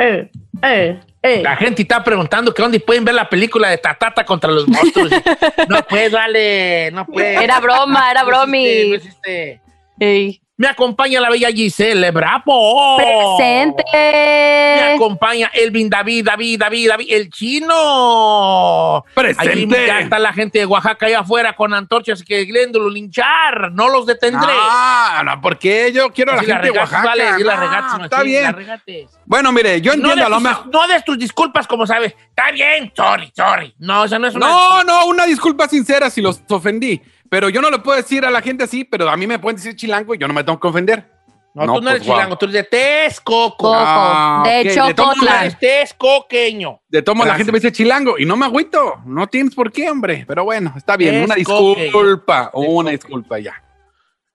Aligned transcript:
Eh, 0.00 0.30
eh, 0.62 1.00
eh. 1.22 1.42
La 1.42 1.56
gente 1.56 1.82
está 1.82 2.02
preguntando 2.02 2.54
que 2.54 2.62
dónde 2.62 2.80
pueden 2.80 3.04
ver 3.04 3.14
la 3.14 3.28
película 3.28 3.68
de 3.68 3.76
Tatata 3.76 4.24
contra 4.24 4.50
los 4.50 4.66
monstruos. 4.66 5.10
no 5.68 5.82
puede, 5.86 6.08
vale, 6.08 6.90
no 6.90 7.04
puede. 7.04 7.44
Era 7.44 7.60
broma, 7.60 8.10
era 8.10 8.22
No 8.22 8.30
existe, 8.30 8.40
bromi. 8.40 8.88
no 8.88 8.94
existe. 8.94 9.60
Ey. 9.98 10.40
Me 10.60 10.68
acompaña 10.68 11.22
la 11.22 11.30
bella 11.30 11.48
Giselle 11.50 12.10
Bravo. 12.10 12.98
Presente. 12.98 13.82
Me 13.94 14.92
acompaña 14.94 15.50
Elvin 15.54 15.88
David, 15.88 16.26
David, 16.26 16.58
David, 16.60 16.86
David, 16.90 17.06
el 17.08 17.30
chino. 17.30 19.02
Presente. 19.14 19.78
Ahí 19.78 19.86
ya 19.86 20.00
está 20.00 20.18
la 20.18 20.34
gente 20.34 20.58
de 20.58 20.66
Oaxaca 20.66 21.06
allá 21.06 21.20
afuera 21.20 21.54
con 21.56 21.72
antorchas 21.72 22.22
que 22.22 22.46
queriéndolo 22.46 22.90
linchar. 22.90 23.72
No 23.72 23.88
los 23.88 24.04
detendré. 24.04 24.52
Ah, 24.52 25.22
no, 25.24 25.40
porque 25.40 25.92
yo 25.94 26.12
quiero 26.12 26.32
a 26.32 26.36
la 26.36 26.42
gente 26.42 26.52
de 26.54 26.60
regates, 26.72 26.82
Oaxaca. 26.92 27.08
vale, 27.08 27.34
si 27.38 27.42
la 27.42 27.54
No, 27.56 27.60
regates, 27.62 28.04
está 28.04 28.22
bien. 28.22 28.42
la 28.42 28.52
regates. 28.52 29.10
Bueno, 29.24 29.52
mire, 29.52 29.80
yo 29.80 29.92
No 29.92 30.10
entiendo 30.10 30.16
des, 30.16 30.26
a 30.26 30.28
lo 30.28 30.40
mejor. 30.40 30.66
no 30.70 30.86
des 30.88 31.02
tus 31.06 31.18
disculpas 31.18 31.66
como 31.66 31.86
sabes. 31.86 32.14
Está 32.28 32.50
bien, 32.50 32.92
sorry, 32.94 33.32
sorry. 33.34 33.74
No, 33.78 34.04
esa 34.04 34.18
no 34.18 34.26
es 34.26 34.34
una. 34.34 34.46
No, 34.46 34.84
no, 34.84 35.06
una 35.06 35.24
disculpa 35.24 35.68
sincera 35.68 36.10
si 36.10 36.20
los 36.20 36.42
ofendí. 36.50 37.00
Pero 37.30 37.48
yo 37.48 37.62
no 37.62 37.70
le 37.70 37.78
puedo 37.78 37.96
decir 37.96 38.26
a 38.26 38.30
la 38.30 38.42
gente 38.42 38.64
así, 38.64 38.84
pero 38.84 39.08
a 39.08 39.16
mí 39.16 39.26
me 39.26 39.38
pueden 39.38 39.56
decir 39.56 39.74
chilango 39.76 40.14
y 40.14 40.18
yo 40.18 40.28
no 40.28 40.34
me 40.34 40.44
tengo 40.44 40.58
que 40.60 40.68
ofender. 40.68 41.08
No, 41.54 41.64
No, 41.64 41.74
tú 41.74 41.80
no 41.80 41.90
eres 41.90 42.02
pues, 42.02 42.12
chilango, 42.12 42.36
tú 42.36 42.46
eres 42.46 42.54
de 42.54 42.64
Texcoco. 42.64 43.56
Coco. 43.56 43.74
Ah, 43.76 44.42
de 44.44 44.60
ok, 44.60 44.66
hecho, 44.66 44.86
de 44.86 45.56
texcoqueño. 45.58 46.80
De 46.88 47.02
modos, 47.14 47.26
la 47.26 47.34
gente 47.36 47.52
me 47.52 47.58
dice 47.58 47.72
chilango 47.72 48.18
y 48.18 48.24
no 48.24 48.36
me 48.36 48.46
agüito. 48.46 49.00
No 49.06 49.26
tienes 49.28 49.54
por 49.54 49.72
qué, 49.72 49.88
hombre. 49.90 50.24
Pero 50.26 50.44
bueno, 50.44 50.74
está 50.76 50.96
bien. 50.96 51.24
Una 51.24 51.34
disculpa. 51.36 52.50
Una 52.52 52.90
disculpa 52.90 53.38
ya. 53.38 53.54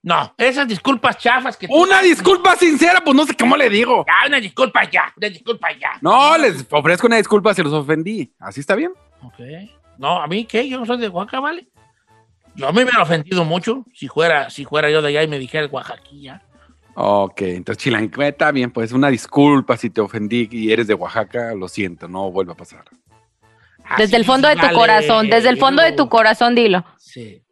No, 0.05 0.35
esas 0.37 0.67
disculpas 0.67 1.17
chafas 1.17 1.57
que 1.57 1.65
Una 1.67 1.99
disculpa 1.99 2.55
sincera, 2.55 3.02
pues 3.03 3.15
no 3.15 3.25
sé 3.25 3.35
cómo 3.35 3.57
le 3.57 3.69
digo. 3.69 4.05
Ya, 4.05 4.27
una 4.27 4.39
disculpa 4.39 4.87
ya, 4.87 5.11
una 5.17 5.30
disculpa 5.30 5.69
ya. 5.71 5.93
No, 5.99 6.37
les 6.37 6.63
ofrezco 6.69 7.07
una 7.07 7.17
disculpa 7.17 7.55
si 7.55 7.63
los 7.63 7.73
ofendí. 7.73 8.31
¿Así 8.39 8.59
está 8.59 8.75
bien? 8.75 8.91
Ok. 9.23 9.39
No, 9.97 10.21
¿a 10.21 10.27
mí 10.27 10.45
qué? 10.45 10.69
Yo 10.69 10.77
no 10.80 10.85
soy 10.85 10.99
de 10.99 11.07
Oaxaca, 11.07 11.39
¿vale? 11.39 11.67
Yo 12.56 12.67
a 12.67 12.72
mí 12.72 12.78
me 12.78 12.84
hubiera 12.84 13.03
ofendido 13.03 13.44
mucho 13.44 13.86
si 13.94 14.08
fuera, 14.08 14.50
si 14.50 14.66
fuera 14.66 14.89
yo 14.89 15.02
de 15.02 15.09
allá 15.09 15.23
y 15.23 15.28
me 15.28 15.39
dijera 15.39 15.67
Oaxaquilla. 15.67 16.42
Ok, 16.95 17.42
entonces 17.42 17.84
chilango, 17.84 18.22
está 18.23 18.52
bien, 18.52 18.72
pues 18.72 18.94
una 18.94 19.09
disculpa 19.09 19.75
si 19.75 19.89
te 19.89 20.00
ofendí 20.00 20.48
y 20.50 20.72
eres 20.72 20.88
de 20.88 20.94
Oaxaca, 20.94 21.53
lo 21.53 21.67
siento, 21.67 22.08
no 22.08 22.31
vuelva 22.31 22.53
a 22.53 22.58
pasar. 22.58 22.86
Desde 23.98 24.17
el 24.17 24.26
fondo 24.26 24.48
de 24.48 24.56
tu 24.56 24.61
vale, 24.61 24.73
corazón, 24.73 25.30
desde 25.30 25.50
el 25.50 25.58
fondo 25.58 25.83
de 25.83 25.92
tu 25.92 26.08
corazón, 26.08 26.56
dilo. 26.56 26.86
Sí. 26.98 27.44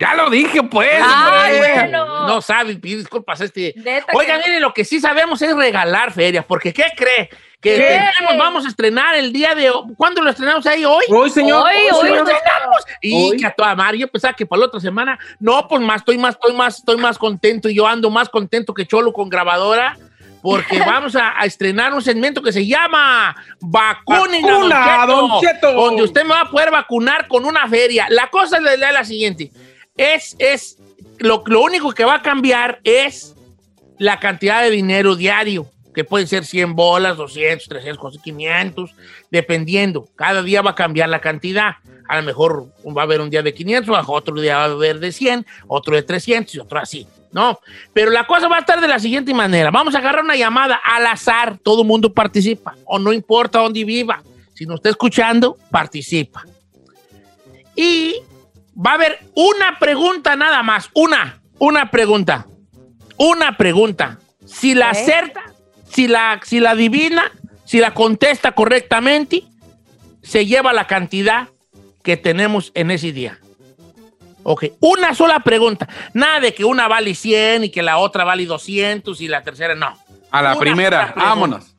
Ya 0.00 0.14
lo 0.14 0.28
dije, 0.30 0.62
pues. 0.64 0.90
Ay, 1.02 1.54
hombre. 1.56 1.72
bueno. 1.74 2.26
No 2.26 2.40
sabe 2.42 2.76
pedir 2.76 2.98
disculpas 2.98 3.40
este. 3.40 3.72
Que- 3.74 4.02
miren, 4.44 4.60
lo 4.60 4.74
que 4.74 4.84
sí 4.84 5.00
sabemos 5.00 5.40
es 5.42 5.54
regalar 5.56 6.12
ferias, 6.12 6.44
porque 6.44 6.72
¿qué 6.72 6.84
cree? 6.96 7.28
Que 7.60 7.76
¿Qué? 7.76 8.00
tenemos- 8.18 8.36
vamos 8.38 8.64
a 8.66 8.68
estrenar 8.68 9.14
el 9.14 9.32
día 9.32 9.54
de 9.54 9.70
hoy. 9.70 9.94
¿Cuándo 9.96 10.20
lo 10.22 10.30
estrenamos 10.30 10.66
ahí? 10.66 10.84
¿Hoy? 10.84 11.04
Hoy, 11.08 11.30
señor. 11.30 11.64
Hoy, 11.66 11.74
hoy, 11.92 12.08
lo 12.10 12.22
hoy. 12.24 12.30
estrenamos. 12.30 12.84
Y 13.00 13.30
Hoy. 13.30 13.36
que 13.38 13.46
a 13.46 13.50
toda 13.54 13.74
madre, 13.74 13.98
yo 13.98 14.08
pensaba 14.08 14.34
que 14.34 14.44
para 14.46 14.60
la 14.60 14.66
otra 14.66 14.80
semana, 14.80 15.18
no, 15.40 15.66
pues 15.66 15.80
más, 15.80 15.96
estoy 16.02 16.18
más, 16.18 16.34
estoy 16.34 16.52
más, 16.52 16.78
estoy 16.78 16.96
más 16.98 17.16
contento 17.18 17.68
y 17.70 17.74
yo 17.74 17.86
ando 17.86 18.10
más 18.10 18.28
contento 18.28 18.74
que 18.74 18.86
Cholo 18.86 19.12
con 19.12 19.28
grabadora. 19.30 19.96
Porque 20.42 20.78
vamos 20.86 21.16
a, 21.16 21.40
a 21.40 21.44
estrenar 21.46 21.92
un 21.94 22.02
segmento 22.02 22.40
que 22.42 22.52
se 22.52 22.64
llama 22.66 23.34
Vacunen 23.60 24.44
a 24.44 24.48
Don 24.48 24.68
Vacuna, 24.68 25.00
Cheto, 25.00 25.16
Don 25.16 25.40
Cheto. 25.40 25.72
donde 25.72 26.02
usted 26.02 26.22
me 26.24 26.34
va 26.34 26.42
a 26.42 26.50
poder 26.50 26.70
vacunar 26.70 27.26
con 27.26 27.44
una 27.46 27.66
feria. 27.66 28.06
La 28.10 28.28
cosa 28.28 28.58
es 28.58 28.62
la, 28.62 28.76
la- 28.76 28.92
la 28.92 29.04
siguiente. 29.04 29.50
Es, 29.96 30.36
es, 30.38 30.78
lo, 31.18 31.42
lo 31.46 31.62
único 31.62 31.92
que 31.92 32.04
va 32.04 32.16
a 32.16 32.22
cambiar 32.22 32.80
es 32.84 33.36
la 33.98 34.20
cantidad 34.20 34.62
de 34.62 34.70
dinero 34.70 35.16
diario, 35.16 35.66
que 35.94 36.04
puede 36.04 36.26
ser 36.26 36.44
100 36.44 36.74
bolas, 36.74 37.16
200, 37.16 37.68
300, 37.68 38.18
500, 38.18 38.94
dependiendo. 39.30 40.08
Cada 40.14 40.42
día 40.42 40.62
va 40.62 40.72
a 40.72 40.74
cambiar 40.74 41.08
la 41.08 41.20
cantidad. 41.20 41.76
A 42.08 42.16
lo 42.16 42.22
mejor 42.22 42.66
va 42.86 43.02
a 43.02 43.04
haber 43.04 43.20
un 43.20 43.30
día 43.30 43.42
de 43.42 43.54
500, 43.54 44.04
otro 44.06 44.40
día 44.40 44.58
va 44.58 44.64
a 44.64 44.66
haber 44.66 45.00
de 45.00 45.10
100, 45.10 45.46
otro 45.66 45.96
de 45.96 46.02
300 46.02 46.54
y 46.54 46.58
otro 46.58 46.78
así. 46.78 47.06
¿No? 47.32 47.58
Pero 47.92 48.10
la 48.10 48.26
cosa 48.26 48.48
va 48.48 48.56
a 48.56 48.60
estar 48.60 48.80
de 48.80 48.88
la 48.88 48.98
siguiente 48.98 49.34
manera. 49.34 49.70
Vamos 49.70 49.94
a 49.94 49.98
agarrar 49.98 50.24
una 50.24 50.36
llamada 50.36 50.80
al 50.82 51.06
azar. 51.06 51.58
Todo 51.62 51.82
el 51.82 51.88
mundo 51.88 52.12
participa. 52.12 52.76
O 52.84 52.98
no 52.98 53.12
importa 53.12 53.58
dónde 53.58 53.84
viva. 53.84 54.22
Si 54.54 54.64
nos 54.64 54.76
está 54.76 54.88
escuchando, 54.88 55.58
participa. 55.70 56.44
Y 57.74 58.16
va 58.76 58.92
a 58.92 58.94
haber 58.94 59.18
una 59.34 59.78
pregunta 59.78 60.36
nada 60.36 60.62
más. 60.62 60.90
Una, 60.94 61.40
una 61.58 61.90
pregunta. 61.90 62.46
Una 63.16 63.56
pregunta. 63.56 64.18
Si 64.44 64.74
la 64.74 64.90
acerta, 64.90 65.42
si 65.88 66.06
la, 66.08 66.40
si 66.44 66.60
la 66.60 66.72
adivina, 66.72 67.32
si 67.64 67.78
la 67.78 67.94
contesta 67.94 68.52
correctamente, 68.52 69.44
se 70.22 70.46
lleva 70.46 70.72
la 70.72 70.86
cantidad 70.86 71.48
que 72.02 72.16
tenemos 72.16 72.72
en 72.74 72.90
ese 72.90 73.12
día. 73.12 73.38
Ok, 74.42 74.66
una 74.80 75.14
sola 75.14 75.40
pregunta. 75.40 75.88
Nada 76.14 76.38
de 76.38 76.54
que 76.54 76.64
una 76.64 76.86
vale 76.86 77.16
100 77.16 77.64
y 77.64 77.70
que 77.70 77.82
la 77.82 77.98
otra 77.98 78.22
vale 78.22 78.46
200 78.46 79.20
y 79.20 79.26
la 79.26 79.42
tercera 79.42 79.74
no. 79.74 79.98
A 80.30 80.42
la 80.42 80.52
Una 80.52 80.60
primera, 80.60 81.14
vámonos. 81.16 81.74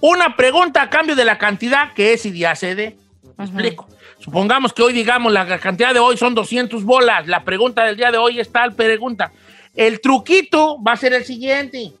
Una 0.00 0.34
pregunta 0.34 0.80
a 0.80 0.88
cambio 0.88 1.14
de 1.14 1.26
la 1.26 1.36
cantidad 1.36 1.92
que 1.92 2.14
ese 2.14 2.30
día 2.30 2.54
se 2.56 2.74
dé. 2.74 2.96
¿Me 3.36 3.44
explico? 3.44 3.86
Supongamos 4.20 4.74
que 4.74 4.82
hoy, 4.82 4.92
digamos, 4.92 5.32
la 5.32 5.58
cantidad 5.58 5.94
de 5.94 5.98
hoy 5.98 6.16
son 6.16 6.34
200 6.34 6.84
bolas. 6.84 7.26
La 7.26 7.42
pregunta 7.42 7.84
del 7.84 7.96
día 7.96 8.10
de 8.10 8.18
hoy 8.18 8.38
es 8.38 8.52
tal 8.52 8.74
pregunta. 8.74 9.32
El 9.74 10.00
truquito 10.00 10.80
va 10.82 10.92
a 10.92 10.96
ser 10.96 11.14
el 11.14 11.24
siguiente. 11.24 11.92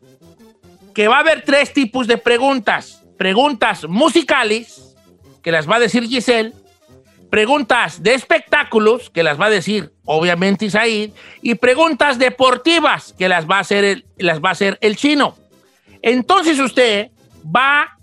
Que 0.94 1.08
va 1.08 1.16
a 1.16 1.20
haber 1.20 1.42
tres 1.42 1.72
tipos 1.72 2.06
de 2.06 2.18
preguntas. 2.18 3.02
Preguntas 3.16 3.86
musicales, 3.88 4.96
que 5.42 5.50
las 5.50 5.68
va 5.68 5.76
a 5.76 5.80
decir 5.80 6.06
Giselle. 6.06 6.52
Preguntas 7.30 8.02
de 8.02 8.14
espectáculos, 8.14 9.08
que 9.08 9.22
las 9.22 9.40
va 9.40 9.46
a 9.46 9.50
decir, 9.50 9.92
obviamente, 10.04 10.66
Isaid. 10.66 11.12
Y 11.40 11.54
preguntas 11.54 12.18
deportivas, 12.18 13.14
que 13.16 13.28
las 13.28 13.48
va 13.48 13.58
a 13.58 13.60
hacer 13.60 14.04
las 14.18 14.40
va 14.40 14.50
a 14.50 14.52
hacer 14.52 14.78
el 14.82 14.96
chino. 14.96 15.36
Entonces 16.02 16.58
usted 16.58 17.10
va 17.44 17.96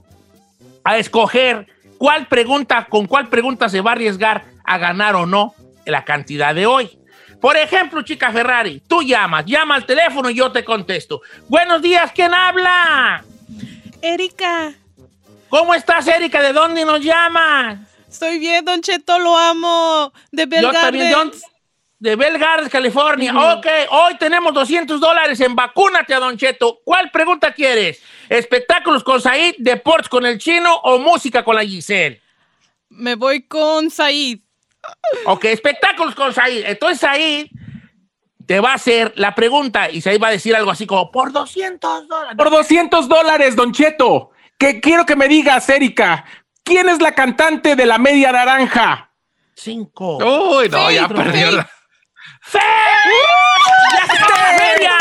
a 0.84 0.98
escoger 0.98 1.68
cuál 1.98 2.28
pregunta, 2.28 2.86
con 2.90 3.08
cuál 3.08 3.28
pregunta 3.30 3.70
se 3.70 3.82
va 3.82 3.92
a 3.92 3.94
arriesgar 3.94 4.46
a 4.64 4.78
ganar 4.78 5.16
o 5.16 5.26
no 5.26 5.54
la 5.86 6.04
cantidad 6.06 6.54
de 6.54 6.66
hoy. 6.66 7.00
Por 7.40 7.56
ejemplo, 7.56 8.02
chica 8.02 8.32
Ferrari, 8.32 8.82
tú 8.88 9.04
llamas, 9.04 9.46
llama 9.46 9.76
al 9.76 9.86
teléfono 9.86 10.30
y 10.30 10.36
yo 10.36 10.52
te 10.52 10.66
contesto. 10.66 11.22
Buenos 11.48 11.82
días, 11.82 12.12
¿quién 12.14 12.34
habla? 12.34 13.24
Erika, 14.02 14.74
¿Cómo 15.50 15.74
estás, 15.74 16.08
Erika? 16.08 16.42
¿De 16.42 16.54
dónde 16.54 16.84
nos 16.86 17.02
llamas? 17.02 17.80
estoy 18.10 18.40
bien, 18.40 18.66
Don 18.66 18.82
Cheto, 18.82 19.20
lo 19.20 19.38
amo. 19.38 20.12
De 20.32 20.46
Bell 20.46 20.64
Yo 20.64 20.72
también. 20.72 21.14
¿De, 22.00 22.16
Bell 22.16 22.38
Gardens, 22.38 22.70
California. 22.72 23.34
Ok, 23.54 23.66
hoy 23.90 24.18
tenemos 24.18 24.54
200 24.54 25.00
dólares 25.00 25.40
en 25.42 25.56
Vacúnate 25.56 26.14
a 26.14 26.20
Don 26.20 26.38
Cheto. 26.38 26.80
¿Cuál 26.84 27.10
pregunta 27.12 27.54
quieres? 27.54 28.02
¿Espectáculos 28.30 29.04
con 29.04 29.22
Said, 29.22 29.56
deportes 29.58 30.10
con 30.10 30.26
el 30.26 30.38
chino 30.38 30.76
o 30.84 31.00
música 31.00 31.44
con 31.44 31.56
la 31.56 31.64
Giselle? 31.64 32.22
Me 32.90 33.16
voy 33.16 33.44
con 33.48 33.90
Said. 33.90 34.40
Ok, 35.26 35.46
espectáculos 35.46 36.16
con 36.16 36.34
Said. 36.34 36.66
Entonces 36.66 37.00
Said 37.00 37.48
te 38.46 38.62
va 38.62 38.72
a 38.72 38.76
hacer 38.76 39.12
la 39.18 39.36
pregunta 39.36 39.90
y 39.90 40.00
Said 40.02 40.22
va 40.22 40.30
a 40.30 40.32
decir 40.32 40.56
algo 40.56 40.72
así 40.72 40.86
como, 40.88 41.12
por 41.12 41.34
200 41.34 42.08
dólares. 42.08 42.38
Por 42.38 42.50
200 42.50 43.08
dólares, 43.10 43.56
Don 43.56 43.74
Cheto. 43.74 44.32
Que 44.58 44.80
quiero 44.80 45.06
que 45.06 45.16
me 45.16 45.28
digas, 45.28 45.70
Erika, 45.70 46.26
¿quién 46.64 46.88
es 46.90 47.02
la 47.02 47.14
cantante 47.14 47.76
de 47.76 47.86
la 47.86 47.98
media 47.98 48.32
naranja? 48.32 49.12
Cinco. 49.54 50.18
Uy, 50.18 50.70
no, 50.70 50.90
ya 50.92 51.08
perdió. 51.08 51.52
la- 51.52 51.70
¡Fe! 52.50 52.60
¡Ya 53.94 54.06
se 54.06 54.18
acabó 54.24 54.34
la 54.34 54.58
feria! 54.58 54.92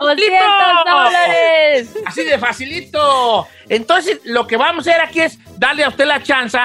200 0.00 0.16
¡Listo! 0.16 0.90
dólares. 0.90 1.88
Así 2.06 2.24
de 2.24 2.38
facilito. 2.38 3.48
Entonces, 3.68 4.20
lo 4.24 4.46
que 4.46 4.56
vamos 4.56 4.86
a 4.86 4.90
hacer 4.90 5.00
aquí 5.02 5.20
es 5.20 5.38
darle 5.58 5.84
a 5.84 5.88
usted 5.88 6.04
la 6.06 6.22
chance 6.22 6.58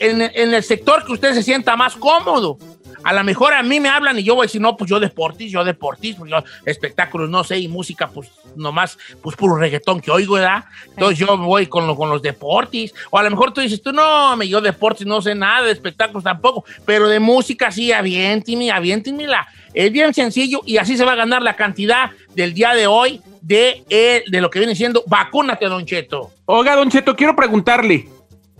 en- 0.00 0.22
en 0.22 0.54
el 0.54 0.62
sector 0.62 1.04
que 1.04 1.12
usted 1.12 1.34
se 1.34 1.42
sienta 1.42 1.76
más 1.76 1.94
cómodo. 1.96 2.58
A 3.08 3.12
lo 3.14 3.24
mejor 3.24 3.54
a 3.54 3.62
mí 3.62 3.80
me 3.80 3.88
hablan 3.88 4.18
y 4.18 4.22
yo 4.22 4.34
voy 4.34 4.44
a 4.44 4.46
decir, 4.48 4.60
no, 4.60 4.76
pues 4.76 4.90
yo 4.90 5.00
deportis, 5.00 5.50
yo 5.50 5.64
deportis, 5.64 6.16
pues 6.16 6.30
yo 6.30 6.44
espectáculos, 6.66 7.30
no 7.30 7.42
sé, 7.42 7.58
y 7.58 7.66
música, 7.66 8.08
pues 8.08 8.28
nomás, 8.54 8.98
pues 9.22 9.34
puro 9.34 9.56
reggaetón 9.56 10.00
que 10.00 10.10
oigo, 10.10 10.34
¿verdad? 10.34 10.64
Entonces 10.90 11.18
yo 11.18 11.38
voy 11.38 11.66
con, 11.68 11.86
lo- 11.86 11.96
con 11.96 12.10
los 12.10 12.20
deportis. 12.20 12.92
O 13.10 13.16
a 13.18 13.22
lo 13.22 13.30
mejor 13.30 13.54
tú 13.54 13.62
dices, 13.62 13.80
tú 13.80 13.92
no, 13.92 14.36
me 14.36 14.46
yo 14.46 14.60
deportis 14.60 15.06
no 15.06 15.22
sé 15.22 15.34
nada, 15.34 15.64
de 15.66 15.72
espectáculos 15.72 16.22
tampoco, 16.22 16.66
pero 16.84 17.08
de 17.08 17.18
música 17.18 17.70
sí, 17.70 17.92
aviéntime, 17.92 18.70
aviéntemela. 18.70 19.48
Es 19.72 19.90
bien 19.90 20.12
sencillo 20.12 20.60
y 20.66 20.76
así 20.76 20.96
se 20.98 21.04
va 21.06 21.12
a 21.12 21.16
ganar 21.16 21.40
la 21.42 21.56
cantidad 21.56 22.10
del 22.34 22.52
día 22.52 22.74
de 22.74 22.86
hoy 22.86 23.22
de, 23.40 23.84
eh, 23.88 24.22
de 24.26 24.40
lo 24.42 24.50
que 24.50 24.58
viene 24.58 24.74
siendo 24.76 25.02
vacúnate, 25.06 25.64
Don 25.66 25.86
Cheto. 25.86 26.30
Oiga, 26.44 26.76
Don 26.76 26.90
Cheto, 26.90 27.16
quiero 27.16 27.34
preguntarle, 27.34 28.06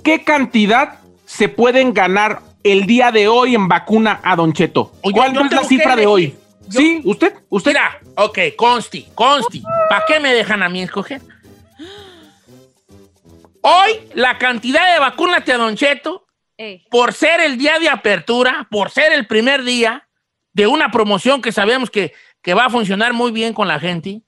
¿qué 0.03 0.25
cantidad 0.25 1.00
se 1.27 1.50
pueden 1.50 1.93
ganar 1.93 2.41
el 2.63 2.87
día 2.87 3.11
de 3.11 3.29
hoy 3.29 3.55
en 3.55 3.69
vacuna 3.69 4.21
a 4.23 4.37
Don 4.37 4.53
Cheto? 4.53 4.93
Oye, 5.03 5.15
¿Cuál 5.15 5.37
es 5.37 5.53
la 5.53 5.65
cifra 5.65 5.97
de 5.97 6.07
hoy? 6.07 6.37
Sí, 6.71 7.01
usted, 7.05 7.35
usted. 7.49 7.71
Mira, 7.71 7.99
ok, 8.17 8.39
consti, 8.57 9.09
consti. 9.15 9.63
¿Para 9.89 10.05
qué 10.07 10.21
me 10.21 10.35
dejan 10.35 10.63
a 10.63 10.69
mí 10.69 10.83
escoger? 10.83 11.23
Hoy, 13.61 14.01
la 14.15 14.39
cantidad 14.39 14.93
de 14.93 15.01
vacúnate 15.01 15.53
a 15.53 15.59
Don 15.59 15.77
Cheto, 15.77 16.27
Ey. 16.57 16.87
por 16.91 17.13
ser 17.13 17.41
el 17.41 17.59
día 17.59 17.79
de 17.79 17.89
apertura, 17.89 18.67
por 18.71 18.91
ser 18.91 19.13
el 19.13 19.27
primer 19.27 19.65
día 19.65 20.09
de 20.53 20.67
una 20.67 20.91
promoción 20.91 21.41
que 21.43 21.53
sabemos 21.53 21.91
que, 21.91 22.13
que 22.43 22.55
va 22.55 22.67
a 22.67 22.71
funcionar 22.71 23.13
muy 23.13 23.31
bien 23.33 23.55
con 23.55 23.69
la 23.69 23.81
gente, 23.81 24.23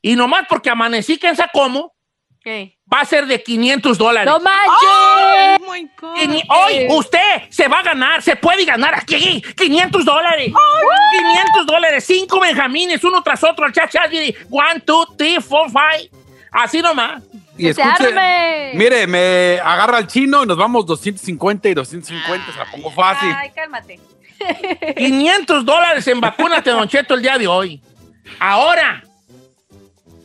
y 0.00 0.16
nomás 0.16 0.46
porque 0.48 0.70
amanecí 0.70 1.18
que 1.18 1.28
en 1.28 1.36
Sacomo, 1.36 1.94
Va 2.44 3.00
a 3.00 3.04
ser 3.04 3.26
de 3.26 3.42
500 3.42 3.96
dólares. 3.96 4.30
¡No 4.30 4.40
manches! 4.40 5.60
Oh 5.60 5.72
my 5.72 5.90
God. 5.96 6.42
Hoy 6.48 6.86
usted 6.90 7.48
se 7.48 7.68
va 7.68 7.78
a 7.78 7.82
ganar, 7.82 8.22
se 8.22 8.36
puede 8.36 8.64
ganar 8.64 8.94
aquí 8.94 9.42
500 9.56 10.04
dólares. 10.04 10.52
500 11.12 11.66
dólares, 11.66 12.04
cinco 12.04 12.40
benjamines, 12.40 13.02
uno 13.04 13.22
tras 13.22 13.42
otro, 13.44 13.64
al 13.64 13.72
chat, 13.72 13.92
one, 14.50 14.80
two, 14.80 15.06
three, 15.16 15.40
four, 15.40 15.68
five. 15.70 16.10
Así 16.50 16.82
nomás. 16.82 17.22
Y 17.56 17.66
¡Que 17.66 17.74
se 17.74 17.82
escuche, 17.82 18.72
mire, 18.74 19.06
me 19.06 19.60
agarra 19.62 19.98
al 19.98 20.06
chino 20.06 20.42
y 20.42 20.46
nos 20.46 20.56
vamos 20.56 20.86
250 20.86 21.68
y 21.68 21.74
250, 21.74 22.52
se 22.52 22.58
la 22.58 22.70
pongo 22.70 22.90
fácil. 22.90 23.30
Ay, 23.34 23.50
cálmate. 23.50 24.00
500 24.96 25.64
dólares 25.64 26.06
en 26.08 26.20
vacúnate, 26.20 26.70
Don 26.70 26.88
Cheto, 26.88 27.14
el 27.14 27.22
día 27.22 27.38
de 27.38 27.46
hoy. 27.46 27.80
Ahora, 28.38 29.02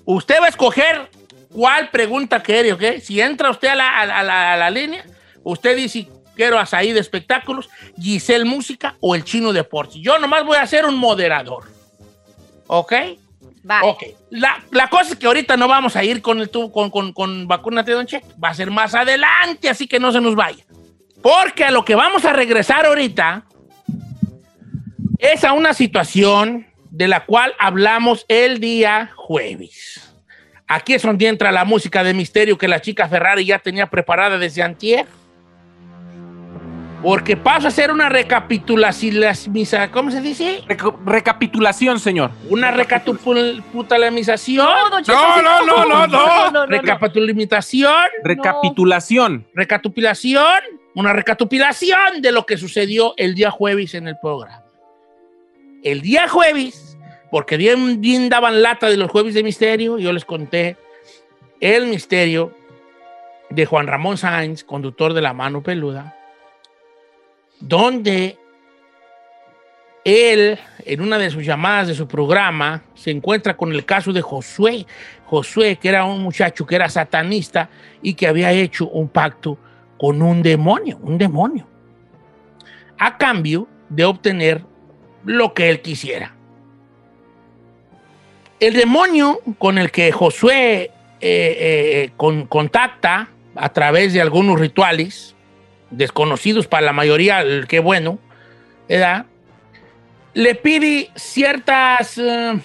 usted 0.05 0.41
va 0.41 0.45
a 0.45 0.49
escoger 0.49 1.09
cuál 1.57 1.89
pregunta 1.89 2.43
quiere, 2.43 2.71
¿ok? 2.71 2.83
Si 3.01 3.19
entra 3.19 3.49
usted 3.49 3.69
a 3.69 3.75
la, 3.75 3.99
a 3.99 4.05
la- 4.05 4.19
a 4.19 4.23
la- 4.23 4.53
a 4.53 4.57
la 4.57 4.69
línea, 4.69 5.03
usted 5.43 5.75
dice, 5.75 6.07
quiero 6.35 6.59
a 6.59 6.67
Saí 6.67 6.91
de 6.93 6.99
espectáculos, 6.99 7.67
Giselle 7.99 8.45
Música 8.45 8.95
o 8.99 9.15
el 9.15 9.23
Chino 9.23 9.51
Deportes. 9.51 9.97
Yo 9.99 10.19
nomás 10.19 10.45
voy 10.45 10.57
a 10.57 10.67
ser 10.67 10.85
un 10.85 10.95
moderador. 10.95 11.63
¿Ok? 12.67 12.93
Va. 13.67 13.81
Ok. 13.85 14.03
La, 14.29 14.63
la 14.69 14.87
cosa 14.87 15.13
es 15.13 15.15
que 15.15 15.25
ahorita 15.25 15.57
no 15.57 15.67
vamos 15.67 15.95
a 15.95 16.03
ir 16.03 16.21
con 16.21 16.39
el 16.41 16.49
tubo, 16.51 16.71
con, 16.71 16.91
con, 16.91 17.11
con 17.11 17.47
vacúnate, 17.47 17.91
Don 17.91 18.05
Cheto. 18.05 18.27
Va 18.41 18.49
a 18.49 18.53
ser 18.53 18.69
más 18.69 18.93
adelante, 18.93 19.67
así 19.67 19.87
que 19.87 19.99
no 19.99 20.11
se 20.11 20.21
nos 20.21 20.35
vaya. 20.35 20.63
Porque 21.23 21.63
a 21.65 21.71
lo 21.71 21.83
que 21.83 21.95
vamos 21.95 22.23
a 22.25 22.33
regresar 22.33 22.85
ahorita 22.85 23.45
es 25.17 25.43
a 25.43 25.53
una 25.53 25.73
situación 25.73 26.67
de 26.91 27.07
la 27.07 27.25
cual 27.25 27.55
hablamos 27.57 28.25
el 28.27 28.59
día 28.59 29.09
jueves. 29.15 30.06
Aquí 30.67 30.93
es 30.93 31.01
donde 31.01 31.27
entra 31.27 31.51
la 31.51 31.63
música 31.63 32.03
de 32.03 32.13
misterio 32.13 32.57
que 32.57 32.67
la 32.67 32.81
chica 32.81 33.07
Ferrari 33.07 33.45
ya 33.45 33.59
tenía 33.59 33.87
preparada 33.87 34.37
desde 34.37 34.61
antier. 34.61 35.05
Porque 37.01 37.37
paso 37.37 37.67
a 37.67 37.69
hacer 37.69 37.91
una 37.91 38.09
recapitulación, 38.09 39.23
¿cómo 39.93 40.09
se 40.09 40.19
dice? 40.19 40.63
Recapitulación, 41.05 41.99
señor. 41.99 42.31
Una 42.49 42.71
recapitulación. 42.71 44.65
No, 44.65 44.89
No, 44.99 45.41
no, 45.41 45.65
no, 45.65 45.85
no, 45.85 46.07
no. 46.07 46.51
no. 46.51 46.65
Recapitulación. 46.65 47.93
Recapitulación. 48.23 49.47
Recapitulación. 49.53 50.63
Una 50.95 51.13
recapitulación 51.13 52.21
de 52.21 52.31
lo 52.31 52.45
que 52.47 52.57
sucedió 52.57 53.13
el 53.17 53.35
día 53.35 53.51
jueves 53.51 53.93
en 53.93 54.07
el 54.07 54.17
programa. 54.19 54.63
El 55.83 56.01
día 56.01 56.27
jueves, 56.27 56.86
porque 57.31 57.57
bien, 57.57 58.29
daban 58.29 58.61
lata 58.61 58.89
de 58.89 58.97
los 58.97 59.11
jueves 59.11 59.33
de 59.33 59.43
misterio, 59.43 59.97
yo 59.97 60.11
les 60.13 60.25
conté 60.25 60.77
el 61.59 61.87
misterio 61.87 62.53
de 63.49 63.65
Juan 63.65 63.87
Ramón 63.87 64.17
Sáenz, 64.17 64.63
conductor 64.63 65.13
de 65.13 65.21
La 65.21 65.33
Mano 65.33 65.63
Peluda, 65.63 66.15
donde 67.59 68.37
él, 70.05 70.57
en 70.85 71.01
una 71.01 71.17
de 71.17 71.29
sus 71.29 71.45
llamadas 71.45 71.89
de 71.89 71.93
su 71.93 72.07
programa, 72.07 72.83
se 72.93 73.11
encuentra 73.11 73.57
con 73.57 73.73
el 73.73 73.83
caso 73.83 74.13
de 74.13 74.21
Josué. 74.21 74.85
Josué, 75.25 75.75
que 75.75 75.89
era 75.89 76.05
un 76.05 76.21
muchacho 76.21 76.65
que 76.65 76.75
era 76.75 76.87
satanista 76.87 77.69
y 78.01 78.13
que 78.13 78.27
había 78.27 78.51
hecho 78.51 78.87
un 78.87 79.09
pacto 79.09 79.57
con 79.97 80.21
un 80.21 80.41
demonio, 80.41 80.97
un 81.01 81.17
demonio, 81.17 81.67
a 82.97 83.17
cambio 83.17 83.67
de 83.89 84.05
obtener 84.05 84.63
lo 85.25 85.53
que 85.53 85.69
él 85.69 85.81
quisiera. 85.81 86.36
El 88.59 88.73
demonio 88.73 89.39
con 89.59 89.77
el 89.77 89.91
que 89.91 90.11
Josué 90.11 90.83
eh, 90.83 90.91
eh, 91.21 92.11
con- 92.17 92.47
contacta 92.47 93.29
a 93.55 93.69
través 93.69 94.13
de 94.13 94.21
algunos 94.21 94.59
rituales, 94.59 95.35
desconocidos 95.91 96.67
para 96.67 96.85
la 96.85 96.93
mayoría, 96.93 97.41
el 97.41 97.67
que 97.67 97.79
bueno, 97.79 98.19
le 100.33 100.55
pide 100.55 101.09
ciertas, 101.15 102.17
eh, 102.17 102.59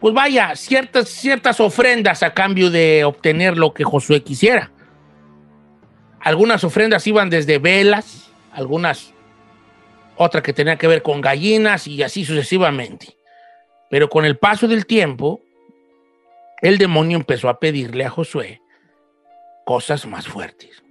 pues 0.00 0.14
vaya, 0.14 0.54
ciertas, 0.56 1.08
ciertas 1.08 1.60
ofrendas 1.60 2.22
a 2.22 2.32
cambio 2.34 2.70
de 2.70 3.04
obtener 3.04 3.56
lo 3.56 3.74
que 3.74 3.84
Josué 3.84 4.22
quisiera. 4.22 4.70
Algunas 6.20 6.64
ofrendas 6.64 7.06
iban 7.06 7.28
desde 7.30 7.58
velas, 7.58 8.30
algunas, 8.52 9.12
otra 10.16 10.42
que 10.42 10.52
tenía 10.52 10.76
que 10.76 10.86
ver 10.86 11.02
con 11.02 11.20
gallinas 11.20 11.86
y 11.86 12.02
así 12.02 12.24
sucesivamente. 12.24 13.13
Pero 13.94 14.10
con 14.10 14.24
el 14.24 14.36
paso 14.36 14.66
del 14.66 14.86
tiempo, 14.86 15.40
el 16.60 16.78
demonio 16.78 17.16
empezó 17.16 17.48
a 17.48 17.60
pedirle 17.60 18.04
a 18.04 18.10
Josué 18.10 18.60
cosas 19.64 20.04
más 20.04 20.26
fuertes. 20.26 20.82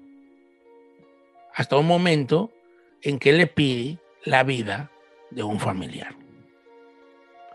Hasta 1.53 1.75
un 1.75 1.85
momento 1.85 2.49
en 3.01 3.19
que 3.19 3.33
le 3.33 3.45
pide 3.45 3.99
la 4.23 4.43
vida 4.43 4.89
de 5.31 5.43
un 5.43 5.59
familiar. 5.59 6.15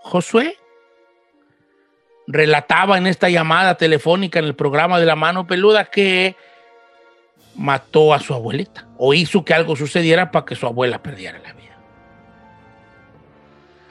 Josué 0.02 0.54
relataba 2.26 2.98
en 2.98 3.06
esta 3.06 3.30
llamada 3.30 3.78
telefónica 3.78 4.40
en 4.40 4.44
el 4.44 4.54
programa 4.54 5.00
de 5.00 5.06
la 5.06 5.16
mano 5.16 5.46
peluda 5.46 5.86
que 5.86 6.36
mató 7.56 8.12
a 8.12 8.20
su 8.20 8.34
abuelita 8.34 8.86
o 8.98 9.14
hizo 9.14 9.46
que 9.46 9.54
algo 9.54 9.76
sucediera 9.76 10.30
para 10.30 10.44
que 10.44 10.56
su 10.56 10.66
abuela 10.66 11.02
perdiera 11.02 11.38
la 11.38 11.54
vida. 11.54 11.78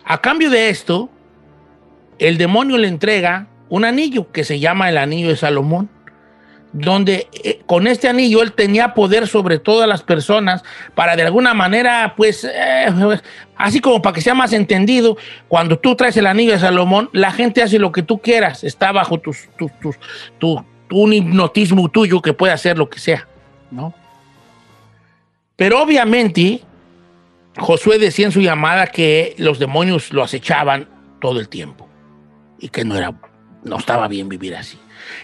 A 0.06 0.22
cambio 0.22 0.52
de 0.52 0.70
esto, 0.70 1.10
el 2.20 2.38
demonio 2.38 2.78
le 2.78 2.88
entrega 2.88 3.48
un 3.70 3.86
anillo 3.86 4.32
que 4.32 4.44
se 4.44 4.60
llama 4.60 4.90
el 4.90 4.98
anillo 4.98 5.30
de 5.30 5.36
Salomón, 5.36 5.90
donde 6.74 7.28
eh, 7.44 7.62
con 7.66 7.88
este 7.88 8.08
anillo 8.08 8.42
él 8.44 8.52
tenía 8.52 8.94
poder 8.94 9.28
sobre 9.28 9.58
todas 9.58 9.88
las 9.88 10.04
personas 10.04 10.64
para 10.96 11.16
de 11.16 11.24
alguna 11.24 11.54
manera, 11.54 12.14
pues, 12.16 12.44
eh, 12.44 12.88
así 13.56 13.80
como 13.80 14.02
para 14.02 14.14
que 14.14 14.22
sea 14.22 14.34
más 14.34 14.54
entendido, 14.54 15.18
cuando 15.48 15.80
tú 15.80 15.96
traes 15.96 16.18
el 16.18 16.28
anillo 16.28 16.52
de 16.52 16.60
Salomón, 16.60 17.10
la 17.14 17.32
gente 17.32 17.64
hace 17.64 17.80
lo 17.80 17.92
que 17.92 18.04
tú 18.04 18.20
quieras, 18.20 18.64
está 18.64 18.92
bajo 18.92 19.20
tu- 19.20 19.36
un 20.92 21.14
hipnotismo 21.14 21.90
tuyo 21.90 22.22
que 22.22 22.34
puede 22.34 22.54
hacer 22.54 22.78
lo 22.78 22.90
que 22.90 23.00
sea, 23.00 23.28
¿no? 23.72 23.94
Pero 25.56 25.82
obviamente, 25.82 26.62
Josué 27.58 27.98
decía 27.98 28.28
en 28.28 28.32
su 28.32 28.42
llamada 28.42 28.88
que 28.88 29.34
los 29.38 29.58
demonios 29.58 30.14
lo 30.14 30.24
acechaban 30.24 30.88
todo 31.20 31.40
el 31.40 31.50
tiempo 31.50 31.87
y 32.60 32.70
que 32.70 32.84
no 32.86 32.96
era, 32.98 33.14
no 33.64 33.78
estaba 33.78 34.08
bien 34.08 34.30
vivir 34.30 34.56
así 34.56 34.78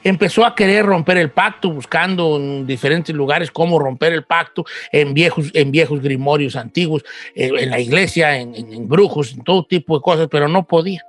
empezó 0.04 0.46
a 0.46 0.56
querer 0.56 0.86
romper 0.86 1.18
el 1.18 1.32
pacto, 1.32 1.70
buscando 1.70 2.38
en 2.38 2.66
diferentes 2.66 3.14
lugares 3.14 3.52
cómo 3.52 3.80
romper 3.80 4.14
el 4.14 4.24
pacto, 4.24 4.64
en 4.94 5.14
viejos, 5.14 5.50
en 5.54 5.72
viejos 5.72 6.02
grimorios 6.02 6.56
antiguos, 6.56 7.04
eh, 7.36 7.52
en 7.58 7.70
la 7.70 7.80
iglesia, 7.80 8.38
en, 8.38 8.56
en- 8.56 8.72
en 8.74 8.88
brujos, 8.88 9.34
en 9.34 9.44
todo 9.44 9.66
tipo 9.66 9.98
de 9.98 10.02
cosas, 10.02 10.28
pero 10.32 10.48
no 10.48 10.66
podía. 10.66 11.02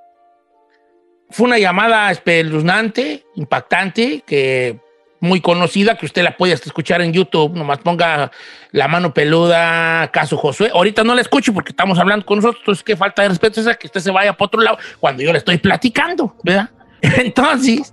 Fue 1.31 1.47
una 1.47 1.59
llamada 1.59 2.11
espeluznante, 2.11 3.25
impactante, 3.37 4.23
que 4.27 4.81
muy 5.25 5.41
conocida, 5.41 5.97
que 5.97 6.07
usted 6.07 6.23
la 6.23 6.37
puede 6.37 6.53
escuchar 6.53 7.03
en 7.03 7.13
YouTube, 7.13 7.57
nomás 7.57 7.79
ponga 7.79 8.31
la 8.71 8.87
mano 8.89 9.13
peluda, 9.13 10.09
caso 10.13 10.37
Josué. 10.37 10.71
Ahorita 10.73 11.03
no 11.03 11.15
la 11.15 11.21
escucho 11.23 11.53
porque 11.53 11.71
estamos 11.71 11.99
hablando 11.99 12.25
con 12.25 12.37
nosotros, 12.39 12.61
entonces 12.61 12.85
qué 12.85 12.97
falta 12.97 13.23
de 13.23 13.29
respeto 13.31 13.61
es 13.61 13.77
que 13.77 13.87
usted 13.89 14.01
se 14.01 14.11
vaya 14.11 14.33
para 14.33 14.47
otro 14.47 14.61
lado 14.61 14.79
cuando 15.01 15.23
yo 15.23 15.33
le 15.33 15.39
estoy 15.39 15.59
platicando, 15.59 16.37
¿verdad? 16.43 16.71
Entonces, 17.19 17.93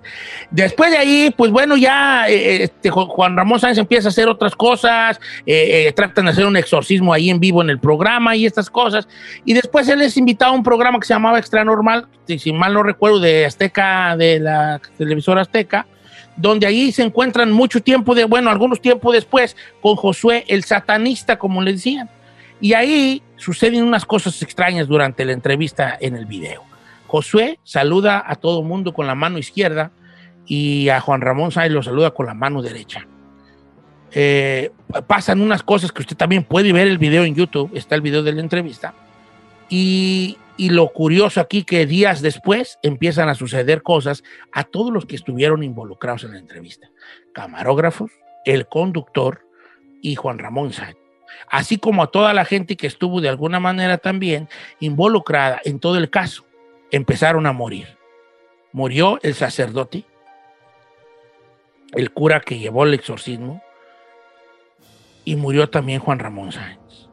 después 0.52 0.90
de 0.90 0.98
ahí, 0.98 1.34
pues 1.36 1.52
bueno, 1.52 1.76
ya 1.76 2.30
eh, 2.30 2.64
este, 2.64 2.90
Ju- 2.90 3.08
Juan 3.10 3.36
Ramón 3.36 3.60
Sáenz 3.60 3.78
empieza 3.78 4.08
a 4.08 4.12
hacer 4.12 4.30
otras 4.30 4.56
cosas, 4.56 5.20
eh, 5.46 5.88
eh, 5.88 5.92
tratan 5.92 6.24
de 6.26 6.32
hacer 6.32 6.46
un 6.46 6.56
exorcismo 6.56 7.12
ahí 7.14 7.30
en 7.30 7.42
vivo 7.42 7.62
en 7.62 7.70
el 7.70 7.78
programa 7.78 8.38
y 8.38 8.46
estas 8.46 8.70
cosas. 8.70 9.10
Y 9.44 9.54
después 9.54 9.90
él 9.90 10.02
es 10.02 10.16
invitado 10.16 10.54
a 10.54 10.56
un 10.56 10.64
programa 10.64 10.98
que 10.98 11.08
se 11.08 11.14
llamaba 11.14 11.40
Extra 11.40 11.66
Normal, 11.66 12.08
si 12.26 12.54
mal 12.54 12.74
no 12.74 12.84
recuerdo, 12.84 13.20
de 13.20 13.46
Azteca, 13.46 14.16
de 14.16 14.40
la 14.40 14.80
televisora 14.98 15.42
Azteca, 15.42 15.88
donde 16.36 16.68
ahí 16.68 16.92
se 16.92 17.04
encuentran 17.04 17.52
mucho 17.52 17.82
tiempo 17.82 18.16
de, 18.16 18.26
bueno, 18.26 18.50
algunos 18.50 18.82
tiempos 18.82 19.14
después, 19.14 19.56
con 19.82 19.96
Josué 19.96 20.46
el 20.48 20.64
satanista, 20.64 21.38
como 21.38 21.62
le 21.62 21.74
decían. 21.74 22.10
Y 22.60 22.74
ahí 22.74 23.24
suceden 23.38 23.84
unas 23.84 24.06
cosas 24.06 24.42
extrañas 24.42 24.88
durante 24.88 25.26
la 25.26 25.34
entrevista 25.34 25.98
en 26.00 26.16
el 26.16 26.26
video. 26.26 26.64
Josué 27.08 27.60
saluda 27.64 28.24
a 28.26 28.36
todo 28.36 28.64
mundo 28.64 28.94
con 28.94 29.08
la 29.08 29.16
mano 29.16 29.38
izquierda 29.38 29.92
y 30.46 30.90
a 30.90 31.00
Juan 31.02 31.22
Ramón 31.22 31.52
Sáenz 31.52 31.74
lo 31.74 31.84
saluda 31.84 32.12
con 32.12 32.26
la 32.26 32.34
mano 32.34 32.62
derecha. 32.62 33.08
Eh, 34.14 34.72
pasan 35.08 35.42
unas 35.42 35.64
cosas 35.64 35.92
que 35.92 36.02
usted 36.02 36.18
también 36.18 36.44
puede 36.44 36.74
ver 36.74 36.88
el 36.88 36.98
video 36.98 37.24
en 37.24 37.34
YouTube, 37.34 37.72
está 37.74 37.96
el 37.96 38.02
video 38.02 38.24
de 38.24 38.34
la 38.34 38.42
entrevista, 38.42 38.94
Y, 39.70 40.38
y 40.58 40.70
lo 40.70 40.90
curioso 40.90 41.40
aquí 41.40 41.64
que 41.64 41.86
días 41.86 42.22
después 42.22 42.78
empiezan 42.84 43.30
a 43.30 43.36
suceder 43.36 43.82
cosas 43.84 44.24
a 44.52 44.64
todos 44.64 44.92
los 44.92 45.06
que 45.06 45.16
estuvieron 45.16 45.64
involucrados 45.64 46.24
en 46.24 46.32
la 46.34 46.40
entrevista. 46.40 46.90
Camarógrafos, 47.34 48.12
el 48.46 48.68
conductor 48.68 49.46
y 50.02 50.16
Juan 50.16 50.40
Ramón 50.40 50.74
Sáenz. 50.74 50.98
Así 51.50 51.78
como 51.78 52.04
a 52.04 52.08
toda 52.08 52.34
la 52.34 52.46
gente 52.46 52.76
que 52.76 52.88
estuvo 52.88 53.22
de 53.22 53.30
alguna 53.30 53.60
manera 53.60 53.98
también 53.98 54.50
involucrada 54.80 55.62
en 55.64 55.80
todo 55.80 55.98
el 55.98 56.10
caso. 56.10 56.46
Empezaron 56.92 57.46
a 57.46 57.54
morir. 57.54 57.98
Murió 58.74 59.20
el 59.24 59.34
sacerdote, 59.34 60.06
el 61.94 62.12
cura 62.12 62.40
que 62.40 62.60
llevó 62.60 62.86
el 62.86 62.94
exorcismo, 62.94 63.62
y 65.24 65.36
murió 65.36 65.70
también 65.70 66.00
Juan 66.00 66.20
Ramón 66.20 66.52
Sáenz. 66.52 67.10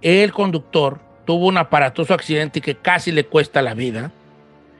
El 0.00 0.32
conductor 0.32 1.00
tuvo 1.24 1.46
un 1.46 1.56
aparatoso 1.58 2.14
accidente 2.14 2.60
que 2.60 2.74
casi 2.76 3.12
le 3.12 3.24
cuesta 3.24 3.62
la 3.62 3.74
vida. 3.74 4.10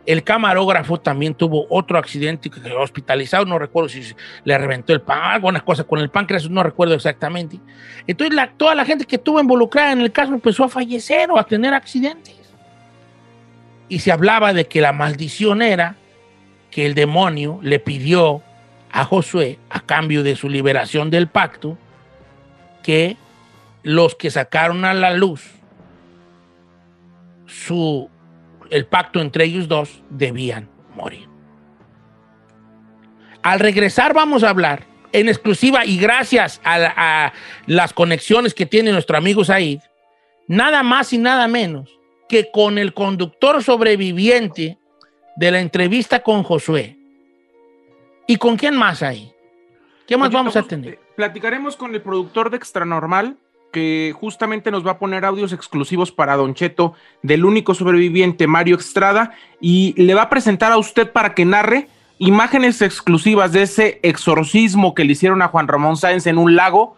El 0.05 0.25
camarógrafo 0.25 0.99
también 0.99 1.35
tuvo 1.35 1.67
otro 1.71 1.97
accidente 1.97 2.51
que 2.51 2.61
quedó 2.61 2.81
hospitalizado, 2.81 3.45
no 3.45 3.57
recuerdo 3.59 3.89
si 3.89 4.03
le 4.43 4.59
reventó 4.59 4.93
el 4.93 5.01
pan, 5.01 5.21
algunas 5.23 5.63
cosas 5.63 5.87
con 5.87 6.01
el 6.01 6.11
páncreas, 6.11 6.51
no 6.51 6.65
recuerdo 6.65 6.95
exactamente. 6.95 7.61
Entonces 8.09 8.35
la- 8.35 8.51
toda 8.51 8.75
la 8.75 8.85
gente 8.85 9.05
que 9.05 9.17
estuvo 9.17 9.41
involucrada 9.41 9.93
en 9.93 10.01
el 10.01 10.11
caso 10.11 10.35
empezó 10.35 10.65
a 10.65 10.69
fallecer 10.69 11.31
o 11.31 11.39
a 11.39 11.45
tener 11.45 11.73
accidentes. 11.73 12.35
Y 13.89 14.01
se 14.01 14.11
hablaba 14.11 14.53
de 14.53 14.67
que 14.67 14.81
la 14.81 14.93
maldición 14.93 15.63
era 15.63 15.95
que 16.73 16.85
el 16.87 16.95
demonio 16.95 17.61
le 17.63 17.79
pidió 17.79 18.43
a 18.91 19.05
Josué, 19.05 19.59
a 19.71 19.81
cambio 19.81 20.23
de 20.25 20.35
su 20.35 20.49
liberación 20.49 21.11
del 21.11 21.29
pacto, 21.29 21.79
que 22.83 23.17
los 23.85 24.17
que 24.17 24.31
sacaron 24.31 24.85
a 24.85 24.95
la 24.95 25.13
luz 25.13 25.51
su, 27.53 28.09
el 28.71 28.87
pacto 28.87 29.21
entre 29.21 29.45
ellos 29.45 29.69
dos 29.69 30.03
debían 30.11 30.69
morir. 30.97 31.29
Al 33.43 33.61
regresar 33.61 34.15
vamos 34.15 34.43
a 34.45 34.51
hablar 34.51 34.85
en 35.13 35.29
exclusiva 35.29 35.85
y 35.85 35.99
gracias 35.99 36.61
a, 36.65 36.79
la- 36.79 36.95
a 36.97 37.33
las 37.67 37.93
conexiones 37.93 38.55
que 38.55 38.67
tiene 38.67 38.93
nuestro 38.93 39.17
amigo 39.17 39.45
Said, 39.45 39.81
nada 40.47 40.83
más 40.83 41.13
y 41.13 41.19
nada 41.19 41.49
menos 41.49 41.99
que 42.29 42.51
con 42.51 42.79
el 42.79 42.95
conductor 42.95 43.63
sobreviviente 43.63 44.79
de 45.37 45.51
la 45.51 45.61
entrevista 45.61 46.23
con 46.23 46.43
Josué. 46.43 46.97
¿Y 48.27 48.37
con 48.37 48.57
quién 48.57 48.77
más 48.77 49.03
ahí? 49.03 49.33
¿Qué 50.07 50.17
más 50.17 50.29
Oye, 50.29 50.37
vamos 50.37 50.57
a 50.57 50.63
tener? 50.63 50.95
eh, 50.95 50.99
Platicaremos 51.17 51.77
con 51.77 51.95
el 51.95 52.01
productor 52.01 52.49
de 52.51 52.57
Extranormal, 52.57 53.37
que 53.73 54.13
justamente 54.15 54.71
nos 54.71 54.87
va 54.87 54.93
a 54.93 54.99
poner 54.99 55.25
audios 55.25 55.53
exclusivos 55.53 56.13
para 56.13 56.37
Don 56.37 56.55
Cheto 56.55 56.95
del 57.23 57.45
único 57.45 57.75
sobreviviente, 57.75 58.47
Mario 58.47 58.77
Estrada, 58.77 59.33
y 59.61 59.95
le 60.01 60.15
va 60.15 60.23
a 60.23 60.31
presentar 60.31 60.71
a 60.71 60.77
usted 60.79 61.11
para 61.11 61.35
que 61.35 61.45
narre 61.45 61.89
imágenes 62.19 62.81
exclusivas 62.83 63.53
de 63.53 63.63
ese 63.63 63.99
exorcismo 64.05 64.95
que 64.95 65.05
le 65.05 65.13
hicieron 65.13 65.43
a 65.43 65.49
Juan 65.49 65.67
Ramón 65.67 65.97
Sáenz 65.97 66.27
en 66.29 66.39
un 66.39 66.55
lago, 66.55 66.95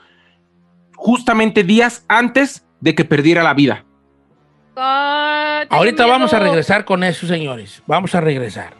justamente 0.97 1.65
días 1.65 2.05
antes 2.09 2.67
de 2.81 2.95
que 2.95 3.05
perdiera 3.05 3.43
la 3.43 3.55
vida. 3.55 3.85
Ah, 4.77 5.65
Ahorita 5.71 6.05
vamos 6.07 6.33
a 6.35 6.39
regresar 6.41 6.85
con 6.85 7.05
eso, 7.05 7.27
señores. 7.27 7.83
Vamos 7.87 8.15
a 8.15 8.21
regresar. 8.21 8.75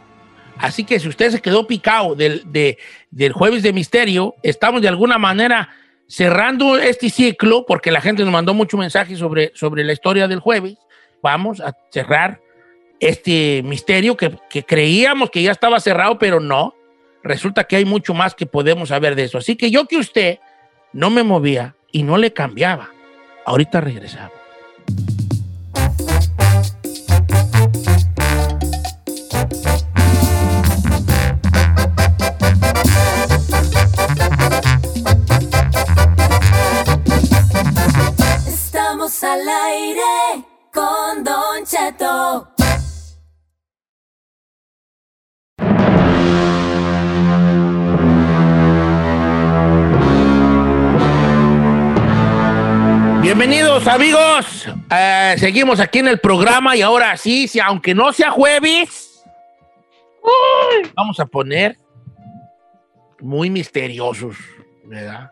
Así 0.57 0.83
que 0.83 0.99
si 0.99 1.07
usted 1.07 1.31
se 1.31 1.41
quedó 1.41 1.67
picado 1.67 2.15
del, 2.15 2.43
de- 2.51 2.77
del 3.11 3.33
jueves 3.33 3.63
de 3.63 3.73
misterio, 3.73 4.35
estamos 4.43 4.81
de 4.81 4.87
alguna 4.87 5.17
manera 5.17 5.69
cerrando 6.07 6.77
este 6.77 7.09
ciclo, 7.09 7.65
porque 7.65 7.91
la 7.91 8.01
gente 8.01 8.23
nos 8.23 8.31
mandó 8.31 8.53
mucho 8.53 8.77
mensaje 8.77 9.15
sobre, 9.15 9.51
sobre 9.55 9.83
la 9.83 9.93
historia 9.93 10.27
del 10.27 10.39
jueves. 10.39 10.77
Vamos 11.21 11.61
a 11.61 11.75
cerrar 11.91 12.41
este 12.99 13.61
misterio 13.63 14.15
que, 14.15 14.37
que 14.49 14.63
creíamos 14.63 15.29
que 15.29 15.41
ya 15.41 15.51
estaba 15.51 15.79
cerrado, 15.79 16.17
pero 16.19 16.39
no. 16.39 16.75
Resulta 17.23 17.63
que 17.63 17.77
hay 17.77 17.85
mucho 17.85 18.13
más 18.13 18.35
que 18.35 18.45
podemos 18.45 18.89
saber 18.89 19.15
de 19.15 19.23
eso. 19.23 19.39
Así 19.39 19.55
que 19.55 19.71
yo 19.71 19.85
que 19.85 19.97
usted 19.97 20.39
no 20.93 21.09
me 21.09 21.23
movía 21.23 21.75
y 21.91 22.03
no 22.03 22.17
le 22.17 22.31
cambiaba. 22.31 22.91
Ahorita 23.45 23.81
regresamos. 23.81 24.44
Estamos 39.05 39.23
al 39.23 39.47
aire 39.47 40.45
con 40.73 41.23
Don 41.23 41.63
Cheto. 41.63 42.47
Bienvenidos 53.21 53.85
amigos, 53.85 54.67
Eh, 54.89 55.35
seguimos 55.37 55.79
aquí 55.79 55.99
en 55.99 56.07
el 56.07 56.19
programa 56.19 56.75
y 56.75 56.81
ahora 56.81 57.15
sí, 57.15 57.47
si, 57.47 57.59
aunque 57.59 57.93
no 57.93 58.11
sea 58.11 58.31
jueves, 58.31 59.23
vamos 60.95 61.19
a 61.19 61.27
poner 61.27 61.77
muy 63.19 63.51
misteriosos, 63.51 64.35
¿verdad? 64.85 65.29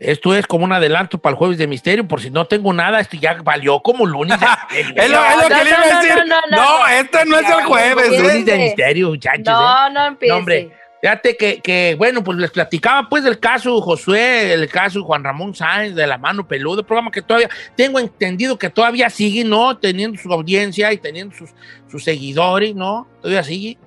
Esto 0.00 0.34
es 0.34 0.46
como 0.46 0.64
un 0.64 0.72
adelanto 0.72 1.18
para 1.18 1.32
el 1.32 1.38
jueves 1.38 1.58
de 1.58 1.66
misterio, 1.66 2.06
por 2.06 2.20
si 2.20 2.30
no 2.30 2.44
tengo 2.44 2.72
nada, 2.72 3.00
esto 3.00 3.16
ya 3.20 3.34
valió 3.42 3.80
como 3.80 4.06
lunes 4.06 4.38
de 4.38 4.46
misterio. 4.46 4.94
Es 5.02 5.10
lo, 5.10 5.24
es 5.24 5.36
lo 5.36 5.42
No, 5.42 5.48
que 5.48 5.64
le 5.64 5.70
iba 5.70 5.78
no, 5.78 5.84
a 5.84 5.88
no, 5.92 6.00
decir. 6.02 6.16
no, 6.16 6.24
no, 6.24 6.56
No, 6.56 6.78
no. 6.80 6.86
este 6.88 7.24
no 7.24 7.38
es 7.38 7.48
el 7.50 7.64
jueves. 7.64 8.10
no, 8.10 8.18
lunes 8.18 8.46
de 8.46 8.58
misterio, 8.58 9.08
muchachos. 9.08 9.40
¿eh? 9.40 9.50
No, 9.50 9.90
no 9.90 10.06
empiece. 10.06 10.32
No, 10.32 10.38
hombre. 10.38 10.72
Fíjate 11.00 11.36
que, 11.36 11.60
que, 11.60 11.94
bueno, 11.96 12.24
pues 12.24 12.38
les 12.38 12.50
platicaba 12.50 13.08
pues 13.08 13.22
del 13.22 13.38
caso 13.38 13.80
Josué, 13.80 14.52
el 14.52 14.68
caso 14.68 15.04
Juan 15.04 15.22
Ramón 15.22 15.54
Sáenz 15.54 15.94
de 15.94 16.06
la 16.08 16.18
mano 16.18 16.48
peluda, 16.48 16.82
programa 16.82 17.12
que 17.12 17.22
todavía 17.22 17.48
tengo 17.76 18.00
entendido 18.00 18.58
que 18.58 18.68
todavía 18.68 19.08
sigue, 19.08 19.44
¿no? 19.44 19.76
Teniendo 19.78 20.20
su 20.20 20.32
audiencia 20.32 20.92
y 20.92 20.98
teniendo 20.98 21.36
sus, 21.36 21.50
sus 21.88 22.02
seguidores, 22.02 22.74
¿no? 22.74 23.06
Todavía 23.20 23.44
sigue. 23.44 23.78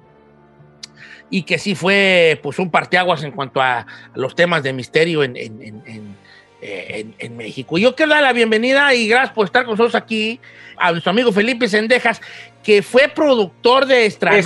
Y 1.31 1.43
que 1.43 1.57
sí 1.57 1.73
fue 1.73 2.39
pues 2.43 2.59
un 2.59 2.69
parteaguas 2.69 3.23
en 3.23 3.31
cuanto 3.31 3.59
a 3.61 3.87
los 4.13 4.35
temas 4.35 4.61
de 4.61 4.73
misterio 4.73 5.23
en, 5.23 5.35
en, 5.37 5.61
en, 5.63 5.83
en, 5.87 6.15
eh, 6.61 6.85
en- 6.99 7.15
en 7.17 7.37
México. 7.37 7.77
Yo 7.79 7.95
quiero 7.95 8.11
dar 8.13 8.21
la 8.21 8.33
bienvenida 8.33 8.93
y 8.93 9.07
gracias 9.07 9.31
por 9.33 9.45
estar 9.45 9.63
con 9.63 9.71
nosotros 9.73 9.95
aquí 9.95 10.39
a 10.77 10.91
nuestro 10.91 11.09
amigo 11.11 11.31
Felipe 11.31 11.67
Sendejas, 11.67 12.21
que 12.63 12.83
fue 12.83 13.07
productor 13.07 13.85
de 13.87 14.05
Extra 14.05 14.37
Es. 14.37 14.45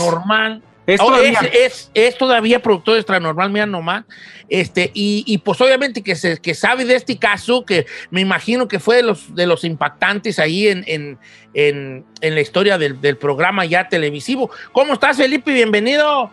Es 0.87 1.01
Oh, 1.01 1.05
todavía. 1.07 1.39
es, 1.41 1.53
es- 1.53 1.91
es 1.93 2.17
todavía 2.17 2.61
productor 2.61 2.93
de 2.93 2.99
Extra 2.99 3.19
Normal, 3.19 3.49
mira 3.49 3.65
nomás. 3.65 4.03
Este, 4.49 4.91
y, 4.93 5.23
y 5.25 5.39
pues 5.39 5.59
obviamente 5.61 6.03
que, 6.03 6.15
se, 6.15 6.37
que 6.37 6.53
sabe 6.53 6.85
de 6.85 6.95
este 6.95 7.17
caso, 7.17 7.65
que 7.65 7.87
me 8.11 8.21
imagino 8.21 8.67
que 8.67 8.79
fue 8.79 8.97
de 8.97 9.03
los, 9.03 9.33
de 9.33 9.47
los 9.47 9.63
impactantes 9.63 10.37
ahí 10.37 10.67
en, 10.67 10.83
en, 10.85 11.17
en, 11.55 12.05
en 12.21 12.35
la 12.35 12.41
historia 12.41 12.77
del, 12.77 13.01
del 13.01 13.17
programa 13.17 13.65
ya 13.65 13.89
televisivo. 13.89 14.51
¿Cómo 14.71 14.93
estás, 14.93 15.17
Felipe? 15.17 15.51
Bienvenido. 15.53 16.29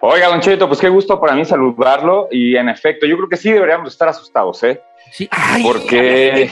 Oiga, 0.00 0.28
Don 0.28 0.40
Cheto, 0.40 0.68
pues 0.68 0.80
qué 0.80 0.88
gusto 0.90 1.18
para 1.18 1.34
mí 1.34 1.44
saludarlo 1.46 2.28
y 2.30 2.56
en 2.56 2.68
efecto, 2.68 3.06
yo 3.06 3.16
creo 3.16 3.28
que 3.28 3.36
sí 3.38 3.50
deberíamos 3.50 3.90
estar 3.92 4.08
asustados, 4.08 4.62
¿eh? 4.64 4.80
Sí. 5.12 5.26
Ay, 5.30 5.62
Porque, 5.62 6.50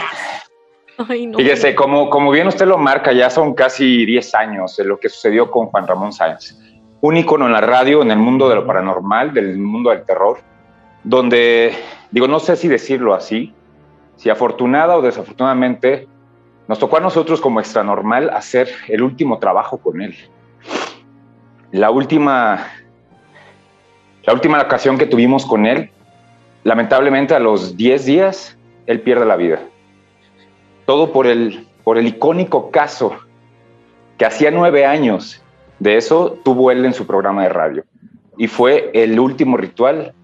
Ay, 1.08 1.26
no. 1.26 1.36
fíjese, 1.38 1.74
como, 1.74 2.08
como 2.08 2.30
bien 2.30 2.46
usted 2.48 2.66
lo 2.66 2.78
marca, 2.78 3.12
ya 3.12 3.28
son 3.28 3.52
casi 3.54 4.06
10 4.06 4.34
años 4.34 4.76
de 4.78 4.84
lo 4.84 4.98
que 4.98 5.10
sucedió 5.10 5.50
con 5.50 5.66
Juan 5.66 5.86
Ramón 5.86 6.12
Sáenz. 6.14 6.56
Un 7.00 7.16
ícono 7.16 7.46
en 7.46 7.52
la 7.52 7.60
radio, 7.60 8.02
en 8.02 8.10
el 8.10 8.18
mundo 8.18 8.48
de 8.48 8.54
lo 8.54 8.66
paranormal, 8.66 9.34
del 9.34 9.58
mundo 9.58 9.90
del 9.90 10.04
terror, 10.04 10.38
donde, 11.04 11.72
digo, 12.10 12.26
no 12.26 12.40
sé 12.40 12.56
si 12.56 12.68
decirlo 12.68 13.14
así, 13.14 13.54
si 14.16 14.30
afortunada 14.30 14.96
o 14.96 15.02
desafortunadamente, 15.02 16.08
nos 16.68 16.78
tocó 16.78 16.96
a 16.96 17.00
nosotros 17.00 17.40
como 17.40 17.60
extranormal 17.60 18.30
hacer 18.30 18.68
el 18.88 19.02
último 19.02 19.38
trabajo 19.38 19.78
con 19.78 20.00
él. 20.00 20.16
La 21.70 21.90
última, 21.90 22.66
la 24.24 24.32
última 24.32 24.60
ocasión 24.60 24.98
que 24.98 25.06
tuvimos 25.06 25.46
con 25.46 25.66
él, 25.66 25.90
lamentablemente 26.64 27.34
a 27.34 27.38
los 27.38 27.76
10 27.76 28.04
días, 28.06 28.58
él 28.86 29.00
pierde 29.00 29.26
la 29.26 29.36
vida. 29.36 29.60
Todo 30.86 31.12
por 31.12 31.26
el, 31.26 31.68
por 31.84 31.98
el 31.98 32.06
icónico 32.06 32.70
caso 32.70 33.16
que 34.18 34.24
hacía 34.24 34.50
nueve 34.50 34.86
años 34.86 35.42
de 35.78 35.96
eso 35.96 36.38
tuvo 36.44 36.70
él 36.70 36.84
en 36.84 36.94
su 36.94 37.06
programa 37.06 37.42
de 37.42 37.48
radio. 37.50 37.84
Y 38.38 38.48
fue 38.48 38.90
el 38.94 39.18
último 39.18 39.56
ritual 39.56 40.14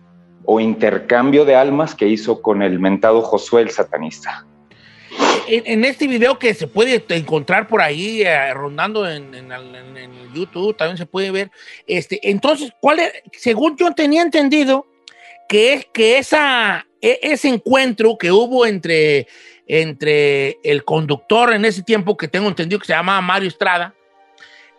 o 0.45 0.61
intercambio 0.61 1.45
de 1.45 1.55
almas 1.55 1.95
que 1.95 2.09
hizo 2.09 2.43
con 2.43 2.63
el 2.63 2.79
mentado 2.79 3.23
Josué 3.23 3.63
el 3.63 3.71
satanista. 3.71 4.47
En, 5.49 5.63
en 5.67 5.85
este 5.85 6.07
video 6.07 6.39
que 6.39 6.55
se 6.55 6.67
puede 6.67 7.05
encontrar 7.11 7.69
por 7.69 7.81
ahí, 7.83 8.23
eh, 8.23 8.53
rondando 8.55 9.09
en, 9.09 9.35
en- 9.35 9.53
en- 9.53 10.13
YouTube, 10.35 10.75
también 10.75 10.97
se 10.97 11.05
puede 11.05 11.31
ver. 11.31 11.51
Este, 11.87 12.19
entonces, 12.31 12.73
¿cuál 12.81 13.01
es? 13.01 13.13
Según 13.33 13.77
yo 13.77 13.93
tenía 13.93 14.23
entendido, 14.23 14.87
que 15.47 15.75
es 15.75 15.85
que 15.93 16.17
esa, 16.17 16.87
e- 17.03 17.19
ese 17.23 17.49
encuentro 17.49 18.17
que 18.17 18.33
hubo 18.33 18.65
entre, 18.65 19.27
entre 19.67 20.57
el 20.65 20.85
conductor 20.85 21.53
en 21.53 21.67
ese 21.67 21.83
tiempo, 21.83 22.17
que 22.17 22.29
tengo 22.29 22.49
entendido 22.49 22.79
que 22.81 22.87
se 22.87 22.95
llamaba 22.95 23.21
Mario 23.21 23.49
Estrada, 23.49 23.95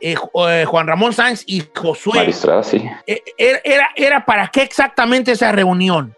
eh, 0.04 0.16
eh, 0.50 0.66
Juan 0.66 0.86
Ramón 0.86 1.14
Sáenz 1.14 1.46
y 1.48 1.64
Josué, 1.74 2.16
Mario 2.16 2.32
Estrada, 2.32 2.62
sí. 2.62 2.84
eh, 3.08 3.24
era, 3.38 3.60
era, 3.64 3.90
era 3.96 4.26
para 4.26 4.50
qué 4.50 4.62
exactamente 4.62 5.32
esa 5.32 5.54
reunión? 5.54 6.14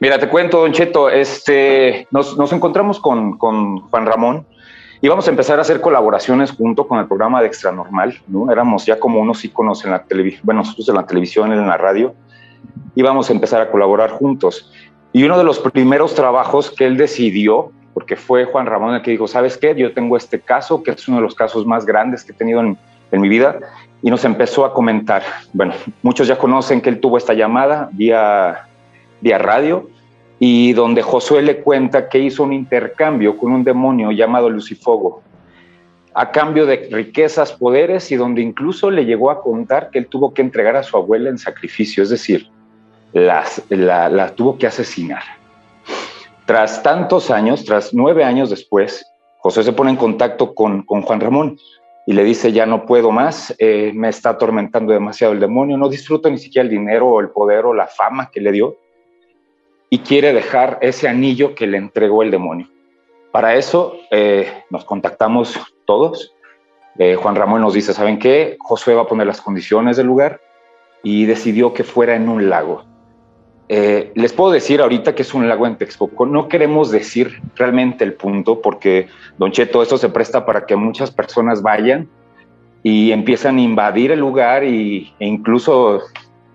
Mira, 0.00 0.18
te 0.18 0.30
cuento, 0.30 0.60
Don 0.60 0.72
Cheto, 0.72 1.10
este, 1.10 2.06
nos, 2.10 2.38
nos 2.38 2.50
encontramos 2.54 3.00
con, 3.00 3.36
con 3.36 3.80
Juan 3.90 4.06
Ramón 4.06 4.46
y 5.02 5.08
vamos 5.08 5.26
a 5.28 5.30
empezar 5.30 5.58
a 5.58 5.62
hacer 5.62 5.82
colaboraciones 5.82 6.52
junto 6.52 6.88
con 6.88 6.98
el 6.98 7.06
programa 7.06 7.42
de 7.42 7.48
Extra 7.48 7.70
Normal, 7.70 8.18
¿no? 8.28 8.50
Éramos 8.50 8.86
ya 8.86 8.98
como 8.98 9.20
unos 9.20 9.44
íconos 9.44 9.84
en 9.84 9.90
la 9.90 10.04
televisión, 10.04 10.40
bueno, 10.44 10.62
nosotros 10.62 10.88
en 10.88 10.94
la 10.94 11.04
televisión, 11.06 11.52
en 11.52 11.66
la 11.66 11.76
radio, 11.76 12.14
y 12.94 13.02
vamos 13.02 13.28
a 13.28 13.34
empezar 13.34 13.60
a 13.60 13.70
colaborar 13.70 14.10
juntos. 14.12 14.72
Y 15.12 15.22
uno 15.24 15.36
de 15.36 15.44
los 15.44 15.58
primeros 15.58 16.14
trabajos 16.14 16.70
que 16.70 16.86
él 16.86 16.96
decidió, 16.96 17.72
porque 17.98 18.14
fue 18.14 18.44
Juan 18.44 18.66
Ramón 18.66 18.94
el 18.94 19.02
que 19.02 19.10
dijo, 19.10 19.26
¿sabes 19.26 19.58
qué? 19.58 19.74
Yo 19.74 19.92
tengo 19.92 20.16
este 20.16 20.38
caso, 20.38 20.84
que 20.84 20.92
es 20.92 21.08
uno 21.08 21.16
de 21.16 21.24
los 21.24 21.34
casos 21.34 21.66
más 21.66 21.84
grandes 21.84 22.22
que 22.22 22.30
he 22.30 22.34
tenido 22.36 22.60
en, 22.60 22.78
mi 23.10 23.28
vida, 23.28 23.58
y 24.02 24.08
nos 24.08 24.24
empezó 24.24 24.64
a 24.64 24.72
comentar. 24.72 25.24
Bueno, 25.52 25.74
muchos 26.00 26.28
ya 26.28 26.38
conocen 26.38 26.80
que 26.80 26.90
él 26.90 27.00
tuvo 27.00 27.18
esta 27.18 27.34
llamada 27.34 27.88
vía 27.90 28.68
vía 29.20 29.38
radio, 29.38 29.90
y 30.38 30.74
donde 30.74 31.02
Josué 31.02 31.42
le 31.42 31.56
cuenta 31.56 32.08
que 32.08 32.20
hizo 32.20 32.44
un 32.44 32.52
intercambio 32.52 33.36
con 33.36 33.50
un 33.50 33.64
demonio 33.64 34.12
llamado 34.12 34.48
Lucifogo, 34.48 35.24
a 36.14 36.30
cambio 36.30 36.66
de 36.66 36.88
riquezas, 36.92 37.52
poderes, 37.52 38.12
y 38.12 38.14
donde 38.14 38.42
incluso 38.42 38.92
le 38.92 39.06
llegó 39.06 39.32
a 39.32 39.42
contar 39.42 39.90
que 39.90 39.98
él 39.98 40.06
tuvo 40.06 40.32
que 40.32 40.42
entregar 40.42 40.76
a 40.76 40.84
su 40.84 40.96
abuela 40.96 41.30
en 41.30 41.38
sacrificio, 41.38 42.04
es 42.04 42.10
decir, 42.10 42.46
las- 43.12 43.60
la, 43.70 44.08
la 44.08 44.28
tuvo 44.28 44.56
que 44.56 44.68
asesinar. 44.68 45.24
Tras 46.48 46.82
tantos 46.82 47.30
años, 47.30 47.66
tras 47.66 47.92
nueve 47.92 48.24
años 48.24 48.48
después, 48.48 49.04
José 49.40 49.62
se 49.64 49.74
pone 49.74 49.90
en 49.90 49.98
contacto 49.98 50.54
con, 50.54 50.82
con 50.82 51.02
Juan 51.02 51.20
Ramón 51.20 51.58
y 52.06 52.14
le 52.14 52.24
dice, 52.24 52.52
ya 52.52 52.64
no 52.64 52.86
puedo 52.86 53.10
más, 53.10 53.54
eh, 53.58 53.92
me 53.94 54.08
está 54.08 54.30
atormentando 54.30 54.94
demasiado 54.94 55.34
el 55.34 55.40
demonio, 55.40 55.76
no 55.76 55.90
disfruto 55.90 56.30
ni 56.30 56.38
siquiera 56.38 56.62
el 56.64 56.70
dinero 56.70 57.06
o 57.06 57.20
el 57.20 57.28
poder 57.28 57.66
o 57.66 57.74
la 57.74 57.86
fama 57.86 58.30
que 58.30 58.40
le 58.40 58.50
dio 58.50 58.78
y 59.90 59.98
quiere 59.98 60.32
dejar 60.32 60.78
ese 60.80 61.06
anillo 61.06 61.54
que 61.54 61.66
le 61.66 61.76
entregó 61.76 62.22
el 62.22 62.30
demonio. 62.30 62.70
Para 63.30 63.54
eso 63.54 63.98
eh, 64.10 64.64
nos 64.70 64.86
contactamos 64.86 65.60
todos. 65.84 66.34
Eh, 66.98 67.16
Juan 67.16 67.36
Ramón 67.36 67.60
nos 67.60 67.74
dice, 67.74 67.92
¿saben 67.92 68.18
qué? 68.18 68.56
Josué 68.58 68.94
va 68.94 69.02
a 69.02 69.06
poner 69.06 69.26
las 69.26 69.42
condiciones 69.42 69.98
del 69.98 70.06
lugar 70.06 70.40
y 71.02 71.26
decidió 71.26 71.74
que 71.74 71.84
fuera 71.84 72.16
en 72.16 72.30
un 72.30 72.48
lago. 72.48 72.86
Eh, 73.70 74.12
les 74.14 74.32
puedo 74.32 74.50
decir 74.50 74.80
ahorita 74.80 75.14
que 75.14 75.22
es 75.22 75.34
un 75.34 75.46
lago 75.48 75.66
en 75.66 75.76
Texcoco. 75.76 76.24
No 76.24 76.48
queremos 76.48 76.90
decir 76.90 77.42
realmente 77.54 78.02
el 78.04 78.14
punto 78.14 78.62
porque, 78.62 79.08
Don 79.36 79.52
Cheto, 79.52 79.82
esto 79.82 79.98
se 79.98 80.08
presta 80.08 80.46
para 80.46 80.64
que 80.64 80.74
muchas 80.74 81.10
personas 81.10 81.60
vayan 81.60 82.08
y 82.82 83.12
empiezan 83.12 83.58
a 83.58 83.60
invadir 83.60 84.10
el 84.12 84.20
lugar 84.20 84.64
y, 84.64 85.12
e 85.18 85.26
incluso 85.26 86.00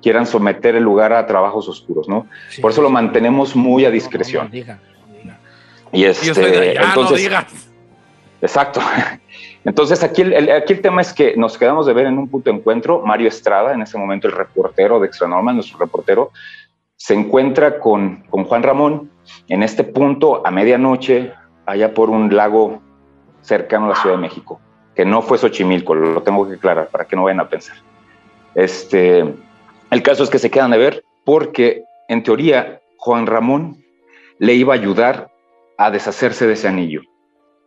quieran 0.02 0.26
someter 0.26 0.76
el 0.76 0.84
lugar 0.84 1.14
a 1.14 1.26
trabajos 1.28 1.70
oscuros, 1.70 2.10
¿no? 2.10 2.28
Por 2.62 2.72
eso 2.72 2.82
lo 2.82 2.90
mantenemos 2.90 3.56
muy 3.56 3.86
a 3.86 3.92
discreción. 3.92 4.46
No, 4.46 4.50
no 4.50 4.54
diga, 4.56 4.80
no 5.08 5.16
diga. 5.22 5.40
Y 5.92 6.02
Yo 6.02 6.10
este, 6.10 6.34
soy 6.34 6.52
de 6.52 6.70
allá, 6.72 6.82
entonces, 6.88 7.20
digas. 7.20 7.70
Exacto. 8.42 8.82
Entonces 9.66 10.04
aquí 10.04 10.22
el, 10.24 10.34
el- 10.34 10.52
aquí 10.52 10.74
el 10.74 10.82
tema 10.82 11.02
es 11.02 11.14
que 11.14 11.38
nos 11.38 11.58
quedamos 11.58 11.86
de 11.86 11.94
ver 11.94 12.08
en 12.08 12.18
un 12.18 12.28
punto 12.28 12.50
de 12.52 12.58
encuentro. 12.58 13.02
Mario 13.06 13.30
Estrada, 13.30 13.74
en 13.74 13.82
ese 13.82 13.98
momento 13.98 14.28
el 14.28 14.34
reportero 14.34 15.00
de 15.00 15.08
Extra 15.08 15.26
Normal, 15.30 15.56
nuestro 15.56 15.78
reportero, 15.80 16.32
se 17.04 17.14
encuentra 17.14 17.82
con, 17.82 18.24
con 18.30 18.46
Juan 18.46 18.64
Ramón 18.64 19.12
en 19.50 19.62
este 19.62 19.84
punto 19.84 20.48
a 20.48 20.52
medianoche, 20.52 21.34
allá 21.66 21.94
por 21.94 22.10
un 22.10 22.34
lago 22.34 22.82
cercano 23.42 23.88
a 23.88 23.90
la 23.90 23.96
Ciudad 23.96 24.16
de 24.16 24.22
México, 24.22 24.62
que 24.96 25.04
no 25.04 25.22
fue 25.22 25.38
Xochimilco, 25.38 25.96
lo 25.96 26.24
tengo 26.24 26.48
que 26.48 26.54
aclarar 26.54 26.88
para 26.88 27.04
que 27.04 27.18
no 27.18 27.24
vayan 27.24 27.42
a 27.42 27.50
pensar. 27.50 27.76
Este, 28.56 29.20
el 29.92 30.02
caso 30.02 30.24
es 30.24 30.30
que 30.30 30.40
se 30.40 30.50
quedan 30.50 30.72
de 30.72 30.78
ver 30.78 31.04
porque, 31.26 31.84
en 32.08 32.24
teoría, 32.24 32.80
Juan 32.96 33.28
Ramón 33.28 33.84
le 34.40 34.54
iba 34.54 34.74
a 34.74 34.78
ayudar 34.78 35.30
a 35.78 35.92
deshacerse 35.92 36.48
de 36.48 36.54
ese 36.54 36.70
anillo, 36.70 37.02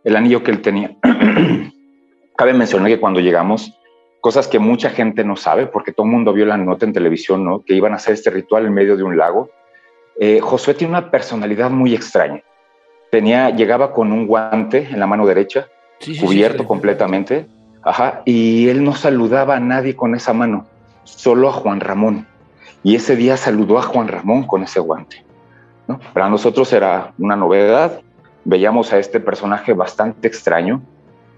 el 0.05 0.16
anillo 0.16 0.42
que 0.42 0.51
él 0.51 0.62
tenía. 0.62 0.96
Cabe 2.38 2.55
mencionar 2.55 2.88
que 2.88 3.01
cuando 3.01 3.20
llegamos, 3.20 3.76
cosas 4.27 4.49
que 4.49 4.59
mucha 4.59 4.91
gente 4.91 5.23
no 5.23 5.37
sabe, 5.37 5.69
porque 5.69 5.93
todo 5.93 6.05
el 6.05 6.11
mundo 6.11 6.33
vio 6.33 6.47
la 6.47 6.57
nota 6.57 6.85
en 6.85 6.93
televisión, 6.93 7.45
¿no? 7.45 7.62
Que 7.62 7.75
iban 7.75 7.93
a 7.93 7.95
hacer 7.95 8.15
este 8.15 8.29
ritual 8.29 8.67
en 8.67 8.75
medio 8.75 8.97
de 8.97 9.05
un 9.05 9.17
lago. 9.17 9.51
Eh, 10.19 10.41
Josué 10.41 10.75
tiene 10.75 10.95
una 10.95 11.12
personalidad 11.12 11.71
muy 11.71 11.95
extraña. 11.95 12.43
Tenía, 13.12 13.51
llegaba 13.51 13.93
con 13.93 14.11
un 14.11 14.27
guante 14.27 14.89
en 14.91 14.99
la 14.99 15.07
mano 15.07 15.27
derecha, 15.27 15.69
Sí, 16.01 16.12
sí, 16.12 16.19
sí, 16.19 16.27
cubierto 16.27 16.65
sí. 16.65 16.67
completamente, 16.67 17.47
ajá, 17.85 18.23
y 18.25 18.69
él 18.69 18.83
no 18.83 18.97
saludaba 18.97 19.55
a 19.55 19.61
nadie 19.61 19.95
con 19.95 20.17
esa 20.17 20.33
mano, 20.33 20.67
solo 21.05 21.49
a 21.49 21.53
Juan 21.53 21.79
Ramón. 21.79 22.27
Y 22.83 22.97
ese 22.97 23.15
día 23.15 23.37
saludó 23.37 23.79
a 23.79 23.83
Juan 23.83 24.09
Ramón 24.09 24.43
con 24.43 24.65
ese 24.65 24.81
guante. 24.81 25.25
¿no? 25.87 26.01
Para 26.12 26.29
nosotros 26.29 26.73
era 26.73 27.12
una 27.17 27.37
novedad, 27.37 28.01
veíamos 28.45 28.93
a 28.93 28.99
este 28.99 29.21
personaje 29.21 29.73
bastante 29.73 30.27
extraño, 30.27 30.83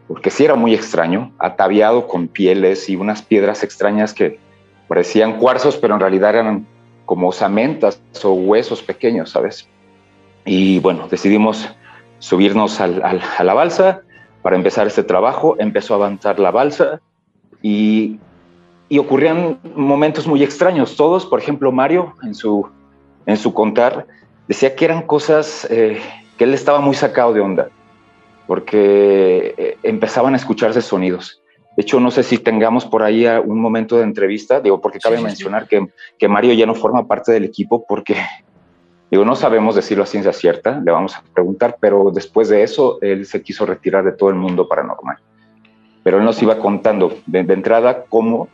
porque 0.08 0.30
sí 0.30 0.44
era 0.44 0.54
muy 0.54 0.74
extraño, 0.74 1.32
ataviado 1.38 2.08
con 2.08 2.28
pieles 2.28 2.88
y 2.88 2.96
unas 2.96 3.22
piedras 3.22 3.62
extrañas 3.62 4.14
que 4.14 4.40
parecían 4.88 5.38
cuarzos, 5.38 5.76
pero 5.76 5.94
en 5.94 6.00
realidad 6.00 6.34
eran 6.34 6.66
como 7.04 7.28
osamentas 7.28 8.00
o 8.24 8.32
huesos 8.32 8.82
pequeños, 8.82 9.30
¿sabes? 9.30 9.68
Y 10.46 10.80
bueno, 10.80 11.08
decidimos 11.08 11.68
subirnos 12.18 12.80
a 12.80 12.86
la 12.88 13.54
balsa 13.54 14.02
para 14.42 14.56
empezar 14.56 14.86
este 14.86 15.02
trabajo. 15.02 15.56
Empezó 15.58 15.94
a 15.94 15.96
avanzar 15.98 16.38
la 16.38 16.50
balsa 16.50 17.00
y, 17.62 18.18
y 18.88 18.98
ocurrían 18.98 19.58
momentos 19.74 20.26
muy 20.26 20.42
extraños. 20.42 20.96
Todos, 20.96 21.26
por 21.26 21.38
ejemplo, 21.38 21.70
Mario, 21.70 22.14
en 22.22 22.34
su, 22.34 22.66
en 23.26 23.36
su 23.36 23.52
contar, 23.52 24.06
decía 24.46 24.74
que 24.74 24.86
eran 24.86 25.02
cosas 25.02 25.66
eh, 25.70 26.00
que 26.38 26.44
él 26.44 26.54
estaba 26.54 26.80
muy 26.80 26.94
sacado 26.94 27.34
de 27.34 27.40
onda, 27.40 27.68
porque 28.48 29.54
eh, 29.58 29.76
empezaban 29.84 30.32
a 30.34 30.38
escucharse 30.38 30.80
sonidos. 30.80 31.42
De 31.76 31.82
hecho, 31.82 32.00
no 32.00 32.10
sé 32.10 32.22
si 32.24 32.38
tengamos 32.38 32.84
por 32.86 33.02
ahí 33.04 33.26
a- 33.26 33.40
un 33.40 33.60
momento 33.60 33.96
de 33.98 34.02
entrevista, 34.02 34.58
digo, 34.60 34.80
porque 34.80 34.98
cabe 34.98 35.16
Sí, 35.16 35.20
sí, 35.22 35.26
sí. 35.26 35.30
mencionar 35.30 35.68
Que, 35.68 35.86
que 36.18 36.26
Mario 36.28 36.54
ya 36.54 36.66
no 36.66 36.74
forma 36.74 37.06
parte 37.06 37.30
del 37.30 37.44
equipo 37.44 37.84
porque, 37.86 38.16
digo, 39.10 39.24
no 39.24 39.36
sabemos 39.36 39.76
decirlo 39.76 40.02
a 40.02 40.06
ciencia 40.06 40.32
cierta, 40.32 40.80
le 40.84 40.90
vamos 40.90 41.14
a 41.14 41.22
preguntar, 41.34 41.76
pero 41.78 42.10
después 42.12 42.48
de 42.48 42.62
eso, 42.62 42.98
él 43.02 43.26
se 43.26 43.42
quiso 43.42 43.66
retirar 43.66 44.02
de 44.04 44.12
todo 44.12 44.30
el 44.30 44.34
mundo 44.36 44.66
paranormal. 44.66 45.18
Pero 46.02 46.18
él 46.18 46.24
nos 46.24 46.42
iba 46.42 46.58
contando 46.58 47.18
de, 47.26 47.44
de 47.44 47.52
entrada 47.54 48.04
cómo, 48.08 48.48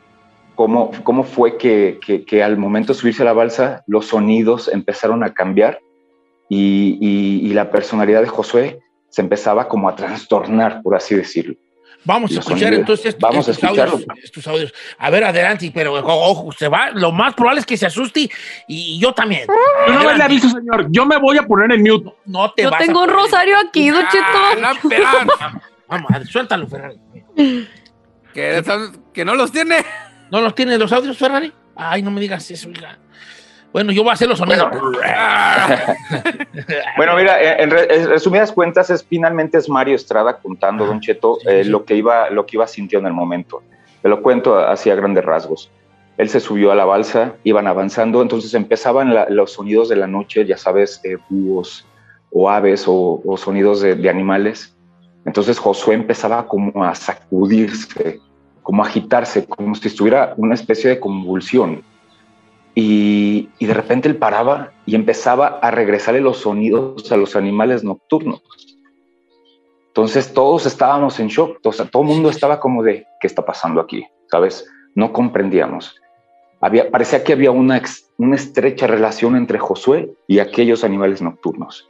cómo, 0.56 0.90
cómo 1.04 1.22
fue 1.22 1.56
que, 1.56 2.00
que, 2.04 2.24
que 2.24 2.42
al 2.42 2.56
momento 2.58 2.92
de 2.92 2.98
subirse 2.98 3.22
a 3.22 3.26
la 3.26 3.32
balsa, 3.32 3.84
los 3.86 4.06
sonidos 4.06 4.66
empezaron 4.68 5.22
a 5.22 5.32
cambiar 5.32 5.78
y, 6.48 6.98
y- 7.00 7.48
y 7.48 7.54
la 7.54 7.70
personalidad 7.70 8.22
de 8.22 8.26
Josué 8.28 8.80
se 9.14 9.20
empezaba 9.22 9.68
como 9.68 9.88
a 9.88 9.94
trastornar, 9.94 10.82
por 10.82 10.96
así 10.96 11.14
decirlo. 11.14 11.54
Vamos 12.06 12.32
a 12.32 12.40
escuchar 12.40 12.58
sonidos. 12.58 12.80
entonces 12.80 13.06
estos, 13.06 13.20
Vamos 13.30 13.48
a 13.48 13.68
audios, 13.68 14.04
estos 14.22 14.46
audios. 14.48 14.74
A 14.98 15.08
ver, 15.08 15.22
adelante, 15.24 15.70
pero 15.72 15.94
ojo, 15.94 16.50
se 16.52 16.66
va. 16.68 16.90
Lo 16.90 17.12
más 17.12 17.32
probable 17.34 17.60
es 17.60 17.66
que 17.66 17.76
se 17.76 17.86
asuste 17.86 18.28
y 18.68 18.98
yo 18.98 19.12
también. 19.14 19.46
Yo 19.86 19.92
no 19.94 20.04
me 20.04 20.18
le 20.18 20.22
aviso, 20.24 20.48
señor. 20.50 20.86
Yo 20.90 21.06
me 21.06 21.16
voy 21.18 21.38
a 21.38 21.44
poner 21.46 21.70
en 21.72 21.82
mute. 21.82 22.12
No 22.26 22.50
te 22.52 22.64
Yo 22.64 22.70
vas 22.70 22.82
a 22.82 22.84
tengo 22.84 23.00
un 23.02 23.06
poner- 23.06 23.22
rosario 23.22 23.56
aquí, 23.56 23.88
Don 23.90 24.04
Ah, 24.04 24.72
Cheto. 24.82 24.98
Vamos, 25.88 26.10
a 26.12 26.18
ver, 26.18 26.26
suéltalo, 26.26 26.66
Ferrari. 26.66 26.98
Que, 28.34 28.62
que 29.12 29.24
no 29.24 29.34
los 29.36 29.52
tiene. 29.52 29.76
¿No 30.30 30.40
los 30.40 30.54
tienes 30.54 30.78
los 30.78 30.92
audios, 30.92 31.16
Ferrari? 31.16 31.52
Ay, 31.76 32.02
no 32.02 32.10
me 32.10 32.20
digas 32.20 32.50
eso, 32.50 32.68
hija. 32.68 32.98
Bueno, 33.74 33.92
yo 33.92 34.02
voy 34.04 34.10
a 34.10 34.14
hacer 34.14 34.28
los 34.28 34.38
sonidos. 34.38 34.68
Bueno, 36.96 37.16
mira, 37.16 37.58
en, 37.60 37.70
re- 37.70 37.94
en 37.94 38.08
resumidas 38.08 38.52
cuentas, 38.52 38.88
es 38.90 39.04
finalmente 39.04 39.58
es 39.58 39.68
Mario 39.68 39.96
Estrada 39.96 40.38
contando, 40.38 40.86
Don 40.86 41.00
Cheto, 41.00 41.38
sí, 41.40 41.48
eh, 41.48 41.64
sí. 41.64 41.70
lo 41.70 41.84
que 41.84 41.96
iba, 41.96 42.30
lo 42.30 42.46
que 42.46 42.56
iba 42.56 42.66
sintiendo 42.68 43.08
en 43.08 43.12
el 43.12 43.16
momento. 43.16 43.62
Te 44.00 44.08
lo 44.08 44.22
cuento 44.22 44.56
así 44.58 44.90
a 44.90 44.94
grandes 44.94 45.24
rasgos. 45.24 45.70
Él 46.16 46.28
se 46.28 46.38
subió 46.38 46.70
a 46.70 46.76
la 46.76 46.84
balsa, 46.84 47.34
iban 47.42 47.66
avanzando, 47.66 48.22
entonces 48.22 48.54
empezaban 48.54 49.12
la- 49.12 49.28
los 49.28 49.52
sonidos 49.52 49.88
de 49.88 49.96
la 49.96 50.06
noche, 50.06 50.46
ya 50.46 50.56
sabes, 50.56 51.00
eh, 51.04 51.16
búhos 51.28 51.84
o 52.30 52.48
aves 52.48 52.84
o, 52.86 53.20
o 53.24 53.36
sonidos 53.36 53.80
de, 53.80 53.96
de 53.96 54.08
animales. 54.08 54.76
Entonces 55.26 55.58
Josué 55.58 55.94
empezaba 55.96 56.46
como 56.46 56.84
a 56.84 56.94
sacudirse, 56.94 58.20
como 58.62 58.84
a 58.84 58.86
agitarse, 58.86 59.44
como 59.46 59.74
si 59.74 59.88
estuviera 59.88 60.34
una 60.36 60.54
especie 60.54 60.90
de 60.90 61.00
convulsión. 61.00 61.82
Y, 62.74 63.48
de 63.60 63.72
repente 63.72 64.08
él 64.08 64.16
paraba 64.16 64.72
y 64.84 64.94
empezaba 64.94 65.46
a 65.62 65.70
regresarle 65.70 66.20
los 66.20 66.38
sonidos 66.38 67.10
a 67.12 67.16
los 67.16 67.36
animales 67.36 67.84
nocturnos. 67.84 68.42
Entonces 69.88 70.34
todos 70.34 70.66
estábamos 70.66 71.20
en 71.20 71.28
shock, 71.28 71.60
o 71.64 71.72
sea, 71.72 71.86
todo 71.86 72.02
el 72.02 72.08
mundo 72.08 72.28
estaba 72.28 72.58
como 72.58 72.82
de, 72.82 73.06
¿qué 73.20 73.28
está 73.28 73.44
pasando 73.44 73.80
aquí? 73.80 74.04
¿Sabes? 74.28 74.68
No 74.94 75.12
comprendíamos. 75.12 76.00
había, 76.60 76.90
parecía 76.90 77.22
que 77.22 77.32
había 77.32 77.52
una, 77.52 77.80
estrecha 78.34 78.88
relación 78.88 79.36
entre 79.36 79.58
Josué 79.60 80.10
y 80.26 80.40
aquellos 80.40 80.82
animales 80.82 81.22
nocturnos. 81.22 81.88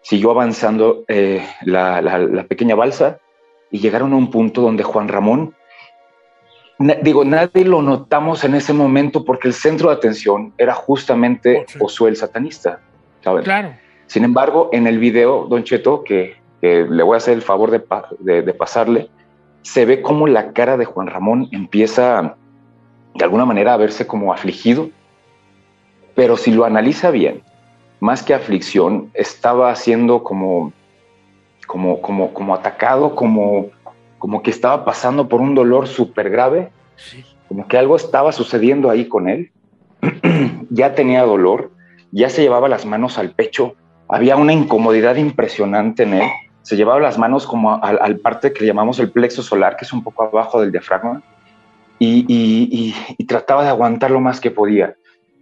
Siguió 0.00 0.30
avanzando 0.30 1.04
eh, 1.08 1.46
la, 1.66 2.46
pequeña 2.48 2.74
balsa 2.74 3.18
y 3.70 3.80
llegaron 3.80 4.14
a 4.14 4.16
un 4.16 4.30
punto 4.30 4.62
donde 4.62 4.82
Juan 4.82 5.08
Ramón, 5.08 5.54
digo, 7.02 7.24
nadie 7.24 7.64
lo 7.64 7.82
notamos 7.82 8.44
en 8.44 8.54
ese 8.54 8.72
momento 8.72 9.24
porque 9.24 9.48
el 9.48 9.54
centro 9.54 9.88
de 9.90 9.96
atención 9.96 10.52
era 10.58 10.74
justamente 10.74 11.60
Josué. 11.66 11.80
Josué 11.80 12.10
el 12.10 12.16
satanista. 12.16 12.80
¿saben? 13.22 13.44
Claro. 13.44 13.74
Sin 14.06 14.24
embargo, 14.24 14.68
en 14.72 14.86
el 14.86 14.98
video, 14.98 15.46
Don 15.48 15.64
Cheto, 15.64 16.02
que, 16.04 16.36
que 16.60 16.84
le 16.88 17.02
voy 17.02 17.14
a 17.14 17.18
hacer 17.18 17.34
el 17.34 17.42
favor 17.42 17.70
de- 17.70 18.42
de 18.42 18.54
pasarle, 18.54 19.08
se 19.62 19.84
ve 19.84 20.02
como 20.02 20.26
la 20.26 20.52
cara 20.52 20.76
de 20.76 20.84
Juan 20.84 21.06
Ramón 21.06 21.48
empieza 21.52 22.34
de 23.14 23.24
alguna 23.24 23.44
manera 23.44 23.74
a 23.74 23.76
verse 23.76 24.06
como 24.06 24.32
afligido, 24.32 24.90
pero 26.14 26.36
si 26.36 26.50
lo 26.50 26.64
analiza 26.64 27.10
bien, 27.10 27.42
más 28.00 28.22
que 28.22 28.34
aflicción, 28.34 29.10
estaba 29.14 29.74
siendo 29.76 30.22
como, 30.24 30.72
como, 31.66 32.00
como, 32.02 32.34
como 32.34 32.54
atacado, 32.54 33.14
como, 33.14 33.66
como 34.22 34.40
que 34.40 34.52
estaba 34.52 34.84
pasando 34.84 35.28
por 35.28 35.40
un 35.40 35.56
dolor 35.56 35.88
súper 35.88 36.30
grave, 36.30 36.70
Sí. 36.94 37.24
como 37.48 37.66
que 37.66 37.76
algo 37.76 37.96
estaba 37.96 38.30
sucediendo 38.30 38.88
ahí 38.88 39.08
con 39.08 39.28
él. 39.28 39.50
ya 40.70 40.94
tenía 40.94 41.24
dolor, 41.24 41.72
ya 42.12 42.28
se 42.30 42.40
llevaba 42.40 42.68
las 42.68 42.86
manos 42.86 43.18
al 43.18 43.32
pecho, 43.32 43.74
había 44.08 44.36
una 44.36 44.52
incomodidad 44.52 45.16
impresionante 45.16 46.04
en 46.04 46.14
él. 46.14 46.28
Se 46.62 46.76
llevaba 46.76 47.00
las 47.00 47.18
manos 47.18 47.48
como 47.48 47.82
al, 47.82 47.98
al 48.00 48.18
parte 48.20 48.52
que 48.52 48.60
le 48.60 48.68
llamamos 48.68 49.00
el 49.00 49.10
plexo 49.10 49.42
solar, 49.42 49.76
que 49.76 49.84
es 49.86 49.92
un 49.92 50.04
poco 50.04 50.22
abajo 50.22 50.60
del 50.60 50.70
diafragma, 50.70 51.20
y, 51.98 52.24
y- 52.28 52.68
y- 52.70 52.94
y 53.18 53.24
trataba 53.26 53.64
de 53.64 53.70
aguantar 53.70 54.12
lo 54.12 54.20
más 54.20 54.40
que 54.40 54.52
podía. 54.52 54.94